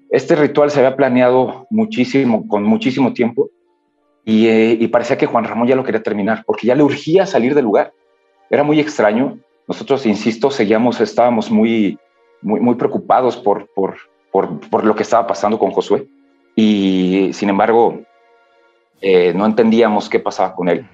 Este 0.09 0.37
ritual 0.37 0.71
se 0.71 0.79
había 0.79 0.97
planeado 0.97 1.66
muchísimo, 1.69 2.49
con 2.49 2.62
muchísimo 2.64 3.12
tiempo, 3.12 3.51
y, 4.25 4.47
eh, 4.47 4.79
y 4.81 4.88
parecía 4.88 5.19
que 5.19 5.27
Juan 5.27 5.45
Ramón 5.45 5.69
ya 5.69 5.77
lo 5.77 5.85
quería 5.85 6.03
terminar, 6.03 6.45
porque 6.47 6.66
ya 6.66 6.75
le 6.75 6.83
urgía 6.83 7.27
salir 7.27 7.55
del 7.55 7.64
lugar. 7.66 7.93
Era 8.51 8.65
muy 8.65 8.81
extraño. 8.81 9.39
Nosotros, 9.69 10.05
insisto, 10.05 10.51
seguíamos, 10.51 11.01
estábamos 11.01 11.51
muy, 11.51 11.99
muy, 12.43 12.61
muy 12.61 12.75
preocupados 12.75 13.37
por, 13.37 13.69
por, 13.69 13.97
por, 14.33 14.59
por 14.69 14.85
lo 14.85 14.95
que 14.95 15.05
estaba 15.05 15.27
pasando 15.27 15.59
con 15.59 15.71
Josué. 15.71 16.09
Y 16.57 17.31
sin 17.33 17.49
embargo, 17.49 18.01
eh, 19.01 19.33
no 19.35 19.47
entendíamos 19.47 20.09
qué 20.09 20.19
pasaba 20.19 20.55
con 20.55 20.69
él. 20.69 20.87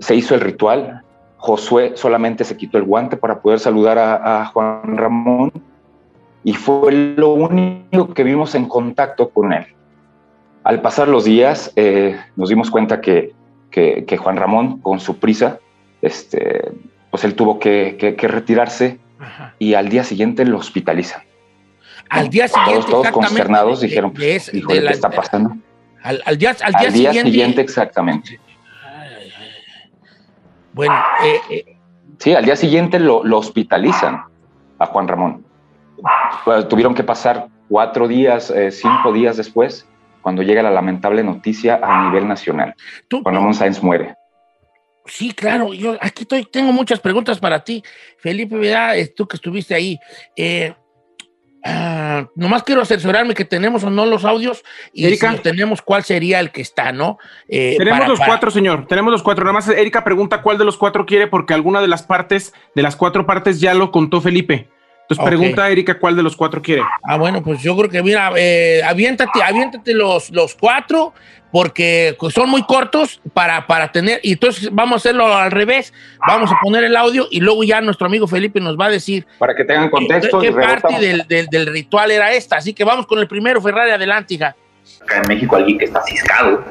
Se 0.00 0.16
hizo 0.16 0.34
el 0.34 0.40
ritual. 0.40 1.02
Josué 1.36 1.92
solamente 1.94 2.42
se 2.44 2.56
quitó 2.56 2.78
el 2.78 2.84
guante 2.84 3.18
para 3.18 3.42
poder 3.42 3.60
saludar 3.60 3.98
a, 3.98 4.40
a 4.40 4.46
Juan 4.46 4.96
Ramón 4.96 5.52
y 6.42 6.54
fue 6.54 6.92
lo 6.92 7.34
único 7.34 8.14
que 8.14 8.22
vimos 8.22 8.54
en 8.54 8.66
contacto 8.66 9.28
con 9.28 9.52
él. 9.52 9.66
Al 10.62 10.80
pasar 10.80 11.08
los 11.08 11.24
días, 11.24 11.70
eh, 11.76 12.18
nos 12.36 12.48
dimos 12.48 12.70
cuenta 12.70 13.00
que, 13.02 13.34
que, 13.70 14.04
que 14.06 14.16
Juan 14.16 14.36
Ramón, 14.36 14.80
con 14.80 15.00
su 15.00 15.18
prisa, 15.18 15.58
este, 16.00 16.72
pues 17.14 17.22
él 17.22 17.36
tuvo 17.36 17.60
que, 17.60 17.96
que- 17.96 18.16
que 18.16 18.26
retirarse 18.26 18.98
Ajá. 19.20 19.54
y 19.60 19.74
al 19.74 19.88
día 19.88 20.02
siguiente 20.02 20.44
lo 20.44 20.58
hospitalizan. 20.58 21.22
Al 22.10 22.28
día 22.28 22.48
Todos- 22.48 22.64
siguiente. 22.64 22.90
todos 22.90 23.06
exactamente, 23.06 23.12
consternados 23.12 23.80
de- 23.80 23.86
dijeron, 23.86 24.12
de 24.14 24.42
Híjole, 24.52 24.74
de 24.74 24.80
la- 24.80 24.90
¿qué 24.90 24.94
está 24.96 25.10
pasando? 25.10 25.56
Al, 26.02 26.20
al 26.26 26.36
día, 26.38 26.56
al 26.60 26.74
Al 26.74 26.80
día 26.82 26.90
siguiente. 26.90 27.22
siguiente, 27.30 27.60
exactamente. 27.60 28.40
Ay, 28.84 29.08
ay, 29.16 29.32
ay. 29.38 29.90
Bueno, 30.72 30.94
eh, 31.24 31.40
eh, 31.50 31.76
Sí, 32.18 32.34
al 32.34 32.44
día 32.44 32.56
siguiente 32.56 32.98
lo, 32.98 33.22
lo 33.22 33.38
hospitalizan 33.38 34.24
a 34.80 34.86
Juan 34.86 35.06
Ramón. 35.06 35.44
Pues, 36.44 36.66
tuvieron 36.68 36.96
que 36.96 37.04
pasar 37.04 37.46
cuatro 37.68 38.08
días, 38.08 38.50
eh, 38.50 38.72
cinco 38.72 39.12
días 39.12 39.36
después, 39.36 39.86
cuando 40.20 40.42
llega 40.42 40.64
la 40.64 40.72
lamentable 40.72 41.22
noticia 41.22 41.78
a 41.80 42.06
nivel 42.06 42.26
nacional. 42.26 42.74
tú, 43.06 43.22
Juan 43.22 43.36
Ramón 43.36 43.54
Sáenz 43.54 43.80
muere. 43.84 44.16
Sí, 45.06 45.32
claro. 45.32 45.74
Yo 45.74 45.96
aquí 46.00 46.22
estoy, 46.22 46.44
tengo 46.44 46.72
muchas 46.72 47.00
preguntas 47.00 47.38
para 47.38 47.62
ti, 47.64 47.82
Felipe. 48.18 48.56
¿verdad? 48.56 48.94
Tú 49.14 49.26
que 49.28 49.36
estuviste 49.36 49.74
ahí. 49.74 49.98
Eh, 50.36 50.74
ah, 51.64 52.26
nomás 52.34 52.62
quiero 52.62 52.82
asesorarme 52.82 53.34
que 53.34 53.44
tenemos 53.44 53.84
o 53.84 53.90
no 53.90 54.06
los 54.06 54.24
audios 54.24 54.62
y 54.92 55.06
Erika. 55.06 55.28
si 55.28 55.32
los 55.34 55.42
tenemos, 55.42 55.82
cuál 55.82 56.04
sería 56.04 56.40
el 56.40 56.50
que 56.52 56.60
está, 56.62 56.92
¿no? 56.92 57.18
Eh, 57.48 57.74
Tenemos 57.78 57.98
para- 58.00 58.08
los 58.08 58.18
para- 58.18 58.28
cuatro, 58.32 58.50
señor. 58.50 58.86
Tenemos 58.86 59.12
los 59.12 59.22
cuatro. 59.22 59.44
Nada 59.44 59.54
más 59.54 59.68
Erika 59.68 60.04
pregunta 60.04 60.42
cuál 60.42 60.58
de 60.58 60.64
los 60.64 60.76
cuatro 60.76 61.06
quiere 61.06 61.26
porque 61.26 61.54
alguna 61.54 61.80
de 61.80 61.88
las 61.88 62.02
partes, 62.02 62.52
de 62.74 62.82
las 62.82 62.96
cuatro 62.96 63.26
partes 63.26 63.60
ya 63.60 63.74
lo 63.74 63.90
contó 63.90 64.20
Felipe. 64.20 64.68
Entonces 65.08 65.24
pregunta 65.26 65.64
a 65.64 65.70
Erika 65.70 65.98
cuál 65.98 66.16
de 66.16 66.22
los 66.22 66.34
cuatro 66.36 66.62
quiere. 66.62 66.82
Ah, 67.02 67.16
bueno, 67.18 67.42
pues 67.42 67.60
yo 67.62 67.76
creo 67.76 67.90
que, 67.90 68.02
mira, 68.02 68.32
eh, 68.36 68.80
aviéntate, 68.84 69.42
aviéntate 69.42 69.92
los, 69.94 70.30
los 70.30 70.54
cuatro, 70.54 71.12
porque 71.52 72.16
son 72.34 72.48
muy 72.50 72.62
cortos 72.64 73.20
para, 73.34 73.66
para 73.66 73.92
tener, 73.92 74.18
y 74.22 74.32
entonces 74.32 74.70
vamos 74.72 74.94
a 74.94 74.96
hacerlo 74.96 75.26
al 75.32 75.50
revés, 75.50 75.92
vamos 76.26 76.50
a 76.50 76.58
poner 76.62 76.84
el 76.84 76.96
audio 76.96 77.28
y 77.30 77.40
luego 77.40 77.62
ya 77.64 77.80
nuestro 77.82 78.06
amigo 78.06 78.26
Felipe 78.26 78.60
nos 78.60 78.76
va 78.80 78.86
a 78.86 78.90
decir 78.90 79.26
Para 79.38 79.54
que 79.54 79.64
tengan 79.64 79.90
contexto. 79.90 80.40
qué, 80.40 80.50
parte 80.50 80.98
del, 80.98 81.24
del- 81.28 81.46
del 81.46 81.66
ritual 81.66 82.10
era 82.10 82.32
esta. 82.32 82.56
Así 82.56 82.72
que 82.72 82.82
vamos 82.82 83.06
con 83.06 83.18
el 83.18 83.28
primero, 83.28 83.60
Ferrari, 83.60 83.90
adelante, 83.92 84.34
hija. 84.34 84.56
Acá 85.02 85.20
en 85.22 85.28
México 85.28 85.56
alguien 85.56 85.78
que 85.78 85.84
está 85.84 86.02
ciscado, 86.02 86.62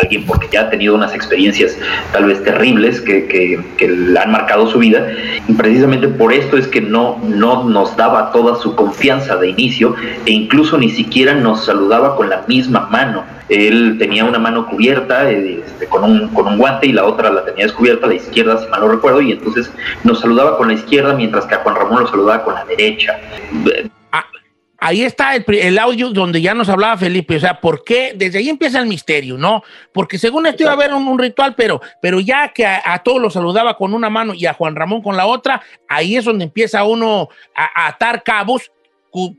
alguien 0.00 0.24
porque 0.26 0.48
ya 0.50 0.62
ha 0.62 0.70
tenido 0.70 0.94
unas 0.94 1.14
experiencias 1.14 1.76
tal 2.12 2.26
vez 2.26 2.42
terribles 2.42 3.00
que, 3.00 3.26
que, 3.26 3.60
que 3.76 3.88
le 3.88 4.18
han 4.18 4.30
marcado 4.30 4.66
su 4.68 4.78
vida 4.78 5.08
y 5.48 5.52
precisamente 5.54 6.08
por 6.08 6.32
esto 6.32 6.56
es 6.56 6.66
que 6.66 6.80
no, 6.80 7.20
no 7.24 7.64
nos 7.64 7.96
daba 7.96 8.32
toda 8.32 8.56
su 8.56 8.74
confianza 8.74 9.36
de 9.36 9.48
inicio 9.48 9.94
e 10.26 10.32
incluso 10.32 10.78
ni 10.78 10.90
siquiera 10.90 11.34
nos 11.34 11.64
saludaba 11.64 12.16
con 12.16 12.30
la 12.30 12.44
misma 12.46 12.88
mano. 12.90 13.24
Él 13.48 13.96
tenía 13.98 14.24
una 14.24 14.38
mano 14.38 14.66
cubierta 14.66 15.28
este, 15.28 15.86
con, 15.86 16.04
un, 16.04 16.28
con 16.28 16.46
un 16.46 16.56
guante 16.56 16.86
y 16.86 16.92
la 16.92 17.04
otra 17.04 17.30
la 17.30 17.44
tenía 17.44 17.64
descubierta, 17.64 18.06
la 18.06 18.14
izquierda 18.14 18.58
si 18.58 18.68
mal 18.68 18.80
no 18.80 18.88
recuerdo, 18.88 19.20
y 19.20 19.32
entonces 19.32 19.72
nos 20.04 20.20
saludaba 20.20 20.56
con 20.56 20.68
la 20.68 20.74
izquierda 20.74 21.14
mientras 21.14 21.46
que 21.46 21.56
a 21.56 21.58
Juan 21.58 21.74
Ramón 21.74 22.02
lo 22.02 22.08
saludaba 22.08 22.44
con 22.44 22.54
la 22.54 22.64
derecha. 22.64 23.18
Ahí 24.80 25.02
está 25.02 25.34
el, 25.34 25.78
audio 25.78 26.08
donde 26.10 26.40
ya 26.40 26.54
nos 26.54 26.68
hablaba 26.68 26.96
Felipe. 26.96 27.36
O 27.36 27.40
sea, 27.40 27.60
¿por 27.60 27.84
qué? 27.84 28.14
Desde 28.16 28.38
ahí 28.38 28.48
empieza 28.48 28.78
el 28.80 28.86
misterio, 28.86 29.36
¿no? 29.36 29.62
Porque 29.92 30.16
según 30.18 30.46
esto 30.46 30.62
iba 30.62 30.72
a 30.72 30.74
haber 30.74 30.94
un, 30.94 31.06
un 31.06 31.18
ritual, 31.18 31.54
pero, 31.54 31.80
pero 32.00 32.18
ya 32.20 32.48
que 32.48 32.64
a, 32.64 32.80
a 32.94 33.02
todos 33.02 33.20
los 33.20 33.34
saludaba 33.34 33.76
con 33.76 33.92
una 33.92 34.08
mano 34.08 34.32
y 34.34 34.46
a 34.46 34.54
Juan 34.54 34.74
Ramón 34.74 35.02
con 35.02 35.16
la 35.16 35.26
otra, 35.26 35.60
ahí 35.88 36.16
es 36.16 36.24
donde 36.24 36.44
empieza 36.44 36.82
uno 36.84 37.28
a, 37.54 37.84
a 37.84 37.88
atar 37.88 38.22
cabos. 38.22 38.72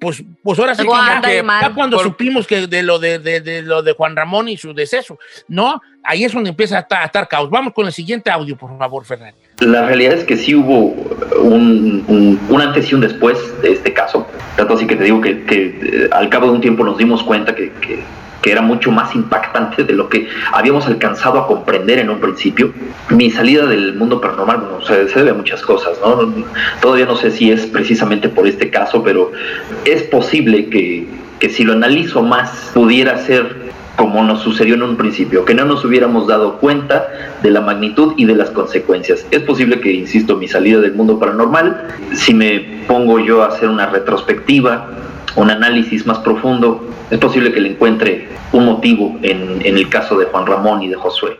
Pues, 0.01 0.21
pues 0.43 0.60
ahora 0.60 0.75
sí 0.75 0.82
que 0.82 1.38
ya, 1.62 1.73
cuando 1.73 1.95
Por- 1.95 2.06
supimos 2.06 2.45
que 2.45 2.67
de 2.67 2.84
lo 2.84 2.99
de, 2.99 3.19
de- 3.19 3.39
de 3.39 3.62
lo 3.62 3.82
de 3.82 3.93
Juan 3.93 4.17
Ramón 4.17 4.49
y 4.49 4.58
su 4.58 4.73
deceso, 4.73 5.17
¿no? 5.47 5.82
Ahí 6.04 6.25
es 6.25 6.34
donde 6.34 6.49
empieza 6.49 6.75
a 6.75 6.80
atar, 6.82 7.01
a 7.01 7.06
atar 7.06 7.27
cabos. 7.30 7.49
Vamos 7.49 7.71
con 7.73 7.86
el 7.88 7.93
siguiente 7.93 8.30
audio, 8.30 8.58
por 8.58 8.77
favor, 8.77 9.06
Fernández. 9.06 9.49
La 9.62 9.86
realidad 9.86 10.13
es 10.13 10.24
que 10.24 10.38
sí 10.38 10.56
hubo 10.56 10.95
un, 11.39 12.04
un- 12.50 12.62
antes 12.62 12.91
y 12.91 12.95
un 12.95 13.02
después 13.02 13.38
de 13.62 13.71
este 13.74 13.93
caso. 13.93 14.28
Tanto 14.58 14.74
así 14.74 14.86
que 14.88 14.95
te 14.95 15.04
digo 15.04 15.21
que, 15.21 15.43
eh, 15.50 16.10
al 16.12 16.30
cabo 16.30 16.47
de 16.47 16.54
un 16.54 16.62
tiempo 16.62 16.84
nos 16.84 16.97
dimos 16.97 17.24
cuenta 17.24 17.56
que, 17.56 17.71
que- 17.82 18.04
era 18.43 18.62
mucho 18.63 18.91
más 18.91 19.13
impactante 19.13 19.84
de 19.84 19.93
lo 19.93 20.10
que 20.10 20.28
habíamos 20.52 20.88
alcanzado 20.88 21.38
a 21.39 21.45
comprender 21.45 22.00
en 22.00 22.10
un 22.10 22.19
principio. 22.19 22.74
Mi 23.12 23.30
salida 23.30 23.67
del 23.67 23.93
mundo 23.93 24.19
paranormal, 24.19 24.58
bueno, 24.62 24.82
se, 24.82 25.08
se 25.10 25.19
debe 25.19 25.30
a 25.30 25.34
muchas 25.36 25.62
cosas, 25.62 26.00
¿no? 26.04 26.34
Todavía 26.82 27.06
no 27.06 27.15
sé 27.15 27.30
si 27.30 27.52
es 27.52 27.67
precisamente 27.67 28.30
por 28.30 28.47
este 28.47 28.71
caso, 28.71 29.04
pero 29.04 29.32
es 29.86 30.02
posible 30.02 30.69
que, 30.69 31.06
que 31.38 31.50
si 31.50 31.63
lo 31.63 31.74
analizo 31.74 32.24
más 32.24 32.71
pudiera 32.74 33.15
ser 33.19 33.61
como 34.02 34.24
nos 34.24 34.42
sucedió 34.42 34.74
en 34.74 34.82
un 34.82 34.98
principio, 34.98 35.46
que 35.46 35.54
no 35.54 35.64
nos 35.64 35.86
hubiéramos 35.86 36.26
dado 36.26 36.58
cuenta 36.58 37.38
de 37.44 37.52
la 37.52 37.62
magnitud 37.62 38.16
y 38.18 38.26
de 38.26 38.34
las 38.34 38.50
consecuencias. 38.50 39.28
Es 39.30 39.42
posible 39.42 39.80
que, 39.80 39.92
insisto, 39.92 40.38
mi 40.38 40.48
salida 40.48 40.80
del 40.80 40.94
mundo 40.94 41.20
paranormal, 41.20 41.88
si 42.16 42.34
me 42.34 42.82
pongo 42.88 43.20
yo 43.20 43.44
a 43.44 43.50
hacer 43.50 43.70
una 43.70 43.92
retrospectiva, 43.92 44.90
un 45.36 45.52
análisis 45.52 46.08
más 46.08 46.18
profundo, 46.18 46.84
es 47.12 47.20
posible 47.20 47.54
que 47.54 47.60
le 47.60 47.70
encuentre 47.70 48.28
un 48.54 48.66
motivo 48.66 49.20
en, 49.22 49.62
el 49.64 49.88
caso 49.90 50.18
de 50.18 50.26
Juan 50.26 50.48
Ramón 50.48 50.82
y 50.82 50.88
de 50.88 50.96
Josué. 50.96 51.38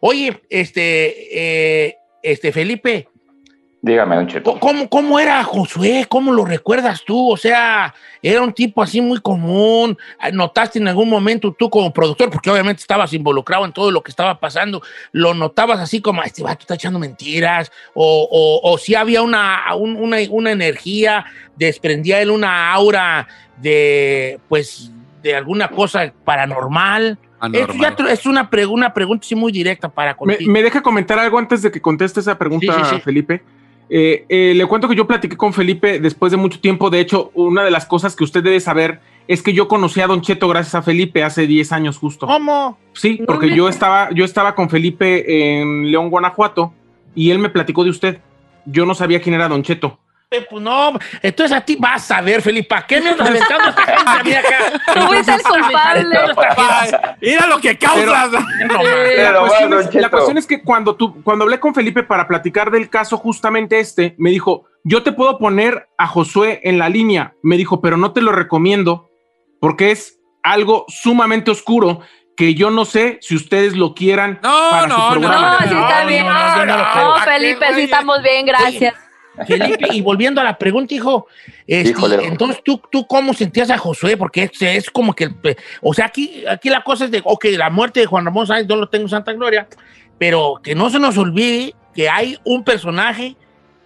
Oye, 0.00 0.42
este, 0.50 1.86
eh, 1.86 1.96
este 2.24 2.50
Felipe, 2.50 3.06
Dígame, 3.84 4.16
Don 4.16 4.26
Cheto. 4.26 4.58
¿Cómo- 4.58 4.60
¿Cómo, 4.60 4.88
¿Cómo 4.88 5.20
era 5.20 5.44
Josué? 5.44 6.06
¿Cómo 6.08 6.32
lo 6.32 6.46
recuerdas 6.46 7.02
tú? 7.04 7.30
O 7.32 7.36
sea, 7.36 7.94
era 8.22 8.40
un 8.40 8.54
tipo 8.54 8.82
así 8.82 9.02
muy 9.02 9.20
común. 9.20 9.98
¿Notaste 10.32 10.78
en 10.78 10.88
algún 10.88 11.10
momento 11.10 11.52
tú 11.52 11.68
como 11.68 11.92
productor, 11.92 12.30
porque 12.30 12.50
obviamente 12.50 12.80
estabas 12.80 13.12
involucrado 13.12 13.66
en 13.66 13.72
todo 13.74 13.90
lo 13.90 14.02
que 14.02 14.10
estaba 14.10 14.40
pasando, 14.40 14.80
lo 15.12 15.34
notabas 15.34 15.80
así 15.80 16.00
como, 16.00 16.22
este 16.22 16.42
vato 16.42 16.60
está 16.62 16.76
echando 16.76 16.98
mentiras? 16.98 17.70
¿O, 17.92 18.26
o, 18.30 18.72
o 18.72 18.78
si 18.78 18.94
había 18.94 19.20
una, 19.20 19.60
un- 19.76 19.96
una, 19.96 20.16
una 20.30 20.50
energía, 20.52 21.26
desprendía 21.54 22.22
él 22.22 22.30
una 22.30 22.72
aura 22.72 23.28
de, 23.58 24.40
pues, 24.48 24.90
de 25.22 25.34
alguna 25.36 25.68
cosa 25.68 26.10
paranormal? 26.24 27.18
Anormal. 27.38 28.08
es 28.08 28.24
una, 28.24 28.48
pregu- 28.50 28.70
una 28.72 28.94
pregunta 28.94 29.26
así 29.26 29.34
muy 29.34 29.52
directa 29.52 29.90
para 29.90 30.12
Me, 30.12 30.16
contigo. 30.16 30.50
me 30.50 30.62
deja 30.62 30.80
comentar 30.82 31.18
algo 31.18 31.38
antes 31.38 31.60
de 31.60 31.70
que 31.70 31.82
conteste 31.82 32.20
esa 32.20 32.38
pregunta, 32.38 32.72
Sí, 32.72 32.80
sí, 32.84 32.94
sí. 32.94 33.00
Felipe. 33.02 33.42
Eh, 33.96 34.26
eh, 34.28 34.54
le 34.56 34.66
cuento 34.66 34.88
que 34.88 34.96
yo 34.96 35.06
platiqué 35.06 35.36
con 35.36 35.52
Felipe 35.52 36.00
después 36.00 36.32
de 36.32 36.36
mucho 36.36 36.58
tiempo. 36.58 36.90
De 36.90 36.98
hecho, 36.98 37.30
una 37.32 37.62
de 37.62 37.70
las 37.70 37.86
cosas 37.86 38.16
que 38.16 38.24
usted 38.24 38.42
debe 38.42 38.58
saber 38.58 38.98
es 39.28 39.40
que 39.40 39.52
yo 39.52 39.68
conocí 39.68 40.00
a 40.00 40.08
Don 40.08 40.20
Cheto 40.20 40.48
gracias 40.48 40.74
a 40.74 40.82
Felipe 40.82 41.22
hace 41.22 41.46
10 41.46 41.70
años 41.70 41.96
justo. 41.96 42.26
¿Cómo? 42.26 42.76
Sí, 42.92 43.22
porque 43.24 43.54
yo 43.54 43.68
estaba, 43.68 44.10
yo 44.10 44.24
estaba 44.24 44.56
con 44.56 44.68
Felipe 44.68 45.60
en 45.60 45.92
León, 45.92 46.10
Guanajuato, 46.10 46.72
y 47.14 47.30
él 47.30 47.38
me 47.38 47.50
platicó 47.50 47.84
de 47.84 47.90
usted. 47.90 48.20
Yo 48.66 48.84
no 48.84 48.96
sabía 48.96 49.22
quién 49.22 49.36
era 49.36 49.48
Don 49.48 49.62
Cheto. 49.62 50.00
Eh, 50.36 50.46
Pues 50.50 50.62
no, 50.62 50.98
entonces 51.22 51.56
a 51.56 51.60
ti 51.60 51.76
vas 51.78 52.10
a 52.10 52.20
ver, 52.20 52.42
Felipe. 52.42 52.68
¿Para 52.68 52.86
qué 52.86 53.00
me 53.00 53.10
andas 53.10 53.28
aventando 53.28 53.68
esta 53.70 53.82
gente 53.82 54.10
a 54.10 54.22
mí 54.22 54.32
acá? 54.34 54.58
Tú 54.94 55.00
fuiste 55.06 55.32
el 55.34 55.42
culpable. 55.42 56.18
Mira 57.20 57.46
lo 57.46 57.58
que 57.60 57.78
causas. 57.78 58.32
La, 58.32 58.44
Pero 58.82 59.40
cuestión 59.40 59.68
bueno, 59.70 59.80
es, 59.80 59.86
Cheto. 59.90 60.00
la 60.00 60.10
cuestión 60.10 60.38
es 60.38 60.46
que 60.46 60.62
cuando, 60.62 60.96
tú, 60.96 61.22
cuando 61.22 61.44
hablé 61.44 61.60
con 61.60 61.74
Felipe 61.74 62.02
para 62.02 62.26
platicar 62.26 62.70
del 62.70 62.88
caso 62.90 63.16
justamente 63.16 63.80
este, 63.80 64.14
me 64.18 64.30
dijo, 64.30 64.64
yo 64.84 65.02
te 65.02 65.12
puedo 65.12 65.38
poner 65.38 65.88
a 65.98 66.06
Josué 66.06 66.60
en 66.64 66.78
la 66.78 66.88
línea. 66.88 67.34
Me 67.42 67.56
dijo, 67.56 67.80
pero 67.80 67.96
no 67.96 68.12
te 68.12 68.20
lo 68.20 68.32
recomiendo 68.32 69.10
porque 69.60 69.90
es 69.90 70.18
algo 70.42 70.84
sumamente 70.88 71.50
oscuro 71.50 72.00
que 72.36 72.54
yo 72.54 72.70
no 72.70 72.84
sé 72.84 73.18
si 73.22 73.36
ustedes 73.36 73.76
lo 73.76 73.94
quieran 73.94 74.40
No, 74.42 74.70
para 74.70 74.86
no, 74.88 74.94
su 74.96 75.00
no, 75.02 75.10
programa. 75.20 75.50
No, 75.52 75.58
sí 75.68 75.74
está 75.74 76.00
No, 76.02 76.08
bien. 76.08 76.26
no, 76.26 76.66
no. 76.66 76.76
No, 76.76 77.18
Felipe, 77.20 77.74
sí 77.74 77.82
estamos 77.82 78.20
bien, 78.22 78.44
gracias. 78.44 78.94
Felipe, 79.46 79.88
y 79.92 80.00
volviendo 80.00 80.40
a 80.40 80.44
la 80.44 80.56
pregunta, 80.56 80.94
hijo, 80.94 81.26
este, 81.66 82.26
entonces 82.26 82.62
¿tú, 82.64 82.80
tú 82.90 83.06
cómo 83.06 83.34
sentías 83.34 83.70
a 83.70 83.78
Josué, 83.78 84.16
porque 84.16 84.44
es, 84.44 84.62
es 84.62 84.90
como 84.90 85.14
que, 85.14 85.30
o 85.80 85.92
sea, 85.92 86.06
aquí, 86.06 86.44
aquí 86.48 86.70
la 86.70 86.82
cosa 86.82 87.06
es 87.06 87.10
de, 87.10 87.20
ok, 87.24 87.46
la 87.56 87.70
muerte 87.70 88.00
de 88.00 88.06
Juan 88.06 88.24
Ramón 88.24 88.46
Sáenz, 88.46 88.68
yo 88.68 88.76
lo 88.76 88.88
tengo 88.88 89.04
en 89.04 89.10
Santa 89.10 89.32
Gloria, 89.32 89.66
pero 90.18 90.60
que 90.62 90.74
no 90.74 90.90
se 90.90 90.98
nos 90.98 91.18
olvide 91.18 91.74
que 91.94 92.08
hay 92.08 92.38
un 92.44 92.64
personaje 92.64 93.36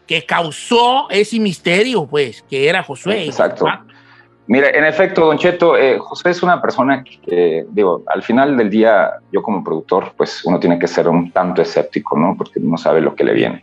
que 0.07 0.25
causó 0.25 1.09
ese 1.11 1.39
misterio, 1.39 2.07
pues, 2.07 2.43
que 2.49 2.69
era 2.69 2.83
Josué. 2.83 3.27
Exacto. 3.27 3.67
Mire, 4.47 4.77
en 4.77 4.87
efecto, 4.87 5.27
Don 5.27 5.37
Cheto, 5.37 5.77
eh, 5.77 5.99
José 5.99 6.31
es 6.31 6.43
una 6.43 6.63
persona 6.63 7.05
que, 7.05 7.67
digo, 7.69 8.03
al 8.07 8.23
final 8.23 8.57
del 8.57 8.71
día, 8.71 9.11
yo 9.31 9.43
como 9.43 9.63
productor, 9.63 10.13
pues 10.17 10.43
uno 10.47 10.59
tiene 10.59 10.79
que 10.79 10.89
ser 10.89 11.07
un 11.07 11.31
tanto 11.33 11.61
escéptico, 11.61 12.19
¿no? 12.19 12.35
Porque 12.35 12.59
no 12.59 12.79
sabe 12.79 13.03
lo 13.03 13.15
que 13.15 13.25
le 13.25 13.35
viene. 13.35 13.63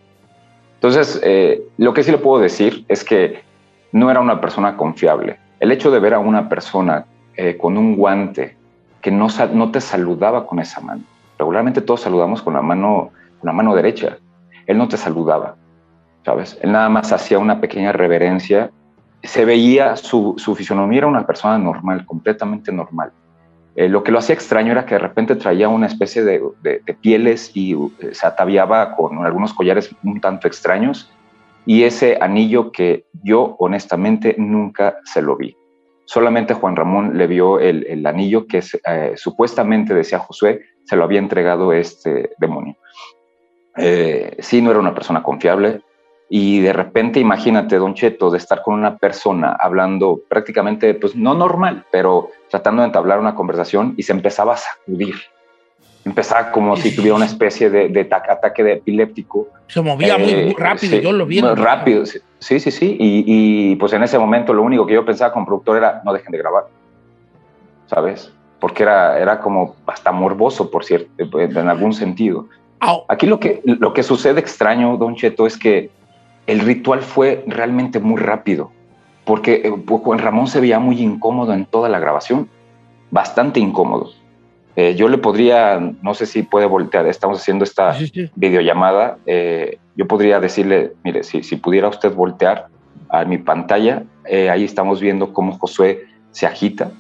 Entonces, 0.76 1.20
eh, 1.24 1.64
lo 1.78 1.94
que 1.94 2.04
sí 2.04 2.12
le 2.12 2.18
puedo 2.18 2.42
decir 2.42 2.86
es 2.88 3.04
que 3.04 3.44
no 3.92 4.12
era 4.12 4.20
una 4.20 4.40
persona 4.40 4.78
confiable. 4.78 5.40
El 5.60 5.72
hecho 5.72 5.90
de 5.90 6.00
ver 6.00 6.14
a 6.14 6.20
una 6.20 6.48
persona 6.50 7.06
eh, 7.36 7.58
con 7.58 7.78
un 7.78 7.96
guante 7.96 8.56
que 9.02 9.12
no, 9.12 9.28
te 9.72 9.82
saludaba 9.82 10.46
con 10.46 10.60
esa 10.60 10.82
mano. 10.82 11.04
Regularmente 11.38 11.82
todos 11.82 12.02
saludamos 12.02 12.42
con 12.42 12.54
la 12.54 12.62
mano, 12.62 13.12
la 13.42 13.52
mano 13.52 13.76
derecha. 13.76 14.18
Él 14.66 14.78
no 14.78 14.88
te 14.88 14.98
saludaba, 14.98 15.56
¿sabes? 16.24 16.58
Él 16.62 16.72
nada 16.72 16.90
más 16.90 17.12
hacía 17.12 17.40
una 17.40 17.62
pequeña 17.62 17.92
reverencia 17.92 18.72
se 19.28 19.46
veía 19.46 19.96
su, 19.96 20.36
su 20.38 20.56
fisonomía 20.56 21.00
era 21.00 21.08
una 21.08 21.26
persona 21.26 21.58
normal, 21.58 22.06
completamente 22.06 22.72
normal. 22.72 23.12
Eh, 23.76 23.90
lo 23.90 24.04
que 24.04 24.12
lo 24.12 24.20
hacía 24.20 24.36
extraño 24.36 24.72
era 24.72 24.86
que 24.86 24.96
de 24.96 25.00
repente 25.00 25.36
traía 25.36 25.68
una 25.68 25.88
especie 25.88 26.24
de, 26.24 26.42
pieles 27.02 27.52
y 27.54 27.76
uh, 27.76 27.92
se 28.12 28.26
ataviaba 28.26 28.96
con 28.96 29.26
algunos 29.26 29.54
collares 29.54 29.94
un 30.04 30.22
tanto 30.22 30.48
extraños 30.48 31.12
y 31.66 31.84
ese 31.84 32.18
anillo 32.22 32.72
que 32.72 33.06
yo 33.24 33.56
honestamente 33.60 34.36
nunca 34.38 34.98
se 35.04 35.22
lo 35.22 35.36
vi. 35.36 35.58
Solamente 36.06 36.54
Juan 36.54 36.76
Ramón 36.76 37.18
le 37.18 37.28
vio 37.28 37.60
el, 37.60 38.06
anillo 38.06 38.46
que 38.46 38.60
eh, 38.88 39.14
supuestamente 39.16 39.94
decía 39.94 40.20
Josué, 40.20 40.62
se 40.84 40.96
lo 40.96 41.04
había 41.04 41.20
entregado 41.20 41.74
este 41.74 42.30
demonio. 42.38 42.78
Eh, 43.76 44.38
sí, 44.40 44.62
no 44.62 44.70
era 44.70 44.80
una 44.80 44.94
persona 44.94 45.24
confiable, 45.24 45.82
y 46.30 46.60
de 46.60 46.74
repente 46.74 47.20
imagínate, 47.20 47.78
Don 47.78 47.94
Cheto, 47.94 48.32
de 48.32 48.38
estar 48.38 48.62
con 48.64 48.74
una 48.74 48.98
persona 48.98 49.56
hablando 49.60 50.20
prácticamente, 50.28 50.94
pues 50.96 51.16
no 51.16 51.34
normal, 51.36 51.86
pero 51.92 52.30
tratando 52.50 52.82
de 52.82 52.88
entablar 52.88 53.20
una 53.20 53.36
conversación 53.36 53.94
y 53.98 54.04
se 54.04 54.12
empezaba 54.14 54.54
a 54.54 54.58
sacudir. 54.58 55.16
Empezaba 56.04 56.52
como 56.52 56.76
si 56.78 56.96
tuviera 56.96 57.16
una 57.16 57.26
especie 57.26 57.70
de, 57.70 57.90
de 57.90 58.06
ta- 58.06 58.24
ataque 58.30 58.64
de 58.64 58.74
epiléptico. 58.74 59.48
Se 59.68 59.82
movía 59.82 60.18
muy, 60.20 60.26
muy 60.36 60.52
Eh, 60.52 60.56
rápido, 60.58 60.92
sí, 60.98 61.02
yo 61.02 61.12
lo 61.12 61.26
vi. 61.26 61.42
rápido, 61.42 62.06
sí, 62.06 62.20
sí, 62.40 62.60
sí. 62.60 62.70
sí. 62.72 62.96
Y, 63.00 63.24
y, 63.72 63.76
pues 63.78 63.92
en 63.94 64.04
ese 64.04 64.20
momento 64.20 64.54
lo 64.54 64.62
único 64.62 64.86
que 64.86 64.94
yo 64.94 65.04
pensaba 65.04 65.34
como 65.34 65.46
productor 65.48 65.78
era 65.78 66.02
no 66.06 66.14
dejen 66.14 66.32
de 66.32 66.38
grabar, 66.38 66.66
¿sabes? 67.88 68.32
Porque 68.60 68.84
era, 68.84 69.20
era 69.20 69.40
como 69.40 69.76
hasta 69.86 70.12
morboso, 70.12 70.70
por 70.72 70.84
cierto, 70.86 71.40
en 71.40 71.70
algún 71.70 71.94
sentido. 71.94 72.48
Aquí 73.08 73.26
lo 73.26 73.40
que, 73.40 73.62
lo 73.66 73.94
que 73.94 74.04
sucede 74.04 74.40
extraño, 74.40 74.98
Don 74.98 75.16
Cheto, 75.16 75.48
es 75.48 75.58
que 75.58 75.90
el 76.48 76.60
ritual 76.60 77.02
fue 77.02 77.44
realmente 77.48 78.00
muy 78.00 78.22
rápido, 78.22 78.72
porque 79.26 79.62
eh, 79.66 79.74
pues, 79.86 80.02
Juan 80.04 80.20
Ramón 80.20 80.48
se 80.48 80.60
veía 80.60 80.80
muy 80.80 81.02
incómodo 81.02 81.54
en 81.54 81.66
toda 81.66 81.90
la 81.90 82.00
grabación, 82.00 82.50
bastante 83.12 83.60
incómodo. 83.60 84.12
Eh, 84.76 84.96
yo 84.96 85.08
le 85.08 85.18
podría, 85.18 85.80
no 86.02 86.14
sé 86.14 86.26
si 86.26 86.44
puede 86.44 86.66
voltear, 86.66 87.08
estamos 87.08 87.40
haciendo 87.40 87.64
esta 87.64 87.94
Sí, 87.94 88.08
sí. 88.08 88.30
videollamada, 88.36 89.18
eh, 89.26 89.78
yo 89.96 90.06
podría 90.08 90.40
decirle, 90.40 90.92
mire, 91.04 91.24
si, 91.24 91.44
si 91.44 91.56
pudiera 91.56 91.88
usted 91.88 92.14
voltear 92.14 92.68
a 93.10 93.24
mi 93.24 93.38
pantalla, 93.38 94.04
eh, 94.26 94.50
ahí 94.50 94.66
estamos 94.66 95.00
viendo 95.00 95.32
cómo 95.32 95.58
Josué 95.58 96.04
se 96.32 96.46
agita 96.46 96.92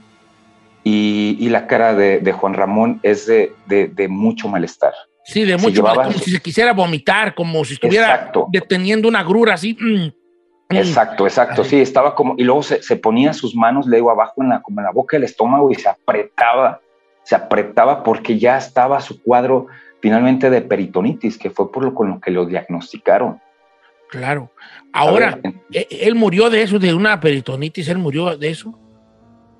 y, 0.83 1.35
y 1.39 1.49
la 1.49 1.67
cara 1.67 1.93
de, 1.95 2.19
de 2.19 2.31
Juan 2.31 2.53
Ramón 2.53 2.99
es 3.03 3.25
de, 3.27 3.51
de- 3.67 3.87
de 3.87 4.07
mucho 4.07 4.47
malestar. 4.47 4.93
Sí, 5.25 5.43
de 5.43 5.57
mucho, 5.57 5.69
llevaba- 5.81 6.03
como 6.05 6.17
si 6.19 6.31
se 6.31 6.39
quisiera 6.39 6.71
vomitar, 6.73 7.33
como 7.35 7.65
si 7.65 7.73
estuviera 7.73 8.13
Exacto. 8.15 8.47
deteniendo 8.51 9.07
una 9.07 9.23
grura 9.23 9.55
así. 9.55 9.75
mm, 9.79 9.95
mm. 10.69 10.75
Exacto, 10.77 11.25
exacto, 11.25 11.63
sí, 11.63 11.79
estaba 11.81 12.15
como, 12.15 12.35
y 12.37 12.43
luego 12.43 12.61
se, 12.63 12.81
se 12.81 12.95
ponía 12.95 13.33
sus 13.33 13.55
manos, 13.55 13.87
le 13.87 13.97
digo, 13.97 14.11
abajo 14.11 14.41
en 14.43 14.49
la, 14.49 14.61
como 14.61 14.79
en 14.81 14.85
la 14.85 14.91
boca 14.91 15.17
del 15.17 15.23
estómago 15.23 15.69
y 15.71 15.75
se 15.75 15.89
apretaba, 15.89 16.79
se 17.23 17.35
apretaba 17.35 18.03
porque 18.03 18.37
ya 18.39 18.57
estaba 18.57 19.01
su 19.01 19.21
cuadro 19.21 19.67
finalmente 20.01 20.49
de 20.51 20.61
peritonitis, 20.61 21.37
que 21.39 21.49
fue 21.49 21.71
por 21.71 21.83
lo 21.83 21.93
con 21.95 22.09
lo 22.09 22.19
que 22.19 22.29
lo 22.31 22.45
diagnosticaron. 22.45 23.39
Claro. 24.09 24.51
Ahora, 24.93 25.31
¿sabes? 25.31 25.55
¿e- 25.71 25.87
¿él 25.89 26.13
murió 26.15 26.51
de 26.51 26.61
eso, 26.61 26.77
de 26.77 26.93
una 26.93 27.19
peritonitis? 27.19 27.87
¿Él 27.89 27.97
murió 27.97 28.37
de 28.37 28.49
eso? 28.51 28.77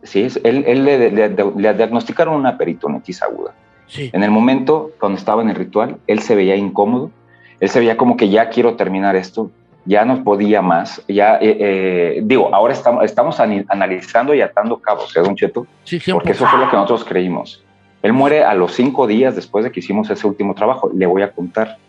Sí, 0.04 0.28
él, 0.44 0.64
él 0.68 0.86
le, 0.86 1.10
le- 1.10 1.30
le 1.30 1.74
diagnosticaron 1.74 2.36
una 2.36 2.56
peritonitis 2.56 3.24
aguda. 3.24 3.56
Sí. 3.88 4.10
En 4.14 4.24
el 4.24 4.32
momento, 4.32 4.92
cuando 5.00 5.18
estaba 5.18 5.42
en 5.42 5.50
el 5.50 5.56
ritual, 5.56 5.98
él 6.08 6.20
se 6.20 6.36
veía 6.36 6.56
incómodo, 6.56 7.12
él 7.60 7.70
se 7.70 7.80
veía 7.80 7.98
como 7.98 8.18
que 8.18 8.30
ya 8.30 8.50
quiero 8.50 8.76
terminar 8.76 9.16
esto, 9.16 9.52
ya 9.86 10.04
no 10.04 10.24
podía 10.24 10.62
más, 10.62 11.04
ya, 11.08 11.36
eh, 11.36 11.58
eh, 11.60 12.22
digo, 12.24 12.54
ahora 12.54 12.74
estamos, 12.74 13.06
estamos 13.06 13.40
analizando 13.40 14.34
y 14.34 14.42
atando 14.42 14.80
cabos, 14.80 15.16
¿eh, 15.16 15.22
Don 15.22 15.36
Cheto? 15.36 15.68
Sí, 15.84 16.00
porque 16.12 16.32
eso 16.32 16.48
fue 16.48 16.60
lo 16.60 16.70
que 16.70 16.76
nosotros 16.76 17.06
creímos. 17.06 17.64
Él 18.06 18.14
muere 18.14 18.44
a 18.44 18.54
los 18.54 18.74
cinco 18.74 19.08
días 19.08 19.36
después 19.36 19.66
de 19.66 19.72
que 19.72 19.80
hicimos 19.80 20.12
ese 20.12 20.28
último 20.28 20.54
trabajo. 20.54 20.92
Le 20.94 21.08
voy 21.08 21.24
a 21.24 21.32
contar. 21.32 21.80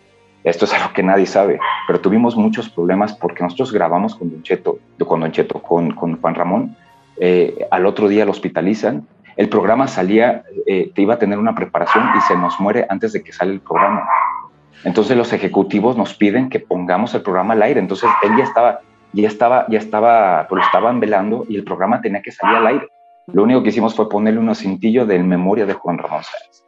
Esto 0.44 0.64
es 0.64 0.72
algo 0.72 0.94
que 0.94 1.02
nadie 1.02 1.26
sabe, 1.26 1.60
pero 1.86 2.00
tuvimos 2.00 2.36
muchos 2.36 2.70
problemas 2.70 3.12
porque 3.12 3.42
nosotros 3.42 3.70
grabamos 3.70 4.14
con 4.14 4.30
Don 4.30 4.42
Cheto, 4.42 4.78
con 5.06 5.20
Don 5.20 5.30
Cheto, 5.30 5.60
con, 5.60 5.90
con 5.90 6.18
Juan 6.18 6.34
Ramón. 6.34 6.76
Eh, 7.20 7.66
al 7.70 7.84
otro 7.84 8.08
día 8.08 8.24
lo 8.24 8.30
hospitalizan. 8.30 9.06
El 9.36 9.48
programa 9.48 9.86
salía, 9.86 10.44
eh, 10.66 10.90
te 10.94 11.02
iba 11.02 11.14
a 11.14 11.18
tener 11.18 11.38
una 11.38 11.54
preparación 11.54 12.04
y 12.16 12.20
se 12.22 12.36
nos 12.36 12.58
muere 12.58 12.86
antes 12.88 13.12
de 13.12 13.22
que 13.22 13.32
sale 13.32 13.52
el 13.52 13.60
programa. 13.60 14.06
Entonces 14.84 15.16
los 15.16 15.32
ejecutivos 15.32 15.96
nos 15.96 16.14
piden 16.14 16.48
que 16.48 16.60
pongamos 16.60 17.14
el 17.14 17.22
programa 17.22 17.54
al 17.54 17.62
aire. 17.62 17.80
Entonces 17.80 18.08
él 18.22 18.32
ya 18.38 18.44
estaba, 18.44 18.80
ya 19.12 19.28
estaba, 19.28 19.66
ya 19.68 19.78
estaba, 19.78 20.46
pues 20.48 20.60
lo 20.60 20.66
estaban 20.66 21.00
velando 21.00 21.44
y 21.48 21.56
el 21.56 21.64
programa 21.64 22.00
tenía 22.00 22.22
que 22.22 22.32
salir 22.32 22.56
al 22.56 22.66
aire. 22.66 22.88
Lo 23.32 23.42
único 23.42 23.62
que 23.62 23.70
hicimos 23.70 23.94
fue 23.94 24.08
ponerle 24.08 24.40
un 24.40 24.54
cintillo 24.54 25.04
de 25.04 25.18
memoria 25.18 25.66
de 25.66 25.74
Juan 25.74 25.98
Ramón 25.98 26.22
Sáenz. 26.22 26.62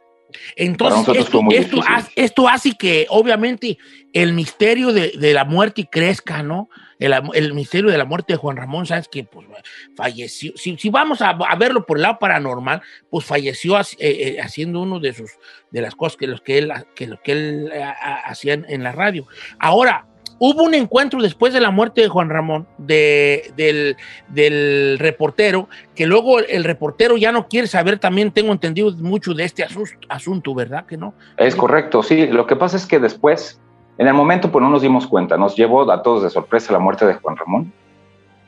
Entonces, 0.55 1.17
esto, 1.17 1.41
esto, 1.49 1.81
esto 2.15 2.47
hace 2.47 2.73
que, 2.73 3.07
obviamente, 3.09 3.77
el 4.13 4.33
misterio 4.33 4.93
de, 4.93 5.13
de 5.17 5.33
la 5.33 5.45
muerte 5.45 5.87
crezca, 5.89 6.43
¿no? 6.43 6.69
El, 6.99 7.53
misterio 7.53 7.89
de 7.89 7.97
la 7.97 8.05
muerte 8.05 8.33
de 8.33 8.37
Juan 8.37 8.57
Ramón 8.57 8.85
Sáenz, 8.85 9.07
que 9.07 9.23
pues, 9.23 9.47
falleció. 9.95 10.51
Si, 10.55 10.89
vamos 10.89 11.21
a, 11.21 11.33
verlo 11.57 11.85
por 11.85 11.97
el 11.97 12.03
lado 12.03 12.19
paranormal, 12.19 12.81
pues 13.09 13.25
falleció 13.25 13.79
eh, 13.79 13.83
eh, 13.99 14.37
haciendo 14.41 14.81
uno 14.81 14.99
de 14.99 15.13
sus 15.13 15.31
de 15.71 15.81
las 15.81 15.95
cosas 15.95 16.17
que, 16.17 16.27
los 16.27 16.41
que 16.41 16.57
él, 16.57 16.73
que, 16.95 17.07
lo 17.07 17.21
que 17.21 17.31
él 17.31 17.69
eh, 17.73 17.83
hacía 18.25 18.53
en, 18.53 18.65
en 18.67 18.83
la 18.83 18.91
radio. 18.91 19.27
Ahora, 19.59 20.09
hubo 20.39 20.63
un 20.63 20.73
encuentro 20.73 21.21
después 21.21 21.53
de 21.53 21.59
la 21.59 21.69
muerte 21.69 22.01
de 22.01 22.07
Juan 22.07 22.29
Ramón, 22.29 22.67
de, 22.77 23.51
del, 23.55 23.97
del 24.29 24.97
reportero, 24.97 25.69
que 25.95 26.07
luego 26.07 26.39
el 26.39 26.63
reportero 26.63 27.17
ya 27.17 27.31
no 27.31 27.47
quiere 27.47 27.67
saber, 27.67 27.99
también 27.99 28.31
tengo 28.31 28.51
entendido 28.51 28.91
mucho 28.97 29.33
de 29.33 29.43
este 29.43 29.65
asunto, 30.07 30.55
¿verdad? 30.55 30.85
Que 30.85 30.97
no. 30.97 31.13
Es 31.37 31.55
correcto, 31.55 32.01
sí. 32.01 32.27
Lo 32.27 32.47
que 32.47 32.55
pasa 32.55 32.77
es 32.77 32.85
que 32.85 32.99
después, 32.99 33.59
en 33.99 34.07
el 34.07 34.13
momento, 34.13 34.49
pues 34.49 34.63
no 34.63 34.69
nos 34.69 34.81
dimos 34.81 35.05
cuenta. 35.05 35.35
Nos 35.37 35.57
llevó 35.57 35.91
a 35.91 36.01
todos 36.01 36.23
de 36.23 36.29
sorpresa 36.29 36.71
la 36.71 36.79
muerte 36.79 37.05
de 37.05 37.15
Juan 37.15 37.35
Ramón. 37.35 37.73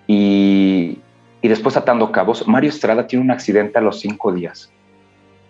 Y, 0.08 1.00
y 1.42 1.48
después, 1.50 1.76
atando 1.76 2.10
cabos, 2.10 2.48
Mario 2.48 2.70
Estrada 2.70 3.06
tiene 3.06 3.26
un 3.26 3.32
accidente 3.32 3.78
a 3.78 3.82
los 3.82 4.00
cinco 4.00 4.32
días. 4.32 4.72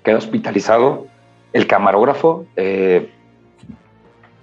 Queda 0.03 0.17
hospitalizado. 0.17 1.05
El 1.53 1.67
camarógrafo 1.67 2.47
eh, 2.55 3.11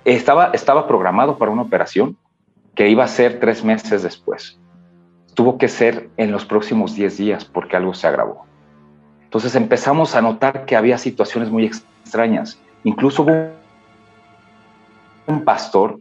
estaba, 0.05 0.51
estaba 0.53 0.87
programado 0.87 1.39
para 1.39 1.51
una 1.51 1.63
operación 1.63 2.17
que 2.77 2.89
iba 2.89 3.03
a 3.03 3.09
ser 3.09 3.41
tres 3.41 3.65
meses 3.65 4.05
después. 4.05 4.61
Tuvo 5.35 5.59
que 5.59 5.67
ser 5.67 6.09
en 6.19 6.31
los 6.31 6.45
próximos 6.45 6.95
10 6.95 7.17
días 7.17 7.45
porque 7.45 7.77
algo 7.77 7.95
se 7.95 8.07
agravó. 8.07 8.47
Entonces 9.25 9.57
empezamos 9.57 10.15
a 10.15 10.23
notar 10.23 10.67
que 10.67 10.77
había 10.77 10.99
situaciones 10.99 11.51
muy 11.51 11.65
extrañas. 11.65 12.61
Incluso 12.85 13.25
hubo 13.25 13.51
un 15.29 15.45
pastor 15.45 16.01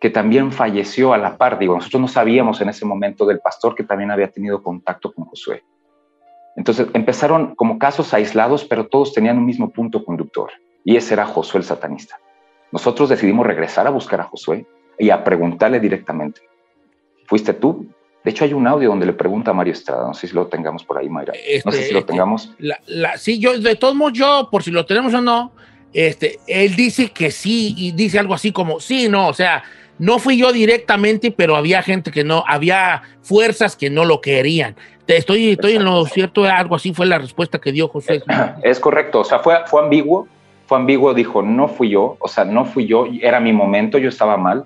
que 0.00 0.10
también 0.10 0.50
falleció 0.50 1.12
a 1.12 1.18
la 1.18 1.36
par. 1.38 1.58
Digo, 1.58 1.74
nosotros 1.76 2.00
no 2.00 2.08
sabíamos 2.08 2.60
en 2.60 2.68
ese 2.70 2.84
momento 2.84 3.24
del 3.24 3.38
pastor 3.38 3.74
que 3.74 3.84
también 3.84 4.10
había 4.10 4.28
tenido 4.30 4.62
contacto 4.62 5.12
con 5.12 5.24
Josué. 5.26 5.62
Entonces 6.56 6.88
empezaron 6.92 7.54
como 7.54 7.78
casos 7.78 8.12
aislados, 8.12 8.64
pero 8.64 8.88
todos 8.88 9.12
tenían 9.12 9.38
un 9.38 9.46
mismo 9.46 9.70
punto 9.70 10.04
conductor, 10.04 10.50
y 10.84 10.96
ese 10.96 11.14
era 11.14 11.24
Josué 11.26 11.58
el 11.60 11.64
satanista. 11.64 12.18
Nosotros 12.72 13.08
decidimos 13.08 13.46
regresar 13.46 13.86
a 13.86 13.90
buscar 13.90 14.20
a 14.20 14.24
Josué 14.24 14.66
y 14.98 15.10
a 15.10 15.22
preguntarle 15.24 15.78
directamente, 15.80 16.40
¿fuiste 17.26 17.54
tú? 17.54 17.86
De 18.24 18.30
hecho, 18.30 18.44
hay 18.44 18.52
un 18.52 18.66
audio 18.66 18.88
donde 18.90 19.06
le 19.06 19.14
pregunta 19.14 19.50
a 19.50 19.54
Mario 19.54 19.72
Estrada, 19.72 20.06
no 20.06 20.14
sé 20.14 20.28
si 20.28 20.34
lo 20.34 20.46
tengamos 20.46 20.84
por 20.84 20.98
ahí, 20.98 21.08
Mayra. 21.08 21.32
no 21.64 21.72
sé 21.72 21.78
Este, 21.78 21.88
si 21.88 21.92
lo 21.92 22.00
este, 22.00 22.12
tengamos. 22.12 22.54
La, 22.58 22.78
la- 22.86 23.16
sí, 23.16 23.38
yo, 23.38 23.58
de 23.58 23.74
todos 23.76 23.94
modos, 23.94 24.12
yo, 24.12 24.48
por 24.50 24.62
si 24.62 24.70
lo 24.70 24.84
tenemos 24.86 25.12
o 25.14 25.20
no, 25.20 25.52
este, 25.92 26.38
él 26.46 26.74
dice 26.76 27.10
que 27.10 27.30
sí 27.30 27.74
y 27.76 27.92
dice 27.92 28.18
algo 28.18 28.34
así 28.34 28.52
como, 28.52 28.80
sí, 28.80 29.08
no, 29.08 29.28
o 29.28 29.34
sea, 29.34 29.62
no 29.98 30.18
fui 30.18 30.38
yo 30.38 30.52
directamente, 30.52 31.30
pero 31.30 31.56
había 31.56 31.82
gente 31.82 32.10
que 32.10 32.24
no, 32.24 32.44
había 32.46 33.02
fuerzas 33.22 33.76
que 33.76 33.90
no 33.90 34.04
lo 34.04 34.20
querían. 34.20 34.76
Estoy, 35.06 35.50
estoy 35.50 35.74
en 35.76 35.84
lo 35.84 36.04
cierto, 36.06 36.44
algo 36.44 36.76
así 36.76 36.94
fue 36.94 37.06
la 37.06 37.18
respuesta 37.18 37.58
que 37.58 37.72
dio 37.72 37.88
José. 37.88 38.22
Es 38.62 38.80
correcto, 38.80 39.20
o 39.20 39.24
sea, 39.24 39.40
fue, 39.40 39.56
fue 39.66 39.82
ambiguo, 39.82 40.26
fue 40.66 40.78
ambiguo, 40.78 41.12
dijo, 41.12 41.42
no 41.42 41.68
fui 41.68 41.90
yo, 41.90 42.16
o 42.18 42.28
sea, 42.28 42.44
no 42.44 42.64
fui 42.64 42.86
yo, 42.86 43.06
era 43.20 43.40
mi 43.40 43.52
momento, 43.52 43.98
yo 43.98 44.08
estaba 44.08 44.36
mal. 44.36 44.64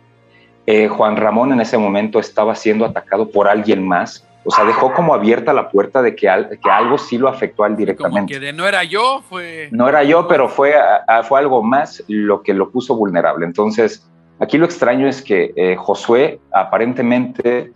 Eh, 0.67 0.89
Juan 0.89 1.17
Ramón 1.17 1.53
en 1.53 1.61
ese 1.61 1.79
momento 1.79 2.19
estaba 2.19 2.55
siendo 2.55 2.85
atacado 2.85 3.31
por 3.31 3.49
alguien 3.49 3.87
más, 3.87 4.27
o 4.47 4.51
sea, 4.51 4.65
dejó 4.65 4.93
como 4.95 5.13
abierta 5.15 5.53
la 5.53 5.69
puerta 5.69 6.01
de 6.03 6.15
que, 6.15 6.29
al- 6.29 6.59
que 6.63 6.71
algo 6.71 6.97
sí 6.99 7.19
lo 7.19 7.29
afectó 7.29 7.65
a 7.65 7.67
él 7.67 7.73
Como 7.73 7.79
directamente. 7.79 8.33
que 8.35 8.41
de 8.41 8.53
no 8.53 8.67
era 8.67 8.85
yo, 8.85 9.23
fue. 9.29 9.69
No 9.73 9.89
era 9.89 10.03
yo, 10.05 10.29
pero 10.29 10.49
fue, 10.49 10.75
a- 10.77 11.23
fue 11.25 11.39
algo 11.41 11.63
más 11.63 12.03
lo 12.09 12.43
que 12.43 12.55
lo 12.55 12.71
puso 12.71 12.97
vulnerable. 12.97 13.45
Entonces, 13.45 14.09
aquí 14.39 14.57
lo 14.59 14.65
extraño 14.67 15.09
es 15.09 15.21
que 15.23 15.53
eh, 15.57 15.77
Josué 15.77 16.41
aparentemente 16.53 17.73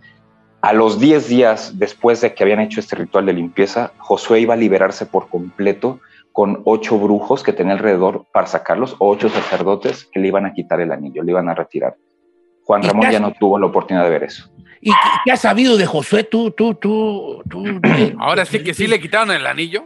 a 0.61 0.73
los 0.73 0.99
10 0.99 1.27
días 1.27 1.77
después 1.79 2.21
de 2.21 2.33
que 2.33 2.43
habían 2.43 2.59
hecho 2.59 2.79
este 2.79 2.95
ritual 2.95 3.25
de 3.25 3.33
limpieza, 3.33 3.91
Josué 3.97 4.39
iba 4.41 4.53
a 4.53 4.57
liberarse 4.57 5.05
por 5.05 5.27
completo 5.27 5.99
con 6.31 6.61
ocho 6.65 6.97
brujos 6.97 7.43
que 7.43 7.51
tenía 7.51 7.73
alrededor 7.73 8.25
para 8.31 8.47
sacarlos, 8.47 8.95
o 8.99 9.09
ocho 9.09 9.27
sacerdotes 9.27 10.05
que 10.13 10.19
le 10.21 10.27
iban 10.29 10.45
a 10.45 10.53
quitar 10.53 10.79
el 10.79 10.91
anillo, 10.93 11.23
le 11.23 11.31
iban 11.31 11.49
a 11.49 11.55
retirar. 11.55 11.95
Juan 12.63 12.83
¿Y 12.83 12.87
Ramón 12.87 13.11
ya 13.11 13.19
no 13.19 13.33
tuvo 13.33 13.59
la 13.59 13.65
oportunidad 13.65 14.05
de 14.05 14.09
ver 14.11 14.23
eso. 14.23 14.49
¿Y 14.81 14.91
qué, 14.91 15.09
qué 15.25 15.31
has 15.31 15.41
sabido 15.41 15.77
de 15.77 15.85
Josué? 15.85 16.23
Tú, 16.23 16.51
tú, 16.51 16.73
tú, 16.75 17.43
tú. 17.49 17.63
Ahora 18.19 18.45
sí 18.45 18.63
que 18.63 18.73
sí 18.73 18.87
le 18.87 18.99
quitaron 18.99 19.31
el 19.31 19.45
anillo. 19.45 19.85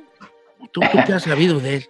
¿Tú, 0.71 0.79
tú 0.79 0.97
qué 1.05 1.13
has 1.13 1.23
sabido 1.23 1.59
de 1.59 1.75
él? 1.75 1.85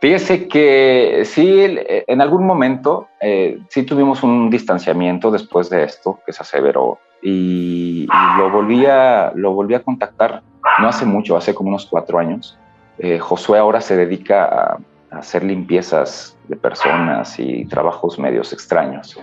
Fíjese 0.00 0.46
que 0.46 1.22
sí, 1.24 1.48
eh, 1.48 2.04
en 2.06 2.20
algún 2.20 2.46
momento 2.46 3.08
eh, 3.20 3.58
sí 3.70 3.82
tuvimos 3.82 4.22
un 4.22 4.50
distanciamiento 4.50 5.30
después 5.30 5.70
de 5.70 5.84
esto, 5.84 6.20
que 6.26 6.32
se 6.32 6.42
aseveró, 6.42 6.98
y, 7.22 8.04
y 8.04 8.38
lo, 8.38 8.50
volví 8.50 8.84
a, 8.84 9.32
lo 9.34 9.52
volví 9.52 9.74
a 9.74 9.82
contactar 9.82 10.42
no 10.80 10.88
hace 10.88 11.06
mucho, 11.06 11.36
hace 11.36 11.54
como 11.54 11.70
unos 11.70 11.86
cuatro 11.86 12.18
años. 12.18 12.58
Eh, 12.98 13.18
Josué 13.18 13.58
ahora 13.58 13.80
se 13.80 13.96
dedica 13.96 14.44
a, 14.44 14.78
a 15.10 15.18
hacer 15.18 15.42
limpiezas 15.44 16.36
de 16.48 16.56
personas 16.56 17.38
y 17.38 17.64
trabajos 17.66 18.18
medios 18.18 18.52
extraños. 18.52 19.18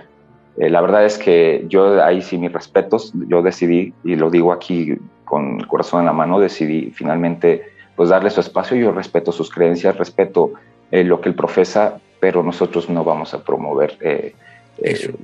Eh, 0.56 0.70
la 0.70 0.80
verdad 0.80 1.04
es 1.04 1.18
que 1.18 1.64
yo 1.68 2.02
ahí 2.02 2.22
sí 2.22 2.38
mis 2.38 2.52
respetos, 2.52 3.12
yo 3.28 3.42
decidí, 3.42 3.92
y 4.04 4.16
lo 4.16 4.30
digo 4.30 4.52
aquí 4.52 4.96
con 5.24 5.58
el 5.60 5.66
corazón 5.66 6.00
en 6.00 6.06
la 6.06 6.12
mano, 6.12 6.38
decidí 6.38 6.90
finalmente 6.94 7.62
pues 7.96 8.08
darle 8.08 8.30
su 8.30 8.40
espacio, 8.40 8.76
yo 8.76 8.92
respeto 8.92 9.32
sus 9.32 9.50
creencias, 9.50 9.96
respeto 9.96 10.52
eh, 10.90 11.04
lo 11.04 11.20
que 11.20 11.28
él 11.28 11.34
profesa, 11.34 11.98
pero 12.20 12.42
nosotros 12.42 12.88
no 12.90 13.04
vamos 13.04 13.34
a 13.34 13.42
promover 13.44 13.96
eh, 14.00 14.34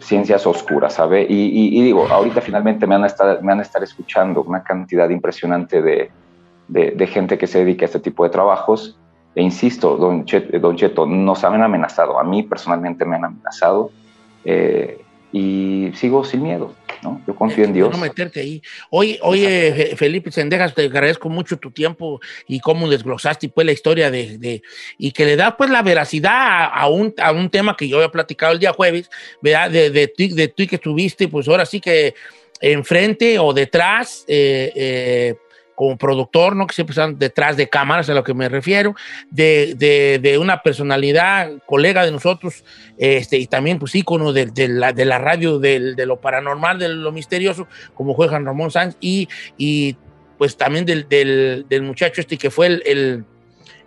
ciencias 0.00 0.46
oscuras, 0.46 0.94
¿sabe? 0.94 1.26
Y, 1.28 1.34
y- 1.34 1.78
y 1.80 1.82
digo, 1.82 2.06
ahorita 2.10 2.40
finalmente 2.40 2.86
me 2.86 2.94
van 2.94 3.04
a 3.04 3.08
estar, 3.08 3.40
me 3.42 3.48
van 3.48 3.58
a 3.58 3.62
estar 3.62 3.82
escuchando 3.82 4.42
una 4.42 4.62
cantidad 4.62 5.08
impresionante 5.10 5.82
de, 5.82 6.10
de- 6.68 6.92
de 6.92 7.06
gente 7.08 7.36
que 7.36 7.46
se 7.48 7.58
dedica 7.58 7.84
a 7.84 7.86
este 7.86 7.98
tipo 8.00 8.22
de 8.24 8.30
trabajos. 8.30 8.96
E 9.34 9.42
insisto, 9.42 9.96
don 9.96 10.24
Cheto, 10.24 10.58
don 10.58 10.76
Cheto, 10.76 11.06
nos 11.06 11.42
han 11.44 11.60
amenazado, 11.62 12.18
a 12.18 12.24
mí 12.24 12.42
personalmente 12.44 13.04
me 13.04 13.16
han 13.16 13.24
amenazado 13.24 13.90
eh, 14.44 14.98
y 15.32 15.90
sigo 15.94 16.24
sin 16.24 16.42
miedo, 16.42 16.74
¿no? 17.02 17.20
Yo 17.26 17.34
confío 17.36 17.64
en 17.64 17.70
De 17.72 17.78
Dios. 17.78 17.90
No 17.92 17.98
meterte 17.98 18.40
ahí. 18.40 18.60
Oye, 18.90 19.18
oye, 19.22 19.72
Fe- 19.74 19.96
Felipe 19.96 20.32
Sendejas, 20.32 20.74
te 20.74 20.82
agradezco 20.84 21.28
mucho 21.28 21.56
tu 21.56 21.70
tiempo 21.70 22.20
y 22.48 22.58
cómo 22.60 22.88
desglosaste 22.88 23.48
pues 23.48 23.64
la 23.64 23.72
historia 23.72 24.10
de, 24.10 24.38
de- 24.38 24.62
y 24.98 25.12
que 25.12 25.24
le 25.24 25.36
da 25.36 25.56
pues 25.56 25.70
la 25.70 25.82
veracidad 25.82 26.32
a, 26.32 26.64
a 26.66 26.88
un, 26.88 27.14
a 27.18 27.32
un 27.32 27.48
tema 27.50 27.76
que 27.76 27.88
yo 27.88 27.96
había 27.98 28.10
platicado 28.10 28.52
el 28.52 28.58
día 28.58 28.72
jueves, 28.72 29.08
¿verdad? 29.40 29.70
De, 29.70 29.90
de, 29.90 30.08
ti- 30.08 30.34
de 30.34 30.48
tú 30.48 30.66
que 30.66 30.76
estuviste, 30.76 31.28
pues 31.28 31.46
ahora 31.48 31.64
sí 31.64 31.80
que 31.80 32.14
enfrente 32.60 33.38
o 33.38 33.52
detrás, 33.52 34.24
eh, 34.28 34.72
eh, 34.74 35.34
como 35.80 35.96
productor, 35.96 36.54
¿no? 36.54 36.66
Que 36.66 36.74
siempre 36.74 36.92
están 36.92 37.18
detrás 37.18 37.56
de 37.56 37.70
cámaras, 37.70 38.10
a 38.10 38.12
lo 38.12 38.22
que 38.22 38.34
me 38.34 38.50
refiero, 38.50 38.94
de, 39.30 39.74
de- 39.78 40.18
de 40.20 40.36
una 40.36 40.60
personalidad, 40.62 41.52
colega 41.64 42.04
de 42.04 42.10
nosotros, 42.12 42.64
este, 42.98 43.38
y 43.38 43.46
también, 43.46 43.78
pues, 43.78 43.94
ícono 43.94 44.34
de, 44.34 44.44
de 44.44 44.68
la, 44.68 44.92
de 44.92 45.06
la 45.06 45.16
radio, 45.18 45.58
de, 45.58 45.94
lo 46.04 46.20
paranormal, 46.20 46.78
de 46.78 46.90
lo 46.90 47.12
misterioso, 47.12 47.66
como 47.94 48.14
fue 48.14 48.28
Juan 48.28 48.44
Ramón 48.44 48.70
Sánchez, 48.70 48.98
y, 49.00 49.26
y 49.56 49.96
pues 50.36 50.58
también 50.58 50.84
del, 50.84 51.08
del- 51.08 51.64
del 51.66 51.82
muchacho 51.82 52.20
este 52.20 52.36
que 52.36 52.50
fue 52.50 52.66
el, 52.66 52.82
el- 52.84 53.24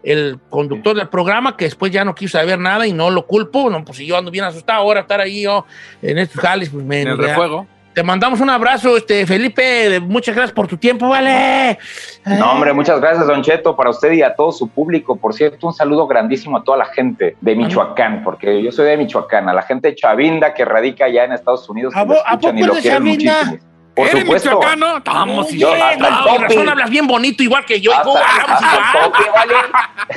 el 0.02 0.40
conductor 0.50 0.96
del 0.98 1.10
programa, 1.10 1.56
que 1.56 1.66
después 1.66 1.92
ya 1.92 2.04
no 2.04 2.16
quiso 2.16 2.40
saber 2.40 2.58
nada 2.58 2.88
y 2.88 2.92
no 2.92 3.12
lo 3.12 3.28
culpo, 3.28 3.70
no, 3.70 3.86
pues 3.86 4.00
si 4.00 4.08
yo 4.08 4.18
ando 4.18 4.32
bien 4.32 4.46
asustado 4.46 4.80
ahora 4.80 5.02
estar 5.02 5.22
ahí 5.22 5.44
yo 5.44 5.64
en 6.02 6.18
estos 6.18 6.42
jales, 6.42 6.72
pues 6.72 6.84
me... 6.84 7.02
En 7.04 7.08
el 7.10 7.18
refuego. 7.30 7.68
Te 7.94 8.04
mandamos 8.04 8.40
un 8.42 8.50
abrazo, 8.50 8.98
este, 8.98 9.26
Felipe, 9.26 10.00
muchas 10.00 10.36
gracias 10.36 10.54
por 10.54 10.68
tu 10.68 10.78
tiempo, 10.78 11.10
vale. 11.10 11.78
No, 12.26 12.52
hombre, 12.54 12.74
muchas 12.74 13.00
gracias, 13.00 13.28
Don 13.28 13.42
Cheto, 13.44 13.76
para 13.76 13.90
usted 13.92 14.12
y 14.14 14.22
a 14.22 14.36
todo 14.36 14.52
su 14.52 14.68
público. 14.68 15.16
Por 15.16 15.34
cierto, 15.34 15.68
un 15.68 15.74
saludo 15.74 16.08
grandísimo 16.08 16.58
a 16.58 16.64
toda 16.64 16.78
la 16.78 16.86
gente 16.86 17.36
de 17.40 17.56
Michoacán, 17.56 18.24
porque 18.24 18.62
yo 18.64 18.72
soy 18.72 18.86
de 18.88 18.98
Michoacán, 18.98 19.48
a 19.50 19.54
la 19.54 19.62
gente 19.62 19.90
de 19.90 19.96
Chavinda 19.96 20.54
que 20.54 20.66
radica 20.66 21.06
allá 21.06 21.26
en 21.26 21.34
Estados 21.34 21.70
Unidos. 21.70 21.94
¿A 21.96 22.02
lo 22.04 22.08
po- 22.08 22.14
a 22.26 22.32
escuchan 22.32 22.58
y 22.58 22.62
poco 22.62 22.74
lo 22.76 22.82
de 22.82 22.90
Chavinda? 22.90 23.34
muchísimo. 23.44 23.70
Por 23.96 24.08
¿Eres 24.08 24.22
supuesto. 24.22 24.50
michoacano? 24.50 24.98
Estamos 24.98 25.52
el 25.52 26.42
razón 26.42 26.70
hablas 26.70 26.90
bien 26.90 27.06
bonito, 27.06 27.44
igual 27.44 27.64
que 27.64 27.80
yo. 27.80 27.92
y 27.92 27.94
Hasta- 27.94 28.04
¿cómo 28.06 28.18
hablamos 28.18 28.62
igual. 28.64 29.04
tope, 29.12 29.30
¿vale? 29.36 29.54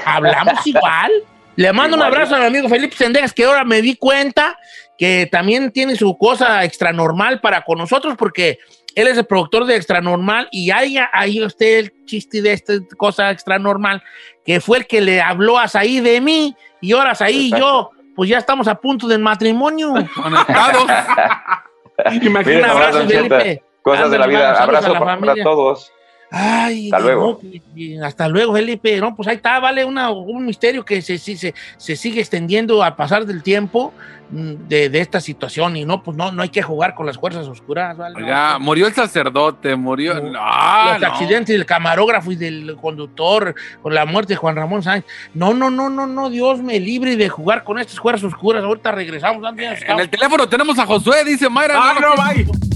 Hablamos 0.04 0.66
igual. 0.66 1.12
Le 1.56 1.72
mando 1.72 1.96
un 1.96 2.02
abrazo 2.02 2.36
a 2.36 2.38
mi 2.40 2.46
amigo 2.46 2.68
Felipe 2.68 2.96
Sendejas, 2.96 3.32
que 3.32 3.44
ahora 3.44 3.64
me 3.64 3.80
di 3.82 3.96
cuenta 3.96 4.58
que 4.98 5.28
también 5.30 5.70
tiene 5.72 5.96
su 5.96 6.16
cosa 6.16 6.64
extra 6.64 6.92
normal 6.92 7.40
para 7.40 7.62
con 7.62 7.78
nosotros, 7.78 8.14
porque 8.16 8.58
él 8.96 9.08
es 9.08 9.18
el 9.18 9.26
productor 9.26 9.66
de 9.66 9.76
Extra 9.76 10.00
Normal 10.00 10.48
y 10.50 10.70
ahí, 10.70 10.96
ahí 11.12 11.42
usted 11.44 11.78
el 11.78 11.92
chiste 12.06 12.40
de 12.40 12.52
esta 12.52 12.72
cosa 12.96 13.30
extra 13.30 13.58
normal, 13.58 14.02
que 14.44 14.60
fue 14.60 14.78
el 14.78 14.86
que 14.86 15.02
le 15.02 15.20
habló 15.20 15.58
a 15.58 15.68
Saí 15.68 16.00
de 16.00 16.20
mí, 16.20 16.56
y 16.80 16.92
ahora 16.92 17.14
Saí 17.14 17.52
y 17.54 17.58
yo, 17.58 17.90
pues 18.14 18.30
ya 18.30 18.38
estamos 18.38 18.66
a 18.68 18.74
punto 18.76 19.06
del 19.06 19.20
matrimonio. 19.20 19.92
Conectados. 20.14 20.84
Un 20.84 22.64
abrazo, 22.64 23.06
Felipe. 23.06 23.62
Cosas 23.82 24.10
de 24.10 24.18
la 24.18 24.26
vida. 24.26 24.52
a 24.52 24.62
Abrazo 24.62 24.94
la 24.94 24.98
para, 24.98 25.12
familia. 25.12 25.44
para 25.44 25.44
todos. 25.44 25.92
Ay, 26.30 26.86
Hasta 26.86 26.98
luego. 26.98 27.40
no, 27.74 28.06
hasta 28.06 28.28
luego, 28.28 28.52
Felipe. 28.54 29.00
No, 29.00 29.14
pues 29.14 29.28
ahí 29.28 29.36
está, 29.36 29.60
vale, 29.60 29.84
una- 29.84 30.10
un 30.10 30.44
misterio 30.44 30.84
que 30.84 31.00
se, 31.00 31.18
se, 31.18 31.36
se, 31.36 31.54
se 31.76 31.96
sigue 31.96 32.20
extendiendo 32.20 32.82
al 32.82 32.96
pasar 32.96 33.24
del 33.26 33.44
tiempo 33.44 33.94
mm, 34.30 34.66
de, 34.68 34.88
de 34.90 35.00
esta 35.00 35.20
situación. 35.20 35.76
Y 35.76 35.84
no, 35.84 36.02
pues 36.02 36.16
no, 36.16 36.32
no 36.32 36.42
hay 36.42 36.48
que 36.48 36.62
jugar 36.62 36.94
con 36.96 37.06
las 37.06 37.16
fuerzas 37.16 37.46
oscuras, 37.46 37.96
¿vale? 37.96 38.16
Oiga, 38.16 38.58
murió 38.58 38.88
el 38.88 38.92
sacerdote, 38.94 39.76
murió. 39.76 40.14
No. 40.14 40.32
No, 40.32 40.92
Los 40.94 41.00
no. 41.00 41.06
accidentes 41.06 41.54
del 41.56 41.64
camarógrafo 41.64 42.32
y 42.32 42.36
del 42.36 42.76
conductor, 42.80 43.54
con 43.80 43.94
la 43.94 44.04
muerte 44.04 44.32
de 44.32 44.36
Juan 44.36 44.56
Ramón 44.56 44.82
Sánchez. 44.82 45.08
No, 45.32 45.54
no, 45.54 45.70
no, 45.70 45.88
no, 45.90 46.08
no, 46.08 46.28
Dios 46.28 46.60
me 46.60 46.80
libre 46.80 47.16
de 47.16 47.28
jugar 47.28 47.62
con 47.62 47.78
estas 47.78 48.00
fuerzas 48.00 48.24
oscuras. 48.24 48.64
Ahorita 48.64 48.90
regresamos. 48.90 49.44
En 49.56 50.00
el 50.00 50.10
teléfono 50.10 50.48
tenemos 50.48 50.76
a 50.78 50.86
Josué, 50.86 51.22
dice 51.24 51.48
Mayra. 51.48 51.74
Ah, 51.78 51.94
no, 52.00 52.16
no, 52.16 52.22
bye. 52.22 52.75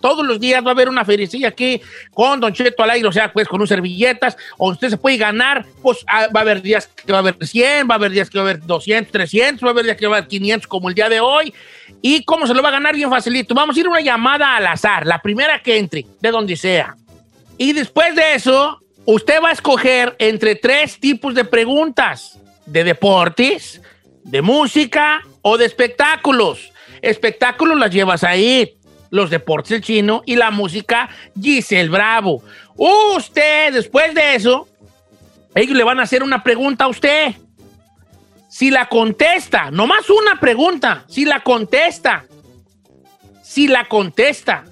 Todos 0.00 0.26
los 0.26 0.38
días 0.38 0.64
va 0.64 0.68
a 0.68 0.72
haber 0.72 0.88
una 0.88 1.04
feriecilla 1.04 1.48
aquí 1.48 1.80
con 2.12 2.40
Don 2.40 2.52
Cheto 2.52 2.82
al 2.82 2.90
aire, 2.90 3.08
o 3.08 3.12
sea, 3.12 3.32
pues 3.32 3.48
con 3.48 3.60
unas 3.60 3.68
servilletas, 3.68 4.36
o 4.58 4.70
usted 4.70 4.90
se 4.90 4.96
puede 4.96 5.16
ganar, 5.16 5.64
pues 5.82 6.04
ah, 6.06 6.28
va 6.34 6.40
a 6.40 6.42
haber 6.42 6.62
días 6.62 6.88
que 6.88 7.12
va 7.12 7.18
a 7.18 7.20
haber 7.20 7.36
100, 7.40 7.88
va 7.88 7.94
a 7.94 7.98
haber 7.98 8.10
días 8.12 8.30
que 8.30 8.38
va 8.38 8.44
a 8.44 8.50
haber 8.50 8.64
200, 8.64 9.10
300, 9.10 9.64
va 9.64 9.68
a 9.68 9.70
haber 9.72 9.84
días 9.84 9.96
que 9.96 10.06
va 10.06 10.16
a 10.16 10.18
haber 10.18 10.28
500 10.28 10.66
como 10.66 10.88
el 10.88 10.94
día 10.94 11.08
de 11.08 11.20
hoy. 11.20 11.52
¿Y 12.02 12.24
cómo 12.24 12.46
se 12.46 12.54
lo 12.54 12.62
va 12.62 12.68
a 12.68 12.72
ganar? 12.72 12.94
Bien 12.94 13.10
facilito. 13.10 13.54
Vamos 13.54 13.76
a 13.76 13.80
ir 13.80 13.88
una 13.88 14.00
llamada 14.00 14.56
al 14.56 14.66
azar, 14.66 15.06
la 15.06 15.20
primera 15.20 15.62
que 15.62 15.78
entre, 15.78 16.06
de 16.20 16.30
donde 16.30 16.56
sea. 16.56 16.96
Y 17.58 17.72
después 17.72 18.14
de 18.14 18.34
eso, 18.34 18.80
usted 19.06 19.42
va 19.42 19.50
a 19.50 19.52
escoger 19.52 20.14
entre 20.18 20.56
tres 20.56 21.00
tipos 21.00 21.34
de 21.34 21.44
preguntas, 21.44 22.38
de 22.66 22.84
deportes, 22.84 23.80
de 24.24 24.42
música 24.42 25.22
o 25.42 25.56
de 25.56 25.64
espectáculos. 25.64 26.72
Espectáculos 27.00 27.78
las 27.78 27.90
llevas 27.90 28.24
ahí, 28.24 28.75
los 29.10 29.30
deportes 29.30 29.72
el 29.72 29.82
chino 29.82 30.22
y 30.26 30.36
la 30.36 30.50
música 30.50 31.08
Giselle 31.40 31.88
Bravo. 31.88 32.42
Usted, 32.76 33.72
después 33.72 34.14
de 34.14 34.34
eso, 34.34 34.68
ellos 35.54 35.76
le 35.76 35.84
van 35.84 36.00
a 36.00 36.02
hacer 36.02 36.22
una 36.22 36.42
pregunta 36.42 36.84
a 36.84 36.88
usted. 36.88 37.34
Si 38.48 38.70
la 38.70 38.88
contesta, 38.88 39.70
nomás 39.70 40.08
una 40.08 40.38
pregunta, 40.40 41.04
si 41.08 41.24
la 41.24 41.40
contesta, 41.40 42.24
si 43.42 43.68
la 43.68 43.86
contesta, 43.86 44.64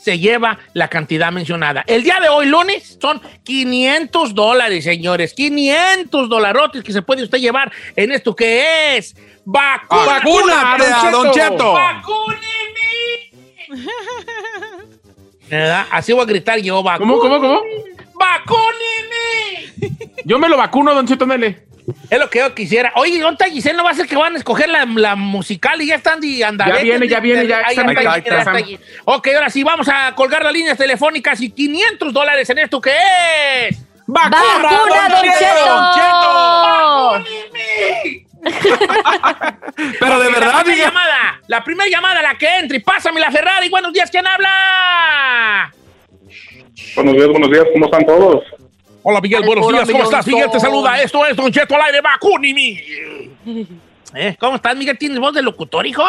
se 0.00 0.18
lleva 0.18 0.58
la 0.72 0.88
cantidad 0.88 1.30
mencionada. 1.30 1.84
El 1.86 2.02
día 2.02 2.18
de 2.20 2.28
hoy, 2.28 2.46
lunes, 2.46 2.98
son 3.00 3.20
500 3.44 4.34
dólares, 4.34 4.82
señores. 4.82 5.34
500 5.34 6.28
dolarotes 6.28 6.82
que 6.82 6.92
se 6.92 7.02
puede 7.02 7.22
usted 7.22 7.38
llevar 7.38 7.70
en 7.96 8.12
esto 8.12 8.34
que 8.34 8.96
es 8.96 9.14
vacuna. 9.44 10.04
¡Vacúnate 10.06 10.86
a 10.86 11.10
Don 11.10 11.30
Cheto! 11.32 11.74
¿Verdad? 15.48 15.86
Así 15.90 16.12
voy 16.12 16.22
a 16.22 16.26
gritar 16.26 16.58
yo, 16.60 16.82
¿Cómo, 16.98 17.18
cómo, 17.18 17.40
cómo? 17.40 17.62
¡Vacúneme! 18.14 19.96
Yo 20.24 20.38
me 20.38 20.48
lo 20.48 20.56
vacuno, 20.56 20.94
Don 20.94 21.06
Cheto, 21.06 21.26
dale. 21.26 21.64
Es 22.08 22.18
lo 22.18 22.30
que 22.30 22.38
yo 22.38 22.54
quisiera. 22.54 22.92
Oye, 22.96 23.18
¿dónde 23.20 23.42
está 23.44 23.52
Giselle? 23.52 23.76
¿No 23.76 23.84
va 23.84 23.90
a 23.90 23.94
ser 23.94 24.06
que 24.06 24.16
van 24.16 24.34
a 24.34 24.38
escoger 24.38 24.68
la, 24.68 24.84
la 24.84 25.16
musical 25.16 25.80
y 25.82 25.86
ya 25.86 25.96
están 25.96 26.20
de 26.20 26.44
andar? 26.44 26.68
Ya 26.68 26.82
viene, 26.82 27.08
ya 27.08 27.20
viene, 27.20 27.46
ya 27.46 27.62
está. 27.62 28.54
Ok, 29.06 29.28
ahora 29.34 29.50
sí, 29.50 29.64
vamos 29.64 29.88
a 29.88 30.14
colgar 30.14 30.44
las 30.44 30.52
líneas 30.52 30.78
telefónicas 30.78 31.40
y 31.40 31.50
500 31.50 32.12
dólares 32.12 32.48
en 32.50 32.58
esto 32.58 32.80
que 32.80 32.92
es. 33.68 33.78
¡Vacuna, 34.06 35.08
Don 35.08 35.22
Cheto! 37.24 38.29
Pero 40.00 40.18
de 40.20 40.30
verdad, 40.30 40.52
la 40.54 40.62
primera 40.64 40.84
llamada, 40.86 41.40
la 41.46 41.64
primera 41.64 41.90
llamada, 41.90 42.22
la 42.22 42.34
que 42.38 42.58
entre, 42.58 42.78
y 42.78 42.80
pásame 42.80 43.20
la 43.20 43.30
Ferrari. 43.30 43.68
Buenos 43.68 43.92
días, 43.92 44.10
¿quién 44.10 44.26
habla? 44.26 45.72
Buenos 46.94 47.14
días, 47.14 47.28
buenos 47.28 47.50
días, 47.50 47.64
¿cómo 47.72 47.84
están 47.86 48.06
todos? 48.06 48.44
Hola, 49.02 49.20
Miguel, 49.20 49.42
buenos 49.44 49.68
días, 49.68 49.90
¿cómo 49.90 50.04
estás? 50.04 50.26
Miguel 50.26 50.50
te 50.50 50.60
saluda, 50.60 51.00
esto 51.02 51.24
es 51.26 51.36
Don 51.36 51.50
Cheto 51.52 51.74
al 51.74 51.82
aire, 51.82 52.00
vacúnimi. 52.00 52.78
¿Eh? 54.14 54.36
¿Cómo 54.38 54.56
estás, 54.56 54.76
Miguel? 54.76 54.98
¿Tienes 54.98 55.18
voz 55.18 55.34
de 55.34 55.42
locutor, 55.42 55.86
hijo? 55.86 56.02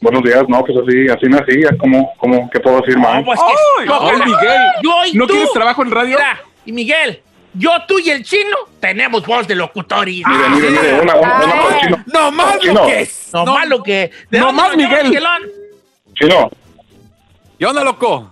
Buenos 0.00 0.22
días, 0.22 0.42
no, 0.48 0.62
pues 0.62 0.76
así, 0.78 1.06
así 1.08 1.26
nací, 1.28 1.62
ya 1.62 1.76
como, 1.78 2.12
como, 2.18 2.50
¿qué 2.50 2.60
puedo 2.60 2.80
decir, 2.80 2.96
No, 2.96 3.02
man? 3.02 3.24
pues 3.24 3.40
que... 3.40 3.46
¡Ay! 3.80 3.86
no, 3.86 4.00
¡Ay, 4.10 4.18
Miguel! 4.18 4.60
Yo 4.82 4.92
y 5.06 5.12
¿No 5.16 5.26
tú. 5.26 5.32
quieres 5.32 5.52
trabajo 5.52 5.82
en 5.82 5.90
radio? 5.90 6.16
Mira, 6.18 6.42
y 6.66 6.72
Miguel, 6.72 7.22
yo, 7.54 7.70
tú 7.86 7.98
y 7.98 8.10
el 8.10 8.24
chino 8.24 8.56
tenemos 8.80 9.24
voz 9.26 9.46
de 9.46 9.54
locutor 9.54 10.08
y... 10.08 10.22
Mire, 10.24 10.48
mire, 10.50 10.70
mire, 10.70 11.00
una, 11.00 11.14
una, 11.16 11.34
una 11.36 11.62
para 11.62 11.74
el 11.76 11.80
chino. 11.80 12.04
No 12.12 12.30
más 12.32 12.58
Chino. 12.58 12.74
lo 12.74 12.86
que 12.86 13.00
es. 13.00 13.30
No, 13.32 13.44
más 13.46 13.68
lo 13.68 13.82
que... 13.82 14.10
¿De 14.30 14.38
no 14.40 14.52
más, 14.52 14.76
Miguel. 14.76 15.08
Miguelón? 15.08 15.42
Chino, 16.14 16.50
¿Qué 17.58 17.66
onda, 17.66 17.82
loco? 17.84 18.30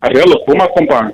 arriba 0.00 0.24
los 0.26 0.38
Pumas, 0.46 0.68
compa. 0.74 1.10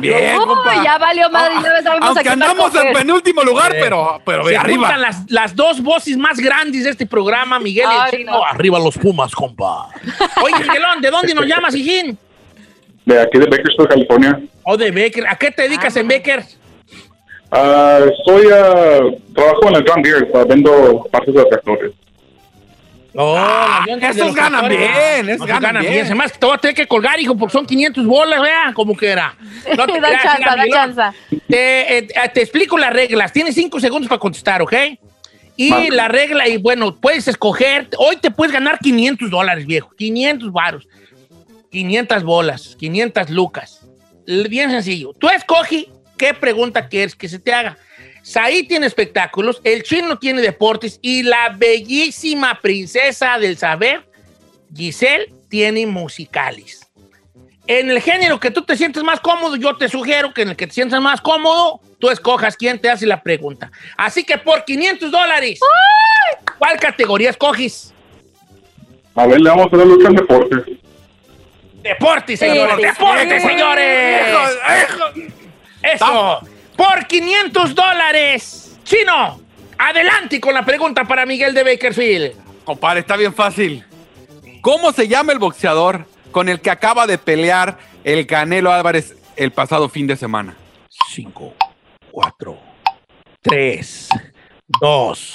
Bien, 0.00 0.36
Uy, 0.38 0.44
compa. 0.46 0.82
ya 0.82 0.98
valió 0.98 1.30
madre, 1.30 1.54
ya 1.62 1.80
sabemos 1.82 2.08
Aunque 2.08 2.28
a 2.28 2.32
andamos 2.32 2.74
en 2.74 2.92
penúltimo 2.92 3.42
lugar, 3.44 3.70
Sí. 3.72 3.78
pero, 3.80 4.20
pero 4.24 4.44
Se 4.48 4.56
arriba. 4.56 4.96
las, 4.96 5.30
las 5.30 5.54
dos 5.54 5.80
voces 5.80 6.16
más 6.16 6.38
grandes 6.38 6.82
de 6.84 6.90
este 6.90 7.06
programa, 7.06 7.60
Miguel 7.60 7.84
y 7.88 7.94
Ay, 7.94 8.10
el 8.12 8.18
chino. 8.18 8.32
no. 8.32 8.44
Arriba 8.44 8.80
los 8.80 8.98
Pumas, 8.98 9.32
compa. 9.32 9.88
Oye, 10.42 10.58
Miguelón, 10.60 11.00
¿de 11.00 11.10
dónde 11.10 11.34
nos 11.34 11.46
llamas, 11.46 11.72
hijín? 11.74 12.18
De 13.06 13.20
aquí 13.20 13.38
de 13.38 13.46
Bakersfield, 13.46 13.88
California. 13.88 14.40
O 14.64 14.76
de 14.76 14.90
Becker. 14.90 15.26
¿A 15.28 15.36
qué 15.36 15.50
te 15.52 15.62
dedicas 15.62 15.96
en 15.96 16.08
Becker? 16.08 16.42
Ah, 17.52 18.00
soy, 18.24 18.46
ah, 18.52 19.00
trabajo 19.32 19.68
en 19.68 19.76
el 19.76 19.84
John 19.88 20.02
Deere, 20.02 20.28
ah, 20.34 20.44
vendo 20.46 21.06
partes 21.10 21.32
de 21.32 21.44
tractores. 21.44 21.92
Oh, 23.14 23.34
Ah, 23.38 23.86
los 23.88 24.34
ganan 24.34 24.68
bien, 24.68 25.28
esos 25.28 25.46
No, 25.46 25.60
ganan 25.60 25.82
bien. 25.82 26.06
Se 26.06 26.14
más 26.14 26.32
que 26.32 26.38
te 26.38 26.44
voy 26.46 26.54
a 26.56 26.58
tener 26.58 26.74
que 26.74 26.86
colgar, 26.86 27.18
hijo, 27.18 27.34
porque 27.36 27.52
son 27.52 27.64
500 27.64 28.04
bolas, 28.04 28.42
vea, 28.42 28.72
como 28.74 28.94
que 28.96 29.08
era. 29.08 29.34
No 29.76 29.86
te 29.86 30.00
Da 30.00 30.08
creas, 30.08 30.22
chanza, 30.22 30.56
da 30.56 30.68
chanza. 30.68 31.14
Te, 31.48 31.98
eh, 31.98 32.08
te 32.34 32.42
explico 32.42 32.76
las 32.76 32.92
reglas. 32.92 33.32
Tienes 33.32 33.54
cinco 33.54 33.78
segundos 33.80 34.08
para 34.08 34.18
contestar, 34.18 34.60
¿ok? 34.60 34.74
Y 35.56 35.90
la 35.90 36.08
regla, 36.08 36.46
y 36.48 36.58
bueno, 36.58 36.94
puedes 36.96 37.26
escoger. 37.28 37.88
Hoy 37.96 38.16
te 38.16 38.30
puedes 38.30 38.52
ganar 38.52 38.78
500 38.80 39.30
dólares, 39.30 39.64
viejo. 39.64 39.90
500 39.96 40.52
varos. 40.52 40.86
500 41.70 42.22
bolas. 42.24 42.76
500 42.78 43.30
lucas. 43.30 43.80
Bien 44.26 44.70
sencillo. 44.70 45.12
Tú 45.18 45.28
escoge 45.28 45.88
qué 46.16 46.34
pregunta 46.34 46.88
quieres 46.88 47.14
que 47.14 47.28
se 47.28 47.38
te 47.38 47.52
haga. 47.52 47.76
Saí 48.22 48.64
tiene 48.64 48.88
espectáculos, 48.88 49.60
el 49.62 49.84
chino 49.84 50.18
tiene 50.18 50.42
deportes 50.42 50.98
y 51.00 51.22
la 51.22 51.54
bellísima 51.56 52.58
princesa 52.60 53.38
del 53.38 53.56
saber, 53.56 54.04
Giselle, 54.74 55.32
tiene 55.48 55.86
musicales. 55.86 56.90
En 57.68 57.88
el 57.88 58.00
género 58.00 58.40
que 58.40 58.50
tú 58.50 58.62
te 58.62 58.76
sientes 58.76 59.04
más 59.04 59.20
cómodo, 59.20 59.54
yo 59.54 59.76
te 59.76 59.88
sugiero 59.88 60.34
que 60.34 60.42
en 60.42 60.48
el 60.48 60.56
que 60.56 60.66
te 60.66 60.72
sientas 60.72 61.00
más 61.00 61.20
cómodo, 61.20 61.80
tú 62.00 62.10
escojas 62.10 62.56
quién 62.56 62.80
te 62.80 62.90
hace 62.90 63.06
la 63.06 63.22
pregunta. 63.22 63.70
Así 63.96 64.24
que 64.24 64.38
por 64.38 64.64
500 64.64 65.08
dólares, 65.08 65.60
¿cuál 66.58 66.80
categoría 66.80 67.30
escoges? 67.30 67.94
A 69.14 69.26
ver, 69.28 69.40
le 69.40 69.50
vamos 69.50 69.68
a 69.72 69.76
dar 69.76 69.86
lucha 69.86 70.08
en 70.08 70.16
deportes. 70.16 70.78
Deportes, 71.86 72.38
señores, 72.40 72.76
deportes, 72.78 73.42
señores. 73.42 74.26
Eso. 75.82 76.40
Por 76.76 77.06
500 77.06 77.74
dólares. 77.74 78.78
Chino, 78.82 79.40
adelante 79.78 80.40
con 80.40 80.52
la 80.52 80.64
pregunta 80.64 81.04
para 81.04 81.24
Miguel 81.24 81.54
de 81.54 81.62
Bakerfield. 81.62 82.64
Compadre, 82.64 83.00
está 83.00 83.16
bien 83.16 83.32
fácil. 83.32 83.84
¿Cómo 84.60 84.90
se 84.92 85.06
llama 85.06 85.32
el 85.32 85.38
boxeador 85.38 86.06
con 86.32 86.48
el 86.48 86.60
que 86.60 86.70
acaba 86.70 87.06
de 87.06 87.18
pelear 87.18 87.78
el 88.02 88.26
Canelo 88.26 88.72
Álvarez 88.72 89.14
el 89.36 89.52
pasado 89.52 89.88
fin 89.88 90.08
de 90.08 90.16
semana? 90.16 90.56
5, 91.10 91.54
4, 92.10 92.58
3, 93.42 94.08
2, 94.80 95.32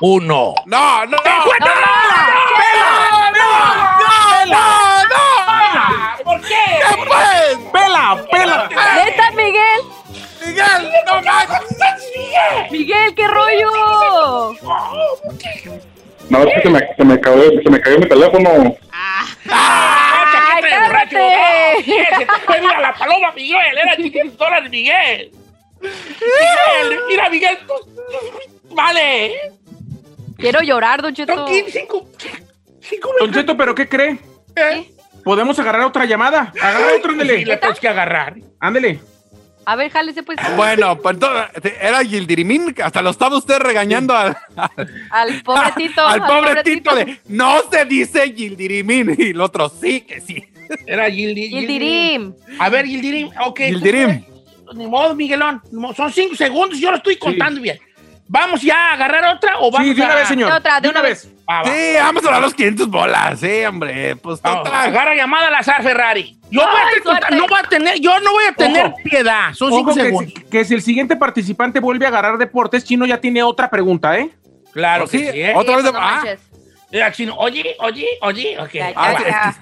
1. 0.00 0.54
No, 0.66 1.06
no, 1.06 1.06
no. 1.06 1.16
¿Por 1.44 1.58
qué? 6.88 7.04
Pues, 7.06 7.58
¡Pela, 7.72 8.24
pela! 8.30 8.68
¿Neta, 9.04 9.30
Miguel? 9.32 9.80
Miguel, 10.46 10.92
no 11.06 11.22
manches. 11.22 12.70
Miguel, 12.70 13.14
¿qué 13.14 13.26
rollo? 13.28 14.54
No, 16.30 16.38
es 16.42 16.54
que 16.54 16.60
se 16.62 16.70
me, 16.70 16.80
se 16.96 17.04
me 17.04 17.20
cayó, 17.20 17.42
se 17.62 17.70
me 17.70 17.80
cayó 17.80 17.98
mi 17.98 18.08
teléfono. 18.08 18.50
¡Eh, 21.16 21.76
se 21.84 22.26
te 22.26 22.26
fue 22.46 22.60
mira 22.60 22.80
la 22.80 22.94
paloma, 22.94 23.32
Miguel! 23.32 23.78
¡Era 23.78 23.96
500 23.96 24.36
dólares, 24.38 24.70
Miguel! 24.70 25.30
Miguel, 25.80 27.00
mira, 27.08 27.28
Miguel, 27.28 27.58
tú- 27.66 28.74
vale. 28.74 29.52
Quiero 30.38 30.60
llorar, 30.62 31.02
Don 31.02 31.14
Cheto. 31.14 31.34
Son 31.34 31.46
15, 31.46 31.70
5, 31.70 32.08
5 32.80 33.10
Don 33.20 33.32
Cheto, 33.32 33.56
¿pero 33.56 33.74
qué 33.74 33.88
cree? 33.88 34.18
¿Podemos 35.24 35.58
agarrar 35.58 35.82
otra 35.82 36.04
llamada? 36.04 36.52
Agarra 36.60 36.86
otra, 36.98 37.12
Sí, 37.12 37.20
ándele. 37.20 37.44
le 37.46 37.56
tienes 37.56 37.80
que 37.80 37.88
agarrar. 37.88 38.34
Ándele. 38.60 39.00
A 39.66 39.76
ver, 39.76 39.90
jálese 39.90 40.22
pues. 40.22 40.38
Bueno, 40.56 40.98
pues 40.98 41.14
entonces, 41.14 41.72
era 41.80 42.04
Gildirimín, 42.04 42.74
hasta 42.82 43.00
lo 43.00 43.08
estaba 43.10 43.38
usted 43.38 43.58
regañando 43.58 44.14
al, 44.14 44.36
Al 45.10 45.42
pobre 45.42 45.72
Tito. 45.74 46.06
al 46.06 46.20
pobre 46.26 46.62
Tito 46.62 46.94
de 46.94 47.18
no 47.28 47.62
se 47.70 47.84
dice 47.86 48.30
Gildirimín 48.34 49.14
y 49.18 49.30
el 49.30 49.40
otro 49.40 49.70
sí 49.70 50.02
que 50.02 50.20
sí. 50.20 50.44
Era 50.86 51.10
Gildi. 51.10 51.48
Gildirim. 51.48 52.34
A 52.58 52.68
ver, 52.68 52.86
Gildirim. 52.86 53.30
Ok. 53.44 53.60
Gildirim. 53.60 54.24
Ni 54.74 54.86
modo, 54.86 55.14
Miguelón. 55.14 55.60
Son 55.94 56.10
5 56.12 56.34
segundos, 56.34 56.78
yo 56.78 56.90
lo 56.90 56.96
estoy 56.98 57.16
contando 57.16 57.60
bien. 57.60 57.78
¿Vamos 58.26 58.62
ya 58.62 58.90
a 58.90 58.92
agarrar 58.94 59.34
otra 59.36 59.58
o 59.58 59.70
vamos 59.70 59.86
Sí, 59.88 59.94
de 59.94 60.02
una 60.02 60.12
a... 60.14 60.16
vez, 60.16 60.28
señor. 60.28 60.50
De 60.50 60.56
otra, 60.56 60.74
de 60.76 60.80
de 60.82 60.88
una 60.88 61.00
una 61.00 61.08
vez. 61.08 61.24
vez. 61.26 61.34
Ah, 61.46 61.62
va. 61.62 61.70
Sí, 61.70 61.94
vamos 61.98 62.26
a 62.26 62.30
dar 62.30 62.40
los 62.40 62.54
500 62.54 62.88
bolas, 62.88 63.40
sí, 63.40 63.64
hombre. 63.66 64.16
Pues 64.16 64.40
Vamos, 64.40 64.64
total. 64.64 64.88
agarra 64.88 65.14
llamada 65.14 65.48
al 65.48 65.54
azar, 65.56 65.82
Ferrari. 65.82 66.38
Yo, 66.50 66.60
voy 66.62 66.70
a 66.70 66.72
Ay, 66.72 66.84
tener- 66.88 67.02
suerte. 67.02 67.36
no 67.36 67.46
voy 67.46 67.60
a 67.62 67.68
tener, 67.68 68.00
yo 68.00 68.18
no 68.20 68.32
voy 68.32 68.44
a 68.48 68.52
tener 68.52 68.86
Ojo. 68.86 68.96
piedad. 69.04 69.52
Son 69.52 69.70
cinco 69.72 69.94
que 69.94 70.00
segundos. 70.02 70.32
si, 70.34 70.42
que 70.44 70.64
si 70.64 70.74
el 70.74 70.82
siguiente 70.82 71.16
participante 71.16 71.80
vuelve 71.80 72.06
a 72.06 72.08
agarrar 72.08 72.38
deportes, 72.38 72.84
Chino 72.84 73.04
ya 73.04 73.20
tiene 73.20 73.42
otra 73.42 73.68
pregunta, 73.68 74.16
¿eh? 74.18 74.30
Claro 74.72 75.04
Oh, 75.04 75.08
que 75.08 75.18
sí, 75.18 75.24
sí, 75.30 75.42
¿eh? 75.42 75.52
otra 75.54 75.76
vez 75.76 75.84
de- 75.84 75.92
no 75.92 75.98
ah. 76.00 76.22
Eh, 76.90 77.02
al 77.02 77.12
chino, 77.12 77.34
Oye, 77.36 77.76
oye, 77.80 78.06
oye. 78.22 78.56
ok. 78.58 78.72
Ya, 78.72 78.90
ya, 78.90 78.94
Ah, 78.96 79.12
ya. 79.20 79.54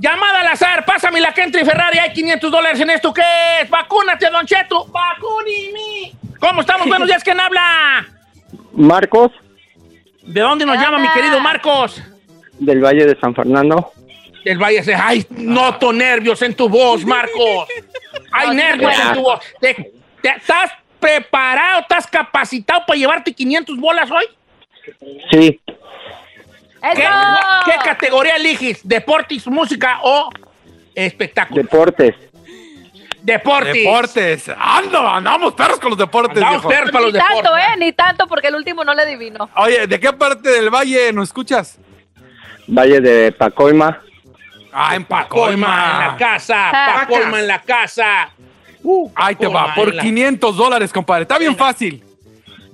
Llamada 0.00 0.40
al 0.40 0.46
azar, 0.46 0.84
pásame 0.86 1.20
la 1.20 1.32
que 1.34 1.42
entre 1.42 1.62
Ferrari, 1.62 1.98
hay 1.98 2.10
500 2.14 2.50
dólares 2.50 2.80
en 2.80 2.88
esto. 2.88 3.12
¿Qué 3.12 3.22
es? 3.62 3.68
Vacúnate, 3.68 4.30
Don 4.30 4.46
Cheto. 4.46 4.86
Vacúnime. 4.86 6.12
¿Cómo 6.38 6.62
estamos? 6.62 6.88
Buenos 6.88 7.06
días, 7.06 7.22
¿quién 7.22 7.38
habla? 7.38 8.06
Marcos, 8.72 9.30
¿De 10.22 10.40
dónde 10.40 10.64
nos 10.64 10.76
llama 10.78 10.98
mi 10.98 11.08
querido 11.08 11.38
Marcos? 11.40 12.00
del 12.58 12.80
Valle 12.82 13.04
de 13.06 13.18
San 13.20 13.34
Fernando. 13.34 13.92
Del 14.44 14.58
Valle. 14.58 14.82
se- 14.82 14.94
Ay, 14.94 15.26
noto 15.30 15.92
nervios 15.92 16.40
en 16.42 16.54
tu 16.54 16.68
voz, 16.68 17.04
Marcos. 17.04 17.68
Hay 18.32 18.54
nervios 18.56 18.94
en 18.98 19.12
tu 19.14 19.22
voz. 19.22 19.40
¿Te- 19.60 19.92
te- 20.22 20.28
¿Estás 20.30 20.72
preparado, 20.98 21.80
estás 21.80 22.06
capacitado 22.06 22.84
para 22.86 22.98
llevarte 22.98 23.32
500 23.34 23.76
bolas 23.78 24.10
hoy? 24.10 24.24
Sí, 25.30 25.60
¿Qué, 26.82 27.74
categoría 27.84 28.36
eliges? 28.36 28.80
¿Deportes, 28.86 29.46
música 29.46 29.98
o 30.02 30.30
espectáculo? 30.94 31.62
deportes. 31.62 32.14
Deportes. 33.22 33.74
Deportes. 33.74 34.50
Ando, 34.56 35.06
andamos 35.06 35.52
perros 35.52 35.78
con 35.78 35.90
los 35.90 35.98
deportes, 35.98 36.38
Andamos 36.38 36.62
viejo. 36.62 36.68
perros 36.70 36.90
para 36.90 37.04
los 37.04 37.12
Ni 37.12 37.18
tanto. 37.18 37.56
¿eh? 37.56 37.76
Ni 37.78 37.92
tanto, 37.92 38.26
porque 38.26 38.48
el 38.48 38.54
último 38.54 38.82
no 38.82 38.94
le 38.94 39.02
adivino. 39.02 39.50
Oye, 39.56 39.86
¿de 39.86 40.00
qué 40.00 40.12
parte 40.14 40.48
del 40.48 40.70
valle 40.70 41.12
nos 41.12 41.28
escuchas? 41.28 41.78
Valle 42.66 43.00
de 43.00 43.32
Pacoima. 43.32 44.00
Ah, 44.72 44.94
en 44.96 45.04
Pacoima 45.04 45.90
en 45.92 46.06
la 46.08 46.16
casa. 46.16 46.70
Ah. 46.72 47.00
Pacoima 47.00 47.40
en 47.40 47.46
la 47.48 47.60
casa. 47.60 48.30
Uh, 48.82 49.10
Ahí 49.14 49.34
te 49.34 49.46
va, 49.46 49.74
por 49.74 49.90
en 49.90 49.96
la- 49.96 50.02
500 50.02 50.56
dólares, 50.56 50.90
compadre. 50.92 51.22
Está 51.22 51.36
bien 51.36 51.54
fácil. 51.56 52.02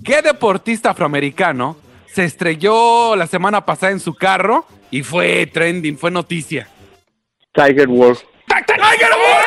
¿Qué 0.05 0.23
deportista 0.23 0.91
afroamericano 0.91 1.77
se 2.17 2.25
estrelló 2.25 3.15
la 3.15 3.27
semana 3.27 3.67
pasada 3.67 3.93
en 3.93 4.01
su 4.01 4.15
carro 4.15 4.65
y 4.91 5.03
fue 5.03 5.45
trending, 5.53 5.99
fue 5.99 6.11
noticia? 6.11 6.67
Tiger 7.53 7.89
Woods. 7.89 8.21
¡Ti- 8.49 8.55
ti- 8.67 8.73
¡Tiger 8.73 9.11
Woods! 9.13 9.47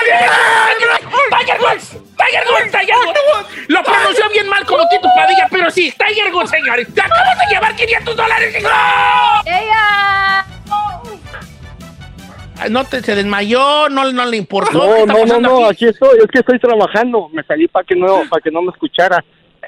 ¡Tiger 1.31 1.59
Woods! 1.61 1.89
¡Tiger 1.89 2.43
Woods! 2.47 2.71
¡Tiger 2.71 2.95
Woods! 2.95 3.69
Lo 3.69 3.81
pronunció 3.83 4.29
bien 4.29 4.47
mal 4.49 4.63
como 4.67 4.87
Tito 4.87 5.07
Padilla, 5.15 5.47
pero 5.49 5.71
sí, 5.71 5.91
Tiger 5.97 6.31
Woods, 6.31 6.51
señores. 6.51 6.93
¡Te 6.93 7.01
acabas 7.01 7.39
de 7.39 7.55
llevar 7.55 7.75
500 7.75 8.15
dólares! 8.15 8.55
¡Ella! 9.45 10.45
No 12.69 12.83
te, 12.83 13.01
se 13.01 13.15
desmayó, 13.15 13.89
no, 13.89 14.11
no 14.11 14.25
le 14.27 14.37
importó. 14.37 14.79
¿Qué 14.81 15.05
No, 15.07 15.17
está 15.17 15.25
no, 15.25 15.25
no, 15.25 15.39
no, 15.39 15.65
aquí? 15.65 15.85
aquí 15.85 15.85
estoy, 15.87 16.19
es 16.19 16.27
que 16.31 16.39
estoy 16.39 16.59
trabajando. 16.59 17.29
Me 17.33 17.41
salí 17.45 17.67
para 17.67 17.83
que 17.83 17.95
no, 17.95 18.21
para 18.29 18.41
que 18.41 18.51
no 18.51 18.61
me 18.61 18.69
escuchara. 18.71 19.23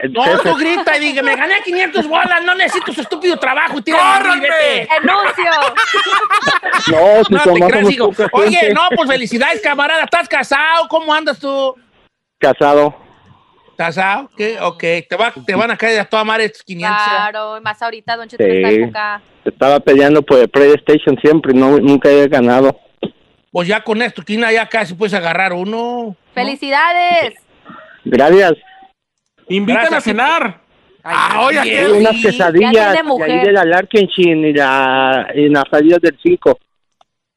No, 0.09 0.23
jefe. 0.23 0.49
tú 0.49 0.55
grita 0.55 0.97
y 0.97 0.99
diga, 0.99 1.21
me 1.21 1.35
gané 1.35 1.55
500 1.63 2.07
bolas, 2.07 2.43
no 2.43 2.55
necesito 2.55 2.91
su 2.91 3.01
estúpido 3.01 3.37
trabajo 3.37 3.77
y. 3.85 3.91
¡Anuncio! 3.91 5.51
No, 6.91 7.23
si 7.23 7.33
No 7.33 7.43
te 7.53 7.59
creas, 7.67 7.95
poca 7.97 8.29
Oye, 8.33 8.57
gente. 8.57 8.73
no, 8.73 8.81
pues 8.95 9.09
felicidades, 9.09 9.61
camarada. 9.61 10.03
¿Estás 10.03 10.27
casado? 10.27 10.87
¿Cómo 10.89 11.13
andas 11.13 11.39
tú? 11.39 11.75
Casado. 12.39 12.95
¿Casado? 13.77 14.29
¿Qué? 14.35 14.59
Ok. 14.59 14.79
Te, 14.79 15.15
va, 15.19 15.31
te 15.45 15.55
van 15.55 15.71
a 15.71 15.77
caer 15.77 15.99
a 15.99 16.05
toda 16.05 16.23
madre 16.23 16.45
estos 16.45 16.63
500. 16.63 16.97
Claro, 17.07 17.57
y 17.57 17.61
más 17.61 17.81
ahorita, 17.81 18.17
Don 18.17 18.27
Cheto, 18.27 18.43
Sí. 18.43 18.49
en 18.49 18.65
esta 18.65 18.71
época. 18.83 19.21
Estaba 19.45 19.79
peleando 19.79 20.21
por 20.21 20.39
el 20.39 20.49
PlayStation 20.49 21.17
siempre 21.21 21.53
y 21.53 21.57
no, 21.57 21.77
nunca 21.79 22.09
he 22.09 22.27
ganado. 22.27 22.79
Pues 23.51 23.67
ya 23.67 23.83
con 23.83 24.01
esto, 24.01 24.21
Quina, 24.23 24.51
ya 24.51 24.67
casi 24.69 24.93
puedes 24.93 25.13
agarrar 25.13 25.53
uno. 25.53 26.15
¡Felicidades! 26.33 27.33
Gracias. 28.05 28.53
Invitan 29.51 29.81
Gracias, 29.81 29.97
a 29.97 30.01
cenar. 30.01 30.61
Ah, 31.03 31.41
oye, 31.45 31.61
bien. 31.61 31.75
¿qué? 31.75 31.89
Y 31.89 31.99
unas 31.99 32.15
sí, 32.15 32.21
quesadillas. 32.21 32.95
Y 32.95 33.21
ahí 33.23 33.45
de 33.45 33.51
la 33.51 33.65
Larkenchin 33.65 34.45
y, 34.45 34.53
la, 34.53 35.27
y 35.35 35.49
las 35.49 35.63
salidas 35.69 35.99
del 36.01 36.17
5. 36.21 36.57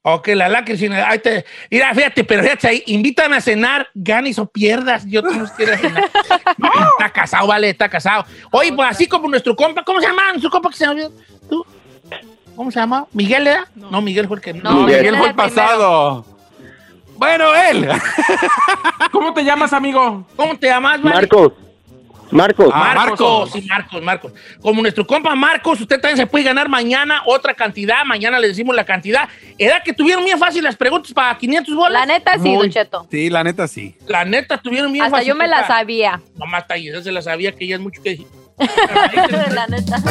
Ok, 0.06 0.28
la 0.34 0.64
sin. 0.76 0.92
Ahí 0.92 1.18
te, 1.18 1.46
mira, 1.70 1.94
fíjate, 1.94 2.24
pero 2.24 2.42
fíjate 2.42 2.68
ahí, 2.68 2.82
invítame 2.88 3.36
a 3.36 3.40
cenar, 3.40 3.88
ganes 3.94 4.38
o 4.38 4.44
pierdas. 4.46 5.06
Yo 5.06 5.22
no 5.22 5.46
quiero 5.56 5.76
cenar. 5.78 6.04
No, 6.58 6.70
está 6.98 7.10
casado, 7.10 7.46
vale, 7.46 7.70
está 7.70 7.88
casado. 7.88 8.26
Oye, 8.50 8.70
pues 8.74 8.90
así 8.90 9.06
como 9.06 9.28
nuestro 9.28 9.56
compa, 9.56 9.82
¿cómo 9.82 10.00
se 10.00 10.06
llama? 10.06 10.28
Nuestro 10.28 10.50
compa 10.50 10.68
que 10.68 10.76
se 10.76 10.84
llama. 10.84 11.08
¿Tú? 11.48 11.64
¿Cómo 12.54 12.70
se 12.70 12.78
llama? 12.80 13.06
¿Miguel 13.12 13.46
era? 13.46 13.66
No, 13.74 14.02
Miguel 14.02 14.28
fue 14.28 14.36
el 14.36 14.42
que. 14.42 14.52
No, 14.52 14.72
No, 14.72 14.82
Miguel. 14.82 15.00
Miguel 15.00 15.16
fue 15.16 15.28
el 15.28 15.34
pasado. 15.34 16.26
Bueno, 17.16 17.54
él. 17.54 17.88
¿Cómo 19.10 19.32
te 19.32 19.42
llamas, 19.42 19.72
amigo? 19.72 20.26
¿Cómo 20.36 20.58
te 20.58 20.66
llamas, 20.66 21.00
vale? 21.00 21.14
Marcos. 21.14 21.52
Marcos. 22.35 22.70
Ah, 22.74 22.78
Marcos, 22.95 23.20
Marcos. 23.20 23.51
sí, 23.53 23.62
Marcos, 23.62 24.03
Marcos. 24.03 24.32
Como 24.61 24.82
nuestro 24.82 25.07
compa 25.07 25.35
Marcos, 25.35 25.80
usted 25.80 26.01
también 26.01 26.16
se 26.16 26.26
puede 26.26 26.45
ganar 26.45 26.68
mañana 26.68 27.22
otra 27.26 27.55
cantidad. 27.55 28.05
Mañana 28.05 28.39
le 28.39 28.49
decimos 28.49 28.74
la 28.74 28.85
cantidad. 28.85 29.28
Era 29.57 29.80
que 29.82 29.93
tuvieron 29.93 30.24
bien 30.24 30.39
fácil 30.39 30.64
las 30.64 30.76
preguntas 30.76 31.12
para 31.12 31.37
500 31.39 31.74
bolas. 31.74 31.93
La 31.93 32.07
neta 32.07 32.35
sí, 32.35 32.49
Muy- 32.51 32.57
Don 32.59 32.70
Cheto. 32.70 33.07
Sí, 33.11 33.30
la 33.30 33.45
neta 33.45 33.68
sí. 33.68 33.97
La 34.09 34.24
neta 34.24 34.59
tuvieron 34.59 34.93
bien 34.93 35.05
Hasta 35.05 35.18
fácil. 35.18 35.28
yo 35.28 35.35
me 35.37 35.47
la 35.49 35.66
sabía. 35.66 36.20
Nomás 36.37 36.62
está 36.62 36.74
ahí, 36.74 36.89
esa 36.89 37.03
se 37.03 37.12
la 37.12 37.22
sabía 37.22 37.53
que 37.53 37.64
ella 37.64 37.76
es 37.76 37.80
mucho 37.80 38.03
que 38.03 38.11
decir. 38.11 38.26
La 39.55 39.66
neta. 39.66 40.03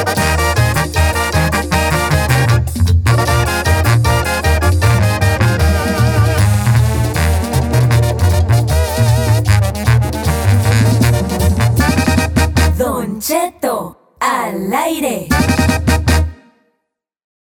Cheto 13.26 14.16
al 14.18 14.70
aire. 14.70 15.28